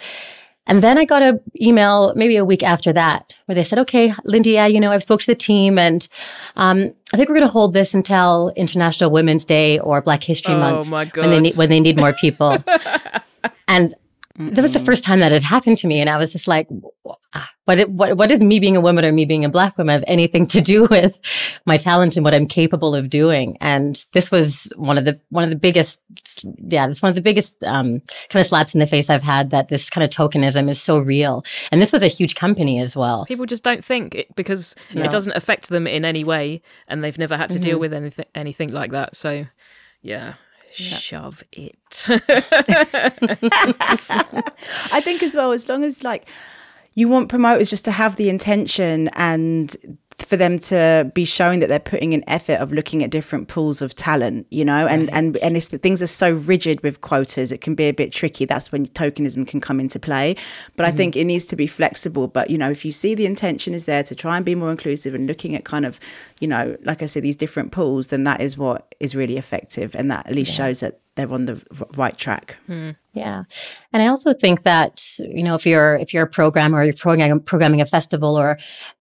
and 0.66 0.82
then 0.82 0.96
I 0.96 1.04
got 1.04 1.22
an 1.22 1.40
email 1.60 2.12
maybe 2.14 2.36
a 2.36 2.44
week 2.44 2.62
after 2.62 2.92
that 2.92 3.36
where 3.46 3.54
they 3.54 3.64
said, 3.64 3.80
okay, 3.80 4.14
Lindy, 4.24 4.52
yeah, 4.52 4.66
you 4.66 4.78
know, 4.78 4.92
I've 4.92 5.02
spoke 5.02 5.20
to 5.22 5.26
the 5.26 5.34
team 5.34 5.76
and 5.76 6.06
um, 6.54 6.94
I 7.12 7.16
think 7.16 7.28
we're 7.28 7.34
going 7.34 7.46
to 7.46 7.52
hold 7.52 7.74
this 7.74 7.94
until 7.94 8.52
International 8.54 9.10
Women's 9.10 9.44
Day 9.44 9.80
or 9.80 10.00
Black 10.00 10.22
History 10.22 10.54
oh, 10.54 10.58
Month 10.58 10.90
when 11.16 11.30
they, 11.30 11.40
need, 11.40 11.56
when 11.56 11.68
they 11.68 11.80
need 11.80 11.96
more 11.96 12.12
people. 12.12 12.52
and 13.68 13.94
Mm-mm. 14.38 14.54
that 14.54 14.62
was 14.62 14.72
the 14.72 14.80
first 14.80 15.02
time 15.02 15.18
that 15.18 15.32
had 15.32 15.42
happened 15.42 15.78
to 15.78 15.88
me. 15.88 16.00
And 16.00 16.08
I 16.08 16.16
was 16.16 16.32
just 16.32 16.46
like, 16.46 16.68
what, 17.64 17.78
it, 17.78 17.90
what, 17.90 18.16
what 18.16 18.28
does 18.28 18.42
me 18.42 18.60
being 18.60 18.76
a 18.76 18.80
woman 18.80 19.04
or 19.04 19.12
me 19.12 19.24
being 19.24 19.44
a 19.44 19.48
black 19.48 19.78
woman 19.78 19.92
have 19.92 20.04
anything 20.06 20.46
to 20.48 20.60
do 20.60 20.84
with 20.90 21.20
my 21.64 21.76
talent 21.76 22.16
and 22.16 22.24
what 22.24 22.34
I'm 22.34 22.46
capable 22.46 22.94
of 22.94 23.08
doing? 23.08 23.56
And 23.60 24.04
this 24.14 24.30
was 24.30 24.72
one 24.76 24.98
of 24.98 25.04
the, 25.04 25.20
one 25.30 25.44
of 25.44 25.50
the 25.50 25.56
biggest, 25.56 26.02
yeah, 26.58 26.86
this 26.86 27.02
one 27.02 27.10
of 27.10 27.16
the 27.16 27.22
biggest, 27.22 27.56
um, 27.64 28.00
kind 28.28 28.40
of 28.40 28.46
slaps 28.46 28.74
in 28.74 28.80
the 28.80 28.86
face 28.86 29.10
I've 29.10 29.22
had 29.22 29.50
that 29.50 29.68
this 29.68 29.90
kind 29.90 30.04
of 30.04 30.10
tokenism 30.10 30.68
is 30.68 30.80
so 30.80 30.98
real. 30.98 31.44
And 31.70 31.80
this 31.80 31.92
was 31.92 32.02
a 32.02 32.08
huge 32.08 32.34
company 32.34 32.78
as 32.80 32.96
well. 32.96 33.24
People 33.26 33.46
just 33.46 33.64
don't 33.64 33.84
think 33.84 34.14
it 34.14 34.34
because 34.34 34.74
no. 34.92 35.02
it 35.02 35.10
doesn't 35.10 35.36
affect 35.36 35.68
them 35.68 35.86
in 35.86 36.04
any 36.04 36.24
way 36.24 36.62
and 36.88 37.02
they've 37.02 37.18
never 37.18 37.36
had 37.36 37.50
to 37.50 37.56
mm-hmm. 37.56 37.70
deal 37.70 37.78
with 37.78 37.92
anything, 37.92 38.26
anything 38.34 38.72
like 38.72 38.90
that. 38.90 39.16
So 39.16 39.46
yeah, 40.02 40.34
shove 40.72 41.42
it. 41.52 41.76
I 44.92 45.00
think 45.02 45.22
as 45.22 45.36
well, 45.36 45.52
as 45.52 45.68
long 45.68 45.84
as 45.84 46.02
like 46.02 46.26
you 46.94 47.08
want 47.08 47.28
promoters 47.28 47.70
just 47.70 47.84
to 47.86 47.90
have 47.90 48.16
the 48.16 48.28
intention 48.28 49.08
and 49.14 49.74
for 50.18 50.36
them 50.36 50.58
to 50.58 51.10
be 51.14 51.24
showing 51.24 51.60
that 51.60 51.68
they're 51.68 51.78
putting 51.78 52.14
an 52.14 52.24
effort 52.26 52.58
of 52.60 52.72
looking 52.72 53.02
at 53.02 53.10
different 53.10 53.48
pools 53.48 53.82
of 53.82 53.94
talent, 53.94 54.46
you 54.50 54.64
know, 54.64 54.86
and 54.86 55.02
right. 55.02 55.14
and 55.14 55.36
and 55.38 55.56
if 55.56 55.70
the 55.70 55.78
things 55.78 56.02
are 56.02 56.06
so 56.06 56.32
rigid 56.32 56.82
with 56.82 57.00
quotas, 57.00 57.52
it 57.52 57.60
can 57.60 57.74
be 57.74 57.84
a 57.84 57.92
bit 57.92 58.12
tricky. 58.12 58.44
That's 58.44 58.70
when 58.70 58.86
tokenism 58.86 59.46
can 59.46 59.60
come 59.60 59.80
into 59.80 59.98
play. 59.98 60.34
But 60.76 60.84
mm-hmm. 60.84 60.94
I 60.94 60.96
think 60.96 61.16
it 61.16 61.24
needs 61.24 61.46
to 61.46 61.56
be 61.56 61.66
flexible. 61.66 62.28
But 62.28 62.50
you 62.50 62.58
know, 62.58 62.70
if 62.70 62.84
you 62.84 62.92
see 62.92 63.14
the 63.14 63.26
intention 63.26 63.74
is 63.74 63.86
there 63.86 64.02
to 64.04 64.14
try 64.14 64.36
and 64.36 64.44
be 64.44 64.54
more 64.54 64.70
inclusive 64.70 65.14
and 65.14 65.26
looking 65.26 65.54
at 65.54 65.64
kind 65.64 65.84
of, 65.84 65.98
you 66.40 66.48
know, 66.48 66.76
like 66.84 67.02
I 67.02 67.06
said, 67.06 67.22
these 67.22 67.36
different 67.36 67.72
pools, 67.72 68.08
then 68.08 68.24
that 68.24 68.40
is 68.40 68.56
what 68.56 68.94
is 69.00 69.14
really 69.14 69.36
effective, 69.36 69.94
and 69.94 70.10
that 70.10 70.26
at 70.26 70.34
least 70.34 70.50
yeah. 70.50 70.66
shows 70.66 70.80
that 70.80 71.00
they're 71.14 71.32
on 71.32 71.46
the 71.46 71.62
right 71.96 72.16
track. 72.16 72.56
Mm. 72.68 72.96
Yeah, 73.14 73.44
and 73.92 74.02
I 74.02 74.06
also 74.06 74.32
think 74.32 74.62
that 74.62 75.02
you 75.18 75.42
know 75.42 75.54
if 75.54 75.66
you're 75.66 75.96
if 75.96 76.14
you're 76.14 76.24
a 76.24 76.30
programmer 76.30 76.78
or 76.78 76.84
you're 76.84 76.94
programming 76.94 77.40
programming 77.40 77.80
a 77.82 77.86
festival 77.86 78.38
or 78.38 78.58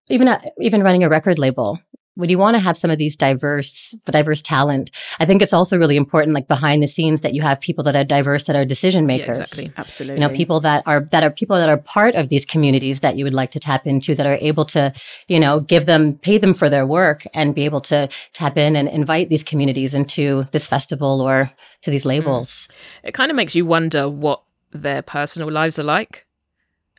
even 0.10 0.28
a, 0.28 0.42
even 0.60 0.84
running 0.84 1.04
a 1.04 1.10
record 1.10 1.40
label, 1.40 1.80
would 2.18 2.30
you 2.30 2.38
want 2.38 2.56
to 2.56 2.60
have 2.60 2.78
some 2.78 2.92
of 2.92 2.98
these 2.98 3.16
diverse 3.16 3.98
diverse 4.06 4.42
talent 4.42 4.92
i 5.20 5.26
think 5.26 5.42
it's 5.42 5.54
also 5.54 5.78
really 5.78 5.96
important 5.96 6.34
like 6.34 6.48
behind 6.48 6.84
the 6.84 6.88
scenes 6.88 7.22
that 7.22 7.34
you 7.34 7.42
have 7.42 7.60
people 7.60 7.84
that 7.84 7.96
are 7.96 8.04
diverse 8.04 8.46
that 8.46 8.56
are 8.56 8.66
decision 8.66 9.06
makers. 9.06 9.38
yeah, 9.38 9.44
exactly. 9.44 9.74
Absolutely. 9.78 10.22
You 10.22 10.28
know 10.28 10.34
people 10.34 10.60
that 10.60 10.84
are 10.86 11.06
that 11.12 11.24
are 11.24 11.32
people 11.32 11.58
that 11.58 11.70
are 11.70 11.78
part 11.78 12.16
of 12.16 12.30
these 12.30 12.46
communities 12.46 13.00
that 13.00 13.18
you 13.18 13.24
would 13.24 13.34
like 13.34 13.52
to 13.52 13.60
tap 13.60 13.88
into 13.88 14.16
that 14.16 14.26
are 14.26 14.38
able 14.42 14.66
to 14.66 14.94
you 15.28 15.40
know 15.40 15.60
give 15.60 15.86
them 15.86 16.18
pay 16.18 16.38
them 16.38 16.54
for 16.54 16.70
their 16.70 16.86
work 16.86 17.24
and 17.34 17.56
be 17.56 17.66
able 17.66 17.82
to 17.82 18.10
tap 18.34 18.58
in 18.58 18.76
and 18.76 18.90
invite 18.90 19.30
these 19.30 19.44
communities 19.44 19.94
into 19.94 20.44
this 20.52 20.68
festival 20.68 21.22
or 21.22 21.52
to 21.84 21.92
these 21.92 22.04
hmm. 22.04 22.10
labels. 22.10 22.68
Mm. 23.04 23.10
it 23.10 23.14
kind 23.14 23.32
of 23.32 23.36
makes 23.36 23.56
you 23.56 23.66
wonder 23.66 24.10
what 24.10 24.42
their 24.72 25.02
personal 25.02 25.52
lives 25.52 25.80
are 25.80 25.84
like. 25.84 26.26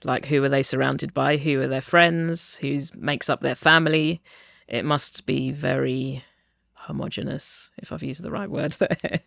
Like 0.05 0.27
who 0.27 0.43
are 0.43 0.49
they 0.49 0.63
surrounded 0.63 1.15
by? 1.15 1.37
Who 1.37 1.61
are 1.61 1.69
their 1.69 1.81
friends? 1.81 2.57
Who 2.57 2.81
makes 2.97 3.31
up 3.31 3.41
their 3.41 3.55
family 3.55 4.21
it 4.73 4.85
must 4.85 5.27
be 5.27 5.53
very 5.53 6.25
homogenous 6.73 7.70
if 7.79 7.93
i've 7.93 8.03
used 8.03 8.23
the 8.25 8.31
right 8.31 8.51
word 8.51 8.73
there 8.73 9.20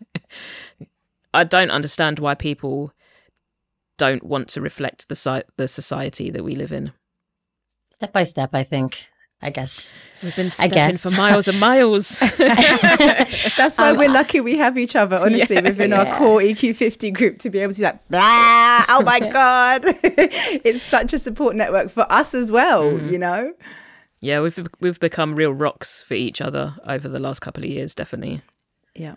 i 1.34 1.42
don't 1.42 1.70
understand 1.70 2.18
why 2.18 2.34
people 2.34 2.92
don't 3.96 4.24
want 4.24 4.48
to 4.48 4.60
reflect 4.60 5.08
the 5.08 5.14
si- 5.14 5.48
the 5.56 5.66
society 5.66 6.28
that 6.28 6.44
we 6.44 6.54
live 6.54 6.72
in 6.72 6.92
step 7.90 8.12
by 8.12 8.24
step 8.24 8.50
i 8.52 8.62
think 8.62 9.08
I 9.42 9.50
guess 9.50 9.94
we've 10.22 10.34
been 10.34 10.48
stepping 10.48 10.96
for 10.96 11.10
miles 11.10 11.46
and 11.46 11.60
miles. 11.60 12.20
That's 12.38 13.76
why 13.78 13.90
um, 13.90 13.98
we're 13.98 14.10
lucky 14.10 14.40
we 14.40 14.56
have 14.56 14.78
each 14.78 14.96
other. 14.96 15.18
Honestly, 15.18 15.56
yeah, 15.56 15.60
within 15.60 15.90
yeah. 15.90 16.04
our 16.04 16.18
core 16.18 16.40
EQ50 16.40 17.12
group, 17.12 17.38
to 17.40 17.50
be 17.50 17.58
able 17.58 17.74
to 17.74 17.80
be 17.80 17.84
like, 17.84 18.08
Blah! 18.08 18.86
oh 18.88 19.02
my 19.04 19.20
god, 19.20 19.82
it's 19.84 20.82
such 20.82 21.12
a 21.12 21.18
support 21.18 21.54
network 21.54 21.90
for 21.90 22.10
us 22.10 22.32
as 22.32 22.50
well. 22.50 22.84
Mm. 22.84 23.10
You 23.10 23.18
know. 23.18 23.52
Yeah, 24.26 24.40
we've 24.40 24.58
we've 24.80 24.98
become 24.98 25.36
real 25.36 25.52
rocks 25.52 26.02
for 26.02 26.14
each 26.14 26.40
other 26.40 26.74
over 26.84 27.08
the 27.08 27.20
last 27.20 27.38
couple 27.38 27.62
of 27.62 27.70
years, 27.70 27.94
definitely. 27.94 28.42
Yeah. 28.92 29.14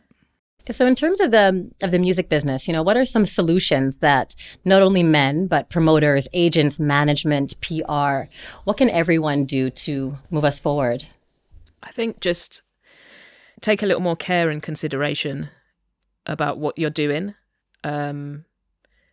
So 0.70 0.86
in 0.86 0.94
terms 0.94 1.20
of 1.20 1.32
the 1.32 1.72
of 1.82 1.90
the 1.90 1.98
music 1.98 2.30
business, 2.30 2.68
you 2.68 2.74
know, 2.74 2.84
what 2.84 2.96
are 2.96 3.06
some 3.06 3.26
solutions 3.26 4.00
that 4.00 4.36
not 4.66 4.84
only 4.84 5.02
men 5.02 5.48
but 5.48 5.70
promoters, 5.70 6.28
agents, 6.32 6.80
management, 6.80 7.60
PR, 7.60 8.30
what 8.66 8.78
can 8.78 8.92
everyone 8.92 9.46
do 9.46 9.72
to 9.72 10.16
move 10.30 10.46
us 10.46 10.60
forward? 10.60 11.08
I 11.82 11.92
think 11.92 12.20
just 12.20 12.62
take 13.62 13.82
a 13.82 13.88
little 13.88 14.04
more 14.04 14.16
care 14.16 14.50
and 14.50 14.62
consideration 14.62 15.50
about 16.28 16.60
what 16.60 16.78
you're 16.78 16.92
doing. 16.92 17.34
um, 17.84 18.46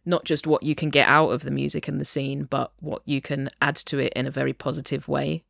not 0.07 0.25
just 0.25 0.47
what 0.47 0.63
you 0.63 0.75
can 0.75 0.89
get 0.89 1.09
out 1.09 1.31
of 1.31 1.43
the 1.43 1.51
music 1.51 1.89
and 1.89 2.01
the 2.01 2.05
scene, 2.05 2.45
but 2.45 2.73
what 2.79 3.03
you 3.05 3.21
can 3.21 3.49
add 3.61 3.75
to 3.75 3.99
it 3.99 4.13
in 4.15 4.27
a 4.27 4.31
very 4.31 4.53
positive 4.53 5.09
way. 5.09 5.43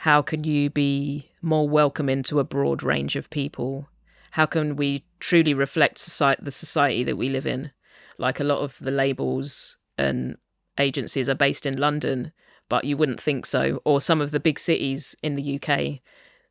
How 0.00 0.22
can 0.22 0.44
you 0.44 0.70
be 0.70 1.28
more 1.42 1.68
welcoming 1.68 2.22
to 2.22 2.40
a 2.40 2.44
broad 2.44 2.82
range 2.82 3.16
of 3.16 3.28
people? 3.28 3.86
How 4.30 4.46
can 4.46 4.76
we 4.76 5.04
truly 5.18 5.52
reflect 5.52 5.98
society, 5.98 6.40
the 6.42 6.50
society 6.50 7.04
that 7.04 7.18
we 7.18 7.28
live 7.28 7.46
in? 7.46 7.70
Like 8.16 8.40
a 8.40 8.44
lot 8.44 8.60
of 8.60 8.78
the 8.80 8.92
labels 8.92 9.76
and 9.98 10.38
agencies 10.78 11.28
are 11.28 11.34
based 11.34 11.66
in 11.66 11.76
London, 11.76 12.32
but 12.70 12.86
you 12.86 12.96
wouldn't 12.96 13.20
think 13.20 13.44
so. 13.44 13.82
Or 13.84 14.00
some 14.00 14.22
of 14.22 14.30
the 14.30 14.40
big 14.40 14.58
cities 14.58 15.14
in 15.22 15.34
the 15.34 15.60
UK 15.60 16.00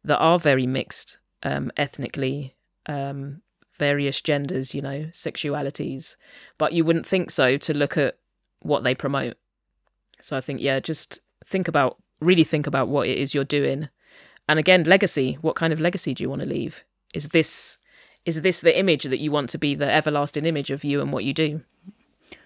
that 0.04 0.20
are 0.20 0.38
very 0.38 0.68
mixed 0.68 1.18
um, 1.41 1.72
ethnically, 1.76 2.56
um, 2.86 3.41
various 3.80 4.22
genders, 4.22 4.76
you 4.76 4.82
know, 4.84 5.06
sexualities, 5.06 6.18
but 6.60 6.74
you 6.74 6.86
wouldn't 6.86 7.08
think 7.08 7.32
so 7.32 7.58
to 7.58 7.74
look 7.74 7.97
at 7.97 8.20
what 8.60 8.84
they 8.84 8.93
promote. 8.93 9.38
So 10.22 10.38
I 10.38 10.41
think, 10.41 10.62
yeah, 10.62 10.80
just 10.80 11.18
think 11.43 11.68
about, 11.68 11.97
really 12.20 12.43
think 12.43 12.67
about 12.67 12.88
what 12.88 13.07
it 13.07 13.17
is 13.17 13.34
you're 13.34 13.43
doing. 13.43 13.89
And 14.47 14.59
again, 14.59 14.84
legacy. 14.84 15.38
What 15.41 15.55
kind 15.55 15.72
of 15.72 15.80
legacy 15.80 16.13
do 16.13 16.24
you 16.24 16.30
want 16.30 16.41
to 16.41 16.47
leave? 16.47 16.84
Is 17.13 17.30
this 17.30 17.78
is 18.26 18.41
this 18.41 18.61
the 18.61 18.78
image 18.78 19.03
that 19.03 19.20
you 19.20 19.32
want 19.32 19.49
to 19.49 19.57
be 19.57 19.76
the 19.76 19.91
everlasting 19.91 20.45
image 20.45 20.70
of 20.70 20.84
you 20.84 21.01
and 21.01 21.11
what 21.11 21.24
you 21.24 21.34
do? 21.34 21.61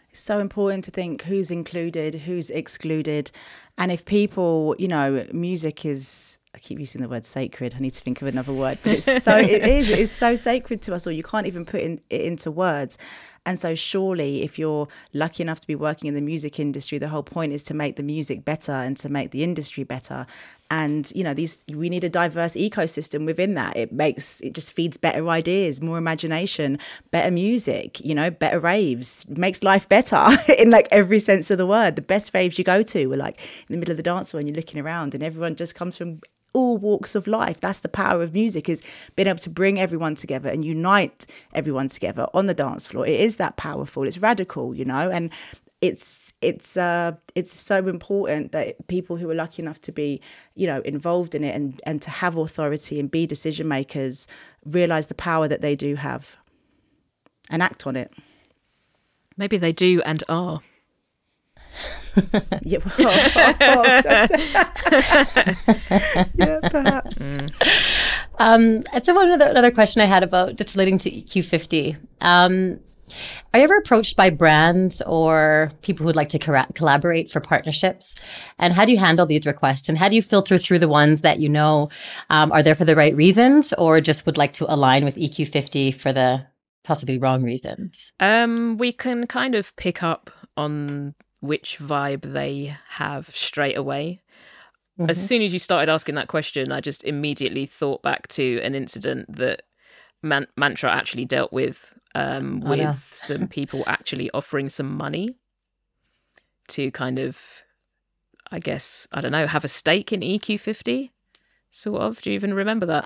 It's 0.10 0.20
so 0.20 0.40
important 0.40 0.84
to 0.84 0.92
think 0.92 1.24
who's 1.24 1.50
included, 1.50 2.14
who's 2.14 2.52
excluded. 2.52 3.32
And 3.78 3.92
if 3.92 4.06
people, 4.06 4.76
you 4.78 4.88
know, 4.88 5.26
music 5.32 5.86
is 5.86 6.40
I 6.56 6.60
keep 6.60 6.80
using 6.80 7.02
the 7.02 7.10
word 7.10 7.26
sacred. 7.26 7.74
I 7.76 7.80
need 7.80 7.94
to 7.94 8.00
think 8.00 8.22
of 8.22 8.28
another 8.28 8.54
word, 8.54 8.78
but 8.84 8.94
it's 8.94 9.24
so 9.24 9.38
it 9.38 9.50
is. 9.64 9.90
It's 9.90 10.12
so 10.12 10.36
sacred 10.36 10.84
to 10.84 10.94
us, 10.94 11.08
or 11.08 11.12
you 11.12 11.24
can't 11.24 11.48
even 11.48 11.66
put 11.66 11.82
in, 11.82 12.00
it 12.12 12.22
into 12.22 12.52
words. 12.52 13.00
And 13.46 13.60
so, 13.60 13.76
surely, 13.76 14.44
if 14.44 14.60
you're 14.60 14.88
lucky 15.14 15.42
enough 15.44 15.60
to 15.62 15.68
be 15.68 15.76
working 15.76 16.08
in 16.08 16.14
the 16.14 16.22
music 16.22 16.60
industry, 16.60 17.00
the 17.00 17.10
whole 17.10 17.24
point 17.24 17.54
is 17.54 17.64
to 17.64 17.74
make 17.74 17.96
the 17.96 18.04
music 18.04 18.46
better 18.46 18.72
and 18.72 18.96
to 18.98 19.10
make 19.10 19.32
the 19.32 19.44
industry 19.44 19.84
better. 19.84 20.28
And 20.72 21.12
you 21.14 21.24
know, 21.24 21.34
these 21.34 21.66
we 21.74 21.90
need 21.90 22.04
a 22.04 22.10
diverse 22.10 22.56
ecosystem 22.56 23.26
within 23.26 23.56
that. 23.56 23.76
It 23.76 23.92
makes 23.92 24.40
it 24.42 24.54
just 24.54 24.74
feeds 24.74 24.96
better 24.96 25.28
ideas, 25.28 25.82
more 25.82 25.98
imagination, 25.98 26.80
better 27.12 27.32
music. 27.32 28.00
You 28.00 28.16
know, 28.16 28.32
better 28.32 28.60
raves 28.60 29.26
makes 29.28 29.62
life 29.62 29.90
better 29.90 30.26
in 30.58 30.70
like 30.70 30.88
every 30.90 31.20
sense 31.20 31.52
of 31.52 31.58
the 31.58 31.68
word. 31.68 31.96
The 31.96 32.02
best 32.02 32.34
raves 32.34 32.58
you 32.58 32.64
go 32.64 32.82
to 32.82 33.12
are 33.12 33.18
like 33.18 33.42
in 33.68 33.74
the 33.74 33.78
middle 33.78 33.92
of 33.92 33.98
the 33.98 34.04
dance 34.04 34.32
floor 34.32 34.40
and 34.40 34.48
you're 34.48 34.56
looking 34.56 34.82
around, 34.82 35.14
and 35.14 35.24
everyone 35.24 35.56
just 35.56 35.76
comes 35.76 35.98
from 35.98 36.22
all 36.54 36.78
walks 36.78 37.16
of 37.16 37.28
life. 37.28 37.60
That's 37.60 37.80
the 37.80 37.90
power 37.90 38.22
of 38.22 38.34
music 38.34 38.70
is 38.70 38.82
being 39.16 39.28
able 39.28 39.40
to 39.40 39.50
bring 39.50 39.80
everyone 39.80 40.16
together 40.16 40.50
and 40.50 40.64
unite 40.64 41.26
everyone 41.54 41.88
together 41.88 42.28
on 42.34 42.46
the 42.46 42.54
dance 42.54 42.88
floor. 42.88 43.08
It 43.08 43.20
is 43.20 43.38
that 43.38 43.58
powerful. 43.58 44.04
It's 44.04 44.20
radical, 44.20 44.76
you 44.76 44.86
know, 44.86 45.10
and 45.10 45.32
it's 45.84 46.32
it's 46.42 46.78
uh 46.78 47.12
it's 47.36 47.52
so 47.52 47.88
important 47.88 48.54
that 48.54 48.88
people 48.88 49.18
who 49.18 49.30
are 49.30 49.36
lucky 49.36 49.62
enough 49.62 49.82
to 49.82 49.92
be 49.92 50.22
you 50.56 50.66
know 50.66 50.80
involved 50.82 51.36
in 51.36 51.44
it 51.44 51.54
and 51.54 51.82
and 51.86 52.02
to 52.02 52.10
have 52.10 52.38
authority 52.38 53.02
and 53.02 53.12
be 53.12 53.28
decision 53.28 53.68
makers 53.68 54.26
realize 54.66 55.08
the 55.08 55.14
power 55.14 55.46
that 55.46 55.60
they 55.60 55.76
do 55.76 55.96
have 55.96 56.38
and 57.50 57.62
act 57.62 57.86
on 57.86 57.98
it 57.98 58.14
maybe 59.36 59.58
they 59.58 59.74
do 59.74 60.02
and 60.06 60.24
are 60.30 60.62
yeah, 62.62 62.80
well, 62.98 63.12
yeah, 66.36 66.60
perhaps. 66.70 67.30
Mm. 67.30 67.54
Um, 68.40 68.84
so 69.04 69.14
one 69.14 69.32
other, 69.32 69.46
another 69.46 69.72
question 69.72 70.02
I 70.02 70.06
had 70.06 70.24
about 70.24 70.56
just 70.56 70.76
relating 70.76 70.98
to 71.00 71.10
EQ50. 71.12 71.98
Um, 72.22 72.80
are 73.54 73.60
you 73.60 73.64
ever 73.66 73.78
approached 73.78 74.16
by 74.16 74.30
brands 74.30 75.02
or 75.04 75.72
people 75.82 76.06
who'd 76.06 76.16
like 76.16 76.30
to 76.30 76.40
co- 76.40 76.66
collaborate 76.74 77.32
for 77.32 77.40
partnerships? 77.40 78.16
And 78.58 78.74
how 78.74 78.86
do 78.86 78.92
you 78.92 78.98
handle 78.98 79.26
these 79.26 79.46
requests? 79.46 79.90
And 79.90 79.98
how 79.98 80.10
do 80.10 80.16
you 80.16 80.22
filter 80.22 80.58
through 80.58 80.80
the 80.80 80.88
ones 80.88 81.22
that 81.22 81.40
you 81.40 81.50
know 81.50 81.90
um, 82.30 82.52
are 82.52 82.64
there 82.64 82.76
for 82.76 82.86
the 82.86 82.96
right 82.96 83.16
reasons 83.16 83.74
or 83.74 84.02
just 84.02 84.26
would 84.26 84.38
like 84.38 84.54
to 84.54 84.72
align 84.72 85.06
with 85.06 85.16
EQ50 85.16 85.96
for 85.96 86.12
the 86.12 86.46
possibly 86.84 87.18
wrong 87.18 87.44
reasons? 87.44 88.12
Um, 88.20 88.78
we 88.78 88.92
can 88.92 89.28
kind 89.28 89.56
of 89.56 89.76
pick 89.76 90.02
up 90.02 90.32
on 90.58 91.14
which 91.44 91.78
vibe 91.78 92.22
they 92.22 92.74
have 92.88 93.28
straight 93.28 93.78
away. 93.78 94.22
Mm-hmm. 94.98 95.10
As 95.10 95.28
soon 95.28 95.42
as 95.42 95.52
you 95.52 95.60
started 95.60 95.92
asking 95.92 96.16
that 96.16 96.30
question, 96.30 96.72
I 96.72 96.80
just 96.80 97.04
immediately 97.04 97.66
thought 97.66 98.02
back 98.02 98.30
to 98.30 98.62
an 98.62 98.76
incident 98.76 99.36
that 99.36 99.64
Man- 100.22 100.48
Mantra 100.56 100.90
actually 100.90 101.26
dealt 101.26 101.52
with 101.52 102.00
um, 102.16 102.64
oh, 102.66 102.70
with 102.70 102.80
no. 102.80 102.96
some 103.10 103.48
people 103.58 103.84
actually 103.88 104.32
offering 104.32 104.70
some 104.70 104.96
money 104.96 105.36
to 106.70 106.92
kind 106.92 107.20
of, 107.20 107.64
I 108.50 108.60
guess, 108.60 109.06
I 109.12 109.20
don't 109.20 109.34
know, 109.34 109.46
have 109.46 109.66
a 109.66 109.68
stake 109.68 110.14
in 110.14 110.22
EQ50, 110.22 111.10
sort 111.72 112.02
of. 112.02 112.22
Do 112.22 112.30
you 112.30 112.36
even 112.36 112.54
remember 112.54 112.86
that? 112.86 113.06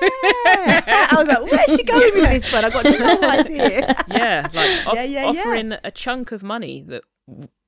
Yeah. 0.00 0.08
I 1.10 1.14
was 1.16 1.28
like, 1.28 1.50
where's 1.50 1.76
she 1.76 1.82
going 1.84 2.10
with 2.14 2.30
this 2.30 2.52
one? 2.52 2.64
I 2.64 2.70
got 2.70 2.84
no 2.84 3.28
idea. 3.28 4.04
yeah, 4.08 4.48
like 4.52 4.86
off- 4.86 4.94
yeah, 4.94 5.04
yeah, 5.04 5.24
offering 5.26 5.72
yeah. 5.72 5.80
a 5.84 5.90
chunk 5.90 6.32
of 6.32 6.42
money 6.42 6.82
that 6.88 7.02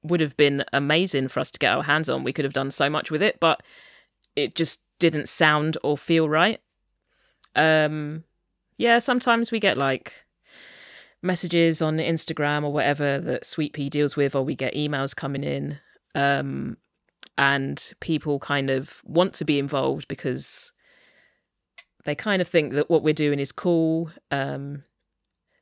would 0.03 0.21
have 0.21 0.37
been 0.37 0.65
amazing 0.73 1.29
for 1.29 1.41
us 1.41 1.51
to 1.53 1.59
get 1.59 1.75
our 1.75 1.83
hands 1.83 2.09
on. 2.09 2.25
We 2.25 2.33
could 2.33 2.45
have 2.45 2.53
done 2.55 2.71
so 2.71 2.89
much 2.91 3.11
with 3.11 3.23
it, 3.23 3.41
but 3.41 3.63
it 4.37 4.55
just 4.55 4.83
didn't 4.99 5.29
sound 5.29 5.79
or 5.83 5.97
feel 5.99 6.29
right. 6.29 6.61
Um, 7.57 8.25
yeah, 8.77 8.99
sometimes 8.99 9.51
we 9.53 9.61
get 9.61 9.79
like 9.79 10.25
messages 11.23 11.81
on 11.81 11.97
Instagram 11.99 12.65
or 12.65 12.73
whatever 12.73 13.19
that 13.19 13.47
Sweet 13.47 13.73
Pea 13.73 13.89
deals 13.89 14.17
with, 14.17 14.35
or 14.35 14.43
we 14.43 14.55
get 14.55 14.75
emails 14.75 15.15
coming 15.17 15.43
in. 15.45 15.79
Um, 16.15 16.77
and 17.39 17.93
people 18.01 18.39
kind 18.39 18.71
of 18.71 19.01
want 19.05 19.33
to 19.35 19.45
be 19.45 19.59
involved 19.59 20.07
because 20.07 20.73
they 22.05 22.15
kind 22.15 22.41
of 22.43 22.49
think 22.49 22.75
that 22.75 22.91
what 22.91 23.03
we're 23.03 23.15
doing 23.15 23.39
is 23.39 23.53
cool 23.53 24.11
um, 24.31 24.85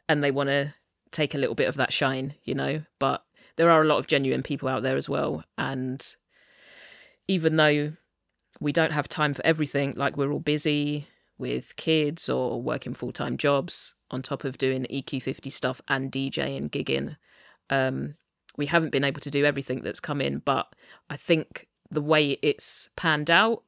and 0.09 0.22
they 0.22 0.30
want 0.30 0.49
to 0.49 0.74
take 1.12 1.34
a 1.34 1.38
little 1.38 1.55
bit 1.55 1.68
of 1.68 1.76
that 1.76 1.93
shine, 1.93 2.34
you 2.43 2.55
know. 2.55 2.82
But 2.99 3.24
there 3.57 3.70
are 3.70 3.82
a 3.82 3.86
lot 3.86 3.99
of 3.99 4.07
genuine 4.07 4.43
people 4.43 4.68
out 4.68 4.82
there 4.82 4.97
as 4.97 5.09
well. 5.09 5.45
And 5.57 6.05
even 7.28 7.57
though 7.57 7.93
we 8.61 8.72
don't 8.72 8.93
have 8.93 9.09
time 9.09 9.34
for 9.34 9.45
everything, 9.47 9.95
like 9.97 10.16
we're 10.16 10.32
all 10.32 10.40
busy 10.40 11.07
with 11.38 11.76
kids 11.76 12.28
or 12.28 12.61
working 12.61 12.95
full 12.95 13.12
time 13.12 13.36
jobs 13.36 13.95
on 14.11 14.22
top 14.22 14.45
of 14.45 14.59
doing 14.59 14.86
EQ50 14.90 15.51
stuff 15.53 15.80
and 15.88 16.11
DJ 16.11 16.57
and 16.57 16.72
gigging, 16.72 17.16
um, 17.70 18.14
we 18.57 18.66
haven't 18.66 18.93
been 18.93 19.05
able 19.05 19.20
to 19.20 19.30
do 19.30 19.45
everything 19.45 19.80
that's 19.82 20.01
come 20.01 20.20
in. 20.20 20.38
But 20.38 20.74
I 21.09 21.16
think 21.16 21.68
the 21.90 22.03
way 22.03 22.38
it's 22.43 22.88
panned 22.97 23.30
out 23.30 23.62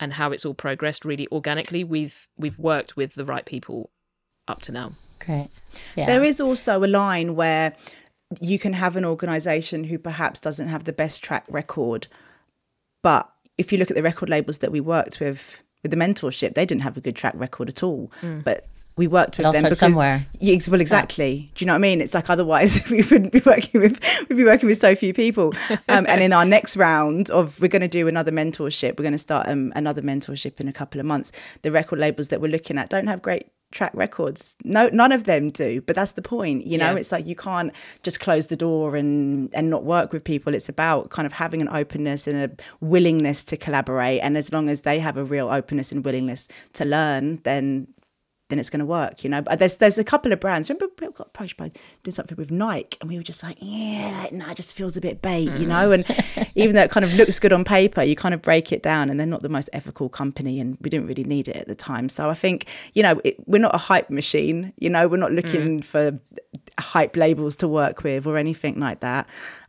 and 0.00 0.14
how 0.14 0.32
it's 0.32 0.44
all 0.44 0.54
progressed 0.54 1.04
really 1.04 1.28
organically, 1.32 1.84
we've 1.84 2.28
we've 2.36 2.58
worked 2.58 2.96
with 2.96 3.14
the 3.14 3.24
right 3.24 3.44
people 3.44 3.90
up 4.46 4.62
to 4.62 4.72
now. 4.72 4.92
Great. 5.24 5.48
Yeah. 5.96 6.06
There 6.06 6.24
is 6.24 6.40
also 6.40 6.84
a 6.84 6.86
line 6.86 7.34
where 7.34 7.74
you 8.40 8.58
can 8.58 8.74
have 8.74 8.96
an 8.96 9.04
organization 9.04 9.84
who 9.84 9.98
perhaps 9.98 10.40
doesn't 10.40 10.68
have 10.68 10.84
the 10.84 10.92
best 10.92 11.22
track 11.22 11.44
record, 11.48 12.06
but 13.02 13.30
if 13.56 13.72
you 13.72 13.78
look 13.78 13.90
at 13.90 13.96
the 13.96 14.02
record 14.02 14.28
labels 14.28 14.58
that 14.58 14.70
we 14.70 14.80
worked 14.80 15.20
with 15.20 15.62
with 15.82 15.90
the 15.90 15.96
mentorship, 15.96 16.54
they 16.54 16.66
didn't 16.66 16.82
have 16.82 16.96
a 16.96 17.00
good 17.00 17.16
track 17.16 17.34
record 17.36 17.68
at 17.68 17.82
all. 17.82 18.12
Mm. 18.20 18.44
But 18.44 18.66
we 18.98 19.06
worked 19.06 19.38
with 19.38 19.50
them 19.52 19.62
because 19.62 19.78
somewhere. 19.78 20.26
Yeah, 20.40 20.58
well, 20.68 20.80
exactly. 20.80 21.32
Yeah. 21.32 21.48
Do 21.54 21.64
you 21.64 21.66
know 21.66 21.72
what 21.74 21.78
I 21.78 21.80
mean? 21.80 22.00
It's 22.00 22.14
like 22.14 22.28
otherwise 22.28 22.90
we 22.90 22.98
wouldn't 22.98 23.32
be 23.32 23.40
working 23.46 23.80
with 23.80 24.00
we'd 24.28 24.36
be 24.36 24.44
working 24.44 24.68
with 24.68 24.78
so 24.78 24.94
few 24.94 25.14
people. 25.14 25.54
Um, 25.88 26.04
and 26.08 26.20
in 26.20 26.32
our 26.32 26.44
next 26.44 26.76
round 26.76 27.30
of 27.30 27.60
we're 27.60 27.68
going 27.68 27.82
to 27.82 27.88
do 27.88 28.08
another 28.08 28.32
mentorship. 28.32 28.98
We're 28.98 29.04
going 29.04 29.12
to 29.12 29.18
start 29.18 29.48
um, 29.48 29.72
another 29.76 30.02
mentorship 30.02 30.60
in 30.60 30.68
a 30.68 30.72
couple 30.72 31.00
of 31.00 31.06
months. 31.06 31.32
The 31.62 31.72
record 31.72 31.98
labels 31.98 32.28
that 32.28 32.40
we're 32.40 32.50
looking 32.50 32.76
at 32.76 32.90
don't 32.90 33.06
have 33.06 33.22
great 33.22 33.46
track 33.70 33.92
records. 33.94 34.56
No, 34.64 34.88
none 34.92 35.12
of 35.12 35.24
them 35.24 35.50
do. 35.50 35.80
But 35.82 35.94
that's 35.94 36.12
the 36.12 36.22
point. 36.22 36.66
You 36.66 36.78
know, 36.78 36.92
yeah. 36.92 36.98
it's 36.98 37.12
like 37.12 37.26
you 37.26 37.36
can't 37.36 37.72
just 38.02 38.20
close 38.20 38.48
the 38.48 38.56
door 38.56 38.96
and 38.96 39.54
and 39.54 39.70
not 39.70 39.84
work 39.84 40.12
with 40.12 40.24
people. 40.24 40.54
It's 40.54 40.68
about 40.68 41.10
kind 41.10 41.26
of 41.26 41.32
having 41.32 41.62
an 41.62 41.68
openness 41.68 42.26
and 42.26 42.36
a 42.36 42.84
willingness 42.84 43.44
to 43.46 43.56
collaborate. 43.56 44.20
And 44.22 44.36
as 44.36 44.52
long 44.52 44.68
as 44.68 44.82
they 44.82 44.98
have 44.98 45.16
a 45.16 45.24
real 45.24 45.48
openness 45.48 45.92
and 45.92 46.04
willingness 46.04 46.48
to 46.74 46.84
learn, 46.84 47.36
then 47.44 47.88
then 48.48 48.58
it's 48.58 48.70
going 48.70 48.80
to 48.80 48.86
work, 48.86 49.24
you 49.24 49.30
know. 49.30 49.42
But 49.42 49.58
there's 49.58 49.76
there's 49.76 49.98
a 49.98 50.04
couple 50.04 50.32
of 50.32 50.40
brands. 50.40 50.70
Remember, 50.70 50.86
we 51.00 51.08
got 51.12 51.28
approached 51.28 51.56
by 51.56 51.70
doing 52.02 52.12
something 52.12 52.36
with 52.36 52.50
Nike, 52.50 52.96
and 53.00 53.10
we 53.10 53.16
were 53.16 53.22
just 53.22 53.42
like, 53.42 53.58
yeah, 53.60 54.26
no, 54.32 54.44
nah, 54.44 54.52
it 54.52 54.56
just 54.56 54.76
feels 54.76 54.96
a 54.96 55.00
bit 55.00 55.20
bait, 55.20 55.48
mm. 55.48 55.60
you 55.60 55.66
know. 55.66 55.92
And 55.92 56.04
even 56.54 56.74
though 56.74 56.82
it 56.82 56.90
kind 56.90 57.04
of 57.04 57.14
looks 57.14 57.38
good 57.38 57.52
on 57.52 57.64
paper, 57.78 58.02
you 58.02 58.16
kind 58.16 58.34
of 58.34 58.40
break 58.40 58.72
it 58.72 58.82
down, 58.82 59.10
and 59.10 59.20
they're 59.20 59.26
not 59.26 59.42
the 59.42 59.48
most 59.48 59.68
ethical 59.72 60.08
company, 60.08 60.60
and 60.60 60.78
we 60.80 60.90
didn't 60.90 61.06
really 61.06 61.24
need 61.24 61.48
it 61.48 61.56
at 61.56 61.68
the 61.68 61.74
time. 61.74 62.08
So 62.08 62.30
I 62.30 62.34
think, 62.34 62.66
you 62.94 63.02
know, 63.02 63.20
it, 63.24 63.36
we're 63.46 63.60
not 63.60 63.74
a 63.74 63.78
hype 63.78 64.10
machine, 64.10 64.72
you 64.78 64.88
know. 64.88 65.08
We're 65.08 65.18
not 65.18 65.32
looking 65.32 65.80
mm. 65.80 65.84
for 65.84 66.18
hype 66.78 67.16
labels 67.16 67.56
to 67.56 67.68
work 67.68 68.02
with 68.02 68.26
or 68.26 68.36
anything 68.36 68.78
like 68.80 69.00
that. 69.00 69.28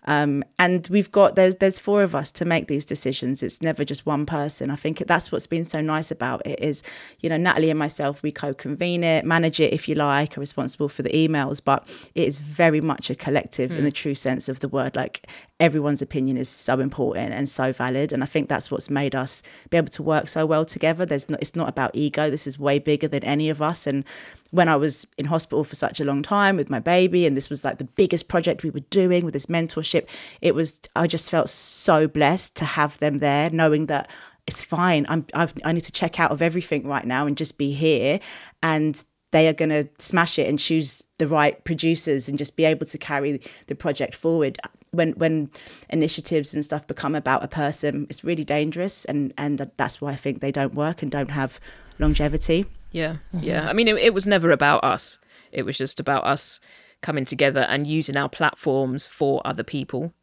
Um, 0.09 0.43
and 0.57 0.87
we've 0.89 1.11
got 1.11 1.35
there's 1.35 1.57
there's 1.57 1.77
four 1.77 2.01
of 2.01 2.15
us 2.15 2.31
to 2.33 2.43
make 2.43 2.65
these 2.65 2.83
decisions. 2.83 3.43
It's 3.43 3.61
never 3.61 3.85
just 3.85 4.07
one 4.07 4.25
person. 4.25 4.71
I 4.71 4.75
think 4.75 4.97
that's 5.05 5.31
what's 5.31 5.45
been 5.45 5.67
so 5.67 5.81
nice 5.81 6.09
about 6.09 6.41
it 6.47 6.59
is, 6.59 6.81
you 7.19 7.29
know, 7.29 7.37
Natalie 7.37 7.69
and 7.69 7.77
myself 7.77 8.23
we 8.23 8.31
co-convene 8.31 9.03
it, 9.03 9.23
manage 9.23 9.59
it 9.59 9.71
if 9.71 9.87
you 9.87 9.93
like, 9.93 10.35
are 10.35 10.39
responsible 10.39 10.89
for 10.89 11.03
the 11.03 11.11
emails, 11.11 11.61
but 11.63 11.87
it 12.15 12.27
is 12.27 12.39
very 12.39 12.81
much 12.81 13.11
a 13.11 13.15
collective 13.15 13.69
mm. 13.69 13.77
in 13.77 13.83
the 13.83 13.91
true 13.91 14.15
sense 14.15 14.49
of 14.49 14.61
the 14.61 14.67
word. 14.67 14.95
Like 14.95 15.27
everyone's 15.59 16.01
opinion 16.01 16.37
is 16.37 16.49
so 16.49 16.79
important 16.79 17.31
and 17.31 17.47
so 17.47 17.71
valid, 17.71 18.11
and 18.11 18.23
I 18.23 18.25
think 18.25 18.49
that's 18.49 18.71
what's 18.71 18.89
made 18.89 19.13
us 19.13 19.43
be 19.69 19.77
able 19.77 19.89
to 19.89 20.01
work 20.01 20.27
so 20.27 20.43
well 20.43 20.65
together. 20.65 21.05
There's 21.05 21.29
not 21.29 21.39
it's 21.39 21.55
not 21.55 21.69
about 21.69 21.91
ego. 21.93 22.31
This 22.31 22.47
is 22.47 22.57
way 22.57 22.79
bigger 22.79 23.07
than 23.07 23.23
any 23.23 23.51
of 23.51 23.61
us, 23.61 23.85
and 23.85 24.03
when 24.51 24.67
I 24.67 24.75
was 24.75 25.05
in 25.17 25.25
hospital 25.25 25.63
for 25.63 25.75
such 25.75 25.99
a 25.99 26.05
long 26.05 26.23
time 26.23 26.55
with 26.55 26.69
my 26.69 26.79
baby, 26.79 27.25
and 27.25 27.37
this 27.37 27.49
was 27.49 27.63
like 27.63 27.77
the 27.77 27.85
biggest 27.85 28.27
project 28.27 28.63
we 28.63 28.71
were 28.71 28.79
doing 28.89 29.23
with 29.23 29.33
this 29.33 29.45
mentorship, 29.45 29.98
it 30.41 30.55
was, 30.55 30.79
I 30.95 31.07
just 31.07 31.29
felt 31.29 31.49
so 31.49 32.07
blessed 32.07 32.55
to 32.57 32.65
have 32.65 32.97
them 32.99 33.19
there, 33.19 33.49
knowing 33.49 33.87
that 33.87 34.09
it's 34.47 34.63
fine. 34.63 35.05
I'm, 35.09 35.25
I've, 35.33 35.53
I 35.63 35.71
need 35.71 35.83
to 35.83 35.91
check 35.91 36.19
out 36.19 36.31
of 36.31 36.41
everything 36.41 36.87
right 36.87 37.05
now 37.05 37.27
and 37.27 37.37
just 37.37 37.57
be 37.57 37.73
here. 37.73 38.19
And 38.63 39.01
they 39.31 39.47
are 39.47 39.53
going 39.53 39.69
to 39.69 39.87
smash 39.99 40.39
it 40.39 40.47
and 40.47 40.57
choose 40.57 41.03
the 41.19 41.27
right 41.27 41.63
producers 41.63 42.29
and 42.29 42.37
just 42.37 42.57
be 42.57 42.65
able 42.65 42.85
to 42.87 42.97
carry 42.97 43.39
the 43.67 43.75
project 43.75 44.15
forward 44.15 44.57
when 44.91 45.11
when 45.13 45.51
initiatives 45.91 46.55
and 46.55 46.65
stuff 46.65 46.87
become 46.87 47.13
about 47.13 47.43
a 47.43 47.47
person 47.47 48.07
it's 48.09 48.23
really 48.23 48.43
dangerous 48.43 49.05
and 49.05 49.31
and 49.37 49.59
that's 49.77 50.01
why 50.01 50.09
i 50.09 50.15
think 50.15 50.41
they 50.41 50.51
don't 50.51 50.73
work 50.73 51.03
and 51.03 51.11
don't 51.11 51.29
have 51.29 51.59
longevity 51.99 52.65
yeah, 52.91 53.17
yeah. 53.33 53.69
I 53.69 53.73
mean, 53.73 53.87
it, 53.87 53.97
it 53.97 54.13
was 54.13 54.25
never 54.25 54.51
about 54.51 54.83
us. 54.83 55.19
It 55.51 55.63
was 55.63 55.77
just 55.77 55.99
about 55.99 56.23
us 56.25 56.59
coming 57.01 57.25
together 57.25 57.61
and 57.61 57.87
using 57.87 58.17
our 58.17 58.29
platforms 58.29 59.07
for 59.07 59.41
other 59.45 59.63
people. 59.63 60.13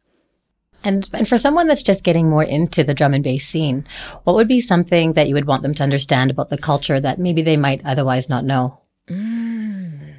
And 0.83 1.09
and 1.11 1.27
for 1.27 1.37
someone 1.37 1.67
that's 1.67 1.81
just 1.81 2.03
getting 2.03 2.29
more 2.29 2.43
into 2.43 2.83
the 2.83 2.93
drum 2.93 3.13
and 3.13 3.23
bass 3.23 3.47
scene, 3.47 3.85
what 4.23 4.35
would 4.35 4.47
be 4.47 4.61
something 4.61 5.13
that 5.13 5.27
you 5.27 5.33
would 5.33 5.47
want 5.47 5.63
them 5.63 5.73
to 5.75 5.83
understand 5.83 6.31
about 6.31 6.49
the 6.49 6.57
culture 6.57 6.99
that 6.99 7.19
maybe 7.19 7.41
they 7.41 7.57
might 7.57 7.81
otherwise 7.83 8.29
not 8.29 8.45
know? 8.45 8.79
Mm. 9.07 10.13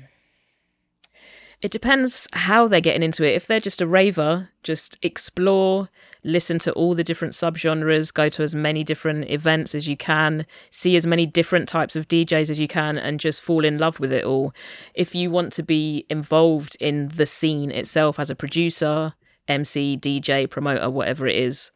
It 1.61 1.71
depends 1.71 2.29
how 2.33 2.69
they're 2.69 2.81
getting 2.81 3.03
into 3.03 3.25
it. 3.25 3.35
If 3.35 3.47
they're 3.47 3.61
just 3.61 3.81
a 3.81 3.87
raver, 3.87 4.51
just 4.63 4.97
explore, 5.03 5.89
listen 6.25 6.59
to 6.61 6.73
all 6.73 6.95
the 6.95 7.05
different 7.05 7.35
subgenres, 7.35 8.13
go 8.13 8.29
to 8.29 8.43
as 8.43 8.55
many 8.55 8.85
different 8.85 9.31
events 9.31 9.75
as 9.75 9.89
you 9.89 9.97
can, 9.97 10.47
see 10.71 10.97
as 10.97 11.07
many 11.07 11.27
different 11.27 11.69
types 11.69 11.97
of 11.97 12.09
DJs 12.09 12.51
as 12.51 12.61
you 12.61 12.69
can, 12.69 12.99
and 12.99 13.21
just 13.21 13.43
fall 13.43 13.65
in 13.65 13.79
love 13.79 14.01
with 14.01 14.13
it 14.13 14.25
all. 14.25 14.53
If 14.95 15.15
you 15.15 15.31
want 15.31 15.53
to 15.55 15.63
be 15.63 16.07
involved 16.11 16.77
in 16.81 17.09
the 17.09 17.27
scene 17.27 17.71
itself 17.71 18.19
as 18.19 18.31
a 18.31 18.37
producer, 18.37 19.15
MC, 19.47 19.97
DJ, 19.97 20.49
promoter, 20.49 20.91
whatever 20.91 21.27
it 21.27 21.37
is, 21.37 21.71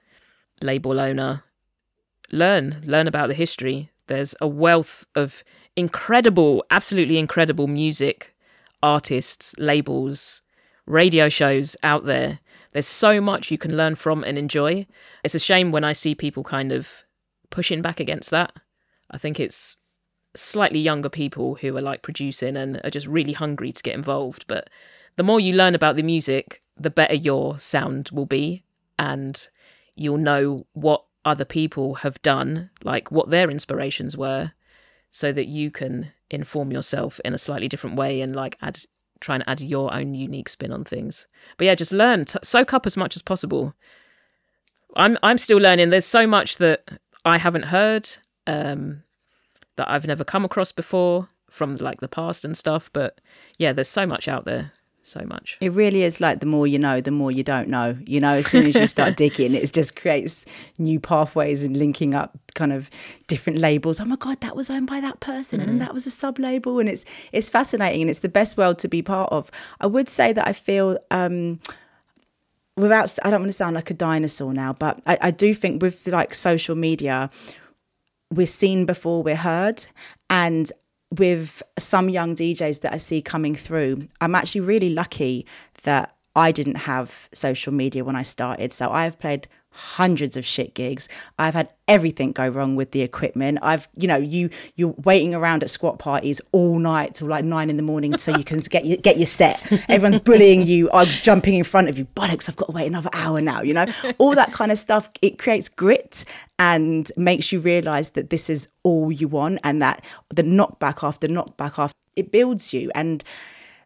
label 0.61 1.01
owner, 1.01 1.45
learn, 2.31 2.83
learn 2.85 3.07
about 3.07 3.29
the 3.29 3.35
history. 3.35 3.91
There's 4.07 4.35
a 4.41 4.47
wealth 4.47 5.07
of 5.15 5.43
incredible, 5.77 6.65
absolutely 6.71 7.19
incredible 7.19 7.67
music, 7.67 8.35
artists, 8.83 9.55
labels, 9.59 10.43
radio 10.87 11.29
shows 11.29 11.77
out 11.83 12.05
there 12.05 12.41
there's 12.73 12.87
so 12.87 13.21
much 13.21 13.51
you 13.51 13.59
can 13.59 13.77
learn 13.77 13.95
from 13.95 14.25
and 14.25 14.39
enjoy. 14.39 14.87
It's 15.23 15.35
a 15.35 15.39
shame 15.39 15.73
when 15.73 15.85
I 15.85 15.93
see 15.93 16.15
people 16.15 16.43
kind 16.43 16.73
of 16.73 17.05
pushing 17.51 17.83
back 17.83 18.01
against 18.01 18.31
that. 18.31 18.53
I 19.11 19.19
think 19.19 19.39
it's 19.39 19.77
slightly 20.35 20.81
younger 20.81 21.11
people 21.11 21.57
who 21.57 21.77
are 21.77 21.83
like 21.83 22.03
producing 22.03 22.57
and 22.57 22.81
are 22.83 22.91
just 22.91 23.07
really 23.07 23.35
hungry 23.35 23.73
to 23.73 23.83
get 23.83 23.95
involved. 23.95 24.47
But 24.49 24.71
the 25.17 25.23
more 25.23 25.39
you 25.39 25.53
learn 25.53 25.75
about 25.75 25.97
the 25.97 26.03
music, 26.03 26.61
the 26.77 26.91
better 26.91 27.15
your 27.15 27.59
sound 27.59 28.09
will 28.11 28.27
be. 28.27 28.65
And 28.99 29.49
you'll 29.95 30.19
know 30.19 30.65
what 30.73 31.05
other 31.25 31.45
people 31.45 31.97
have 31.97 32.21
done, 32.23 32.71
like 32.83 33.11
what 33.11 33.31
their 33.31 33.51
inspirations 33.51 34.17
were, 34.17 34.53
so 35.11 35.33
that 35.33 35.47
you 35.47 35.71
can 35.71 36.13
inform 36.31 36.73
yourself 36.73 37.21
in 37.25 37.35
a 37.35 37.39
slightly 37.39 37.69
different 37.69 37.97
way 37.97 38.21
and 38.21 38.35
like 38.35 38.57
add 38.63 38.79
try 39.23 39.35
and 39.37 39.45
add 39.47 39.61
your 39.61 39.93
own 39.95 40.15
unique 40.15 40.49
spin 40.49 40.73
on 40.73 40.85
things. 40.85 41.27
But 41.57 41.67
yeah, 41.67 41.75
just 41.75 41.93
learn, 41.93 42.25
t- 42.25 42.39
soak 42.43 42.75
up 42.75 42.87
as 42.87 42.97
much 42.97 43.17
as 43.17 43.23
possible. 43.23 43.75
I'm 44.95 45.17
I'm 45.23 45.39
still 45.39 45.59
learning. 45.59 45.91
There's 45.91 46.05
so 46.05 46.27
much 46.27 46.59
that 46.59 46.83
I 47.25 47.39
haven't 47.39 47.67
heard, 47.67 48.11
um, 48.47 49.03
that 49.77 49.91
I've 49.91 50.07
never 50.07 50.25
come 50.25 50.45
across 50.45 50.73
before 50.73 51.29
from 51.51 51.77
like 51.77 52.01
the 52.01 52.09
past 52.09 52.45
and 52.45 52.57
stuff. 52.57 52.91
But 52.93 53.21
yeah, 53.59 53.73
there's 53.73 53.89
so 53.89 54.07
much 54.07 54.29
out 54.29 54.45
there 54.45 54.73
so 55.03 55.25
much. 55.27 55.57
It 55.61 55.73
really 55.73 56.03
is 56.03 56.21
like 56.21 56.41
the 56.41 56.47
more 56.47 56.67
you 56.67 56.79
know, 56.79 57.01
the 57.01 57.11
more 57.11 57.31
you 57.31 57.43
don't 57.43 57.69
know. 57.69 57.97
You 58.07 58.21
know, 58.21 58.35
as 58.35 58.47
soon 58.47 58.67
as 58.67 58.75
you 58.75 58.87
start 58.87 59.17
digging, 59.17 59.55
it 59.55 59.73
just 59.73 59.97
creates 59.97 60.45
new 60.79 61.01
pathways 61.01 61.65
and 61.65 61.77
linking 61.77 62.15
up 62.15 62.39
kind 62.55 62.73
of 62.73 62.91
different 63.27 63.59
labels. 63.59 64.01
Oh 64.01 64.05
my 64.05 64.17
god, 64.17 64.41
that 64.41 64.57
was 64.57 64.71
owned 64.71 64.87
by 64.87 65.01
that 65.01 65.21
person, 65.21 65.61
mm-hmm. 65.61 65.71
and 65.71 65.81
that 65.81 65.95
was 65.95 66.07
a 66.07 66.11
sub 66.11 66.39
label, 66.39 66.79
and 66.79 66.89
it's 66.89 67.05
it's 67.33 67.51
fascinating 67.51 68.03
and 68.03 68.11
it's 68.11 68.21
the 68.21 68.29
best 68.29 68.57
world 68.57 68.79
to 68.81 68.89
be 68.89 69.03
part 69.03 69.33
of. 69.33 69.51
I 69.81 69.87
would 69.87 70.09
say 70.09 70.33
that 70.33 70.47
I 70.47 70.53
feel. 70.53 70.99
Um, 71.11 71.61
without 72.75 73.19
i 73.23 73.29
don't 73.29 73.41
want 73.41 73.51
to 73.51 73.53
sound 73.53 73.75
like 73.75 73.91
a 73.91 73.95
dinosaur 73.95 74.55
now 74.55 74.73
but 74.73 74.99
I, 75.07 75.19
I 75.21 75.31
do 75.31 75.53
think 75.53 75.83
with 75.83 76.09
like 76.09 76.33
social 76.33 76.75
media 76.75 77.29
we're 78.33 78.47
seen 78.47 78.87
before 78.87 79.23
we're 79.23 79.37
heard 79.37 79.85
and 80.31 80.73
with 81.19 81.63
some 81.79 82.09
young 82.09 82.35
DJs 82.35 82.81
that 82.81 82.93
I 82.93 82.97
see 82.97 83.23
coming 83.23 83.55
through, 83.55 84.09
I'm 84.21 84.35
actually 84.35 84.63
really 84.63 84.91
lucky 84.91 85.47
that 85.83 86.15
I 86.35 86.53
didn't 86.53 86.77
have 86.77 87.29
social 87.33 87.73
media 87.73 88.05
when 88.05 88.17
I 88.17 88.23
started. 88.23 88.73
So 88.73 88.91
I've 88.91 89.19
played 89.19 89.49
hundreds 89.73 90.37
of 90.37 90.45
shit 90.45 90.75
gigs. 90.75 91.09
I've 91.39 91.55
had 91.55 91.71
everything 91.89 92.33
go 92.33 92.49
wrong 92.49 92.77
with 92.77 92.93
the 92.93 93.03
equipment. 93.03 93.59
I've, 93.63 93.89
you 93.97 94.09
know, 94.09 94.17
you 94.17 94.51
you're 94.77 94.95
waiting 95.05 95.35
around 95.35 95.63
at 95.63 95.71
squat 95.71 95.99
parties 95.99 96.41
all 96.53 96.79
night 96.79 97.15
till 97.15 97.29
like 97.29 97.45
nine 97.45 97.71
in 97.71 97.77
the 97.77 97.83
morning 97.83 98.17
so 98.19 98.37
you 98.37 98.45
can 98.45 98.61
get 98.71 98.85
your 98.85 98.99
get 98.99 99.17
your 99.17 99.27
set. 99.27 99.61
Everyone's 99.89 100.19
bullying 100.19 100.63
you. 100.63 100.91
I'm 100.93 101.09
jumping 101.09 101.55
in 101.55 101.65
front 101.65 101.89
of 101.89 101.99
you. 101.99 102.07
Bollocks! 102.17 102.49
I've 102.49 102.57
got 102.57 102.67
to 102.67 102.73
wait 102.73 102.87
another 102.87 103.11
hour 103.13 103.41
now. 103.41 103.63
You 103.63 103.75
know, 103.75 103.87
all 104.19 104.35
that 104.35 104.53
kind 104.53 104.73
of 104.73 104.79
stuff. 104.79 105.11
It 105.21 105.39
creates 105.39 105.69
grit 105.69 106.25
and 106.59 107.11
makes 107.17 107.53
you 107.53 107.61
realise 107.61 108.11
that 108.11 108.31
this 108.31 108.49
is 108.49 108.69
all 108.83 109.11
you 109.11 109.29
want, 109.29 109.61
and 109.65 109.83
that 109.83 110.05
the 110.31 110.43
knockback 110.43 111.07
after 111.07 111.29
knockback 111.29 111.79
after 111.79 111.97
it 112.17 112.31
builds 112.31 112.75
you 112.75 112.91
and 112.95 113.25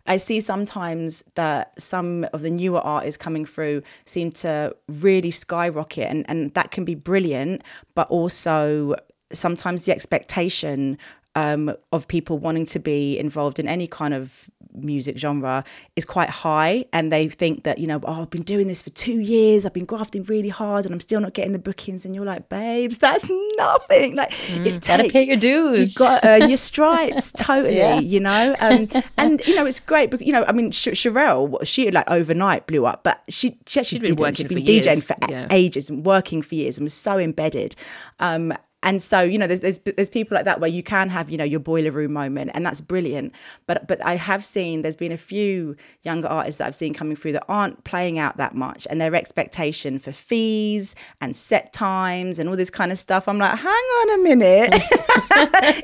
I 0.07 0.17
see 0.17 0.41
sometimes 0.41 1.25
that 1.35 1.81
some 1.81 2.27
of 2.33 2.43
the 2.43 2.51
newer 2.51 2.81
artists 2.81 3.17
coming 3.17 3.45
through 3.45 3.83
seem 4.05 4.31
to 4.33 4.75
really 4.89 5.31
skyrocket, 5.31 6.11
and, 6.11 6.25
and 6.29 6.55
that 6.55 6.71
can 6.71 6.85
be 6.85 6.95
brilliant, 6.95 7.63
but 7.95 8.09
also 8.09 8.95
sometimes 9.33 9.85
the 9.85 9.93
expectation 9.93 10.99
um, 11.35 11.75
of 11.93 12.09
people 12.09 12.39
wanting 12.39 12.65
to 12.67 12.79
be 12.79 13.19
involved 13.19 13.59
in 13.59 13.69
any 13.69 13.87
kind 13.87 14.15
of 14.15 14.49
music 14.77 15.19
genre 15.19 15.65
is 15.95 16.05
quite 16.05 16.31
high 16.31 16.85
and 16.93 17.11
they 17.13 17.29
think 17.29 17.65
that 17.65 17.79
you 17.79 17.87
know 17.87 18.01
oh 18.05 18.23
I've 18.23 18.31
been 18.31 18.43
doing 18.43 18.69
this 18.69 18.83
for 18.83 18.91
2 18.91 19.13
years 19.13 19.67
I've 19.67 19.75
been 19.75 19.85
grafting 19.85 20.23
really 20.25 20.49
hard 20.49 20.85
and 20.85 20.95
I'm 20.95 21.01
still 21.01 21.21
not 21.21 21.35
getting 21.35 21.53
the 21.53 21.59
bookings 21.59 22.05
and 22.05 22.15
you're 22.15 22.25
like 22.25 22.49
babes 22.49 22.99
that's 22.99 23.29
nothing 23.57 24.17
like 24.17 24.31
mm, 24.31 24.67
it 24.67 24.87
gotta 24.87 25.09
pay 25.09 25.25
your 25.25 25.37
dues 25.37 25.95
you 25.95 25.99
got 25.99 26.23
to 26.23 26.29
earn 26.29 26.49
your 26.49 26.57
stripes 26.71 27.33
totally 27.33 27.77
yeah. 27.77 27.99
you 27.99 28.21
know 28.21 28.55
um, 28.61 28.89
and 29.17 29.41
you 29.47 29.55
know 29.55 29.67
it's 29.67 29.81
great 29.81 30.11
because 30.11 30.27
you 30.27 30.33
know 30.33 30.45
I 30.47 30.53
mean 30.53 30.71
Sh- 30.71 30.89
Sherelle 30.89 31.67
she 31.67 31.91
like 31.91 32.09
overnight 32.11 32.67
blew 32.67 32.87
up 32.87 33.05
but 33.05 33.23
she 33.29 33.59
she 33.67 33.81
actually 33.81 34.01
she'd 34.01 34.03
been, 34.03 34.15
didn't. 34.15 34.37
she'd 34.37 34.49
been 34.49 34.65
DJing 34.65 35.03
for 35.03 35.17
yeah. 35.29 35.49
ages 35.51 35.91
and 35.91 36.05
working 36.05 36.43
for 36.43 36.55
years 36.55 36.79
and 36.79 36.85
was 36.85 36.95
so 36.95 37.19
embedded 37.19 37.75
um, 38.19 38.53
and 38.87 39.03
so 39.03 39.21
you 39.21 39.37
know 39.37 39.49
there's, 39.49 39.61
there's 39.61 39.79
there's 39.81 40.09
people 40.09 40.37
like 40.37 40.45
that 40.45 40.61
where 40.61 40.71
you 40.71 40.83
can 40.83 41.09
have 41.09 41.29
you 41.29 41.37
know 41.37 41.45
your 41.45 41.61
boiler 41.61 41.91
room 41.91 42.13
moment 42.13 42.53
and 42.55 42.65
that's 42.65 42.81
brilliant. 42.81 43.35
But 43.67 43.89
but 43.89 44.05
i 44.05 44.15
have 44.15 44.45
seen 44.45 44.83
there's 44.83 44.97
been 44.97 45.13
a 45.13 45.17
few 45.17 45.77
younger 46.05 46.29
artists 46.29 46.59
that 46.59 46.69
i've 46.69 46.75
seen 46.75 46.95
coming 46.95 47.17
through 47.17 47.33
that 47.33 47.45
aren't 47.49 47.83
playing 47.85 48.19
out 48.19 48.37
that 48.37 48.55
much 48.55 48.87
and 48.89 49.01
their 49.01 49.15
expectation 49.15 49.99
for 49.99 50.13
fees 50.13 50.95
and 51.21 51.35
set 51.35 51.73
times 51.73 52.39
and 52.39 52.49
all 52.49 52.55
this 52.57 52.71
kind 52.71 52.93
of 52.93 52.99
stuff 52.99 53.27
i'm 53.27 53.39
like 53.39 53.59
hang 53.59 53.69
on 53.73 54.21
a 54.21 54.23
minute. 54.23 54.75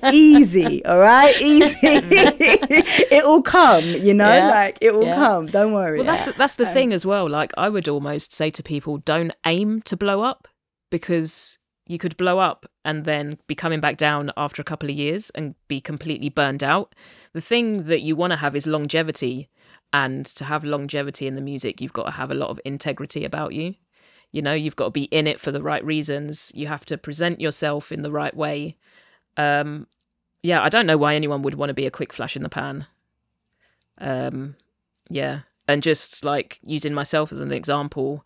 Easy 0.12 0.84
all 0.84 0.98
right? 0.98 1.34
Easy. 1.42 1.76
It 3.12 3.24
will 3.24 3.42
come 3.42 3.84
you 3.84 4.14
know? 4.14 4.32
Yeah. 4.32 4.48
like 4.48 4.78
it 4.80 4.94
will 4.94 5.04
yeah. 5.04 5.16
come. 5.16 5.46
Don't 5.46 5.72
worry. 5.72 5.98
Well 5.98 6.06
that's 6.06 6.24
the, 6.24 6.32
that's 6.32 6.54
the 6.54 6.68
um, 6.68 6.74
thing 6.74 6.92
as 6.92 7.04
well. 7.04 7.28
Like 7.28 7.52
i 7.56 7.68
would 7.68 7.88
almost 7.88 8.32
say 8.32 8.50
to 8.50 8.62
people 8.62 8.98
don't 8.98 9.32
aim 9.44 9.82
to 9.82 9.96
blow 9.96 10.22
up 10.22 10.46
because 10.90 11.58
you 11.92 11.98
could 11.98 12.16
blow 12.16 12.38
up 12.38 12.66
and 12.84 13.04
then 13.04 13.38
be 13.46 13.54
coming 13.54 13.78
back 13.78 13.98
down 13.98 14.30
after 14.36 14.62
a 14.62 14.64
couple 14.64 14.88
of 14.88 14.96
years 14.96 15.30
and 15.30 15.54
be 15.68 15.80
completely 15.80 16.30
burned 16.30 16.64
out. 16.64 16.94
The 17.34 17.40
thing 17.40 17.84
that 17.84 18.00
you 18.00 18.16
want 18.16 18.32
to 18.32 18.38
have 18.38 18.56
is 18.56 18.66
longevity. 18.66 19.50
And 19.92 20.24
to 20.24 20.46
have 20.46 20.64
longevity 20.64 21.26
in 21.26 21.34
the 21.34 21.42
music, 21.42 21.80
you've 21.82 21.92
got 21.92 22.04
to 22.04 22.12
have 22.12 22.30
a 22.30 22.34
lot 22.34 22.48
of 22.48 22.58
integrity 22.64 23.26
about 23.26 23.52
you. 23.52 23.74
You 24.30 24.40
know, 24.40 24.54
you've 24.54 24.76
got 24.76 24.86
to 24.86 24.90
be 24.90 25.04
in 25.04 25.26
it 25.26 25.38
for 25.38 25.52
the 25.52 25.62
right 25.62 25.84
reasons. 25.84 26.50
You 26.54 26.66
have 26.68 26.86
to 26.86 26.96
present 26.96 27.42
yourself 27.42 27.92
in 27.92 28.00
the 28.00 28.10
right 28.10 28.34
way. 28.34 28.78
Um, 29.36 29.86
yeah, 30.42 30.62
I 30.62 30.70
don't 30.70 30.86
know 30.86 30.96
why 30.96 31.14
anyone 31.14 31.42
would 31.42 31.56
want 31.56 31.68
to 31.68 31.74
be 31.74 31.84
a 31.84 31.90
quick 31.90 32.14
flash 32.14 32.36
in 32.36 32.42
the 32.42 32.48
pan. 32.48 32.86
Um, 33.98 34.56
yeah, 35.10 35.40
And 35.68 35.82
just 35.82 36.24
like 36.24 36.58
using 36.64 36.94
myself 36.94 37.32
as 37.32 37.40
an 37.40 37.52
example, 37.52 38.24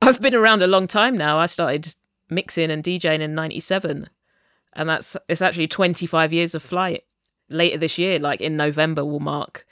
I've 0.00 0.20
been 0.20 0.34
around 0.34 0.62
a 0.62 0.68
long 0.68 0.86
time 0.86 1.16
now. 1.16 1.38
I 1.38 1.46
started 1.46 1.94
mixing 2.34 2.70
and 2.70 2.82
DJing 2.82 3.20
in 3.20 3.34
97 3.34 4.08
and 4.74 4.88
that's 4.88 5.16
it's 5.28 5.42
actually 5.42 5.68
25 5.68 6.32
years 6.32 6.54
of 6.54 6.62
flight 6.62 7.04
later 7.48 7.78
this 7.78 7.98
year 7.98 8.18
like 8.18 8.40
in 8.40 8.56
November 8.56 9.04
will 9.04 9.20
mark 9.20 9.66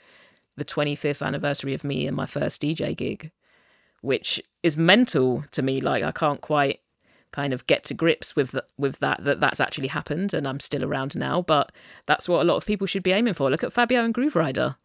the 0.57 0.65
25th 0.65 1.25
anniversary 1.25 1.73
of 1.73 1.83
me 1.83 2.07
and 2.07 2.15
my 2.15 2.25
first 2.25 2.61
DJ 2.61 2.95
gig 2.95 3.31
which 4.01 4.41
is 4.63 4.75
mental 4.75 5.43
to 5.51 5.61
me. 5.61 5.79
Like 5.79 6.03
I 6.03 6.11
can't 6.11 6.41
quite 6.41 6.81
kind 7.31 7.53
of 7.53 7.65
get 7.65 7.83
to 7.85 7.93
grips 7.93 8.35
with 8.35 8.51
the, 8.51 8.65
with 8.77 8.99
that 8.99 9.23
that 9.23 9.39
that's 9.39 9.59
actually 9.59 9.87
happened 9.87 10.33
and 10.33 10.47
I'm 10.47 10.59
still 10.59 10.83
around 10.83 11.15
now. 11.15 11.41
But 11.41 11.71
that's 12.05 12.27
what 12.27 12.41
a 12.41 12.45
lot 12.45 12.57
of 12.57 12.65
people 12.65 12.87
should 12.87 13.03
be 13.03 13.13
aiming 13.13 13.35
for. 13.35 13.49
Look 13.49 13.63
at 13.63 13.73
Fabio 13.73 14.03
and 14.03 14.13
Grooverider 14.13 14.75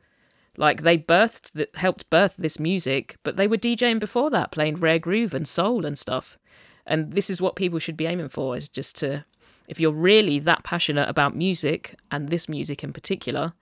like 0.59 0.83
they 0.83 0.97
birthed 0.97 1.53
that 1.53 1.77
helped 1.77 2.09
birth 2.09 2.35
this 2.39 2.59
music 2.59 3.19
but 3.23 3.37
they 3.37 3.47
were 3.47 3.59
DJing 3.59 3.99
before 3.99 4.31
that 4.31 4.51
playing 4.51 4.77
rare 4.77 4.99
groove 4.99 5.35
and 5.35 5.47
soul 5.47 5.85
and 5.85 5.99
stuff 5.99 6.39
and 6.87 7.13
this 7.13 7.31
is 7.31 7.41
what 7.41 7.57
people 7.57 7.79
should 7.79 7.97
be 7.97 8.07
aiming 8.07 8.29
for 8.29 8.57
is 8.57 8.69
just 8.69 8.97
to 8.97 9.25
if 9.69 9.81
you're 9.81 9.93
really 9.93 10.39
that 10.39 10.63
passionate 10.63 11.09
about 11.09 11.35
music 11.35 11.97
and 12.11 12.29
this 12.29 12.49
music 12.49 12.85
in 12.85 12.93
particular 12.93 13.53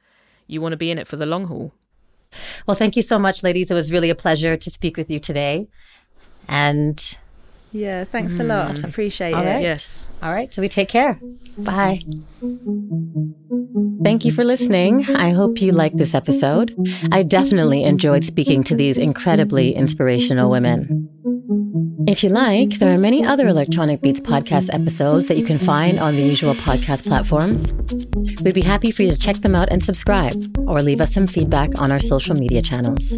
you 0.46 0.60
want 0.60 0.72
to 0.72 0.76
be 0.76 0.90
in 0.90 0.98
it 0.98 1.08
for 1.08 1.16
the 1.16 1.26
long 1.26 1.46
haul. 1.46 1.72
Well 2.66 2.76
thank 2.76 2.96
you 2.96 3.02
so 3.02 3.18
much 3.18 3.42
ladies. 3.42 3.70
It 3.70 3.74
was 3.74 3.90
really 3.90 4.10
a 4.10 4.14
pleasure 4.14 4.56
to 4.56 4.70
speak 4.70 4.96
with 4.96 5.10
you 5.10 5.18
today. 5.18 5.68
And 6.48 7.16
yeah 7.74 8.04
thanks 8.04 8.38
mm. 8.38 8.40
a 8.40 8.44
lot 8.44 8.84
i 8.84 8.88
appreciate 8.88 9.34
All 9.34 9.42
it 9.42 9.46
right. 9.46 9.62
yes 9.62 10.08
all 10.22 10.32
right 10.32 10.52
so 10.54 10.62
we 10.62 10.68
take 10.68 10.88
care 10.88 11.18
bye 11.58 12.00
Thank 14.04 14.26
you 14.26 14.32
for 14.32 14.44
listening. 14.44 15.06
I 15.16 15.30
hope 15.30 15.62
you 15.62 15.72
liked 15.72 15.96
this 15.96 16.14
episode. 16.14 16.76
I 17.10 17.22
definitely 17.22 17.84
enjoyed 17.84 18.22
speaking 18.22 18.62
to 18.64 18.74
these 18.74 18.98
incredibly 18.98 19.74
inspirational 19.74 20.50
women. 20.50 21.08
If 22.06 22.22
you 22.22 22.28
like, 22.28 22.78
there 22.78 22.92
are 22.92 22.98
many 22.98 23.24
other 23.24 23.48
Electronic 23.48 24.02
Beats 24.02 24.20
podcast 24.20 24.74
episodes 24.74 25.26
that 25.28 25.38
you 25.38 25.44
can 25.44 25.58
find 25.58 25.98
on 25.98 26.16
the 26.16 26.22
usual 26.22 26.54
podcast 26.54 27.06
platforms. 27.06 27.72
We'd 28.42 28.54
be 28.54 28.60
happy 28.60 28.90
for 28.90 29.02
you 29.02 29.10
to 29.10 29.18
check 29.18 29.36
them 29.36 29.54
out 29.54 29.70
and 29.70 29.82
subscribe, 29.82 30.34
or 30.68 30.80
leave 30.80 31.00
us 31.00 31.14
some 31.14 31.26
feedback 31.26 31.80
on 31.80 31.90
our 31.90 32.00
social 32.00 32.36
media 32.36 32.60
channels. 32.60 33.16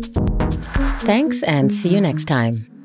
Thanks, 1.02 1.42
and 1.42 1.72
see 1.72 1.88
you 1.88 2.00
next 2.00 2.26
time. 2.26 2.75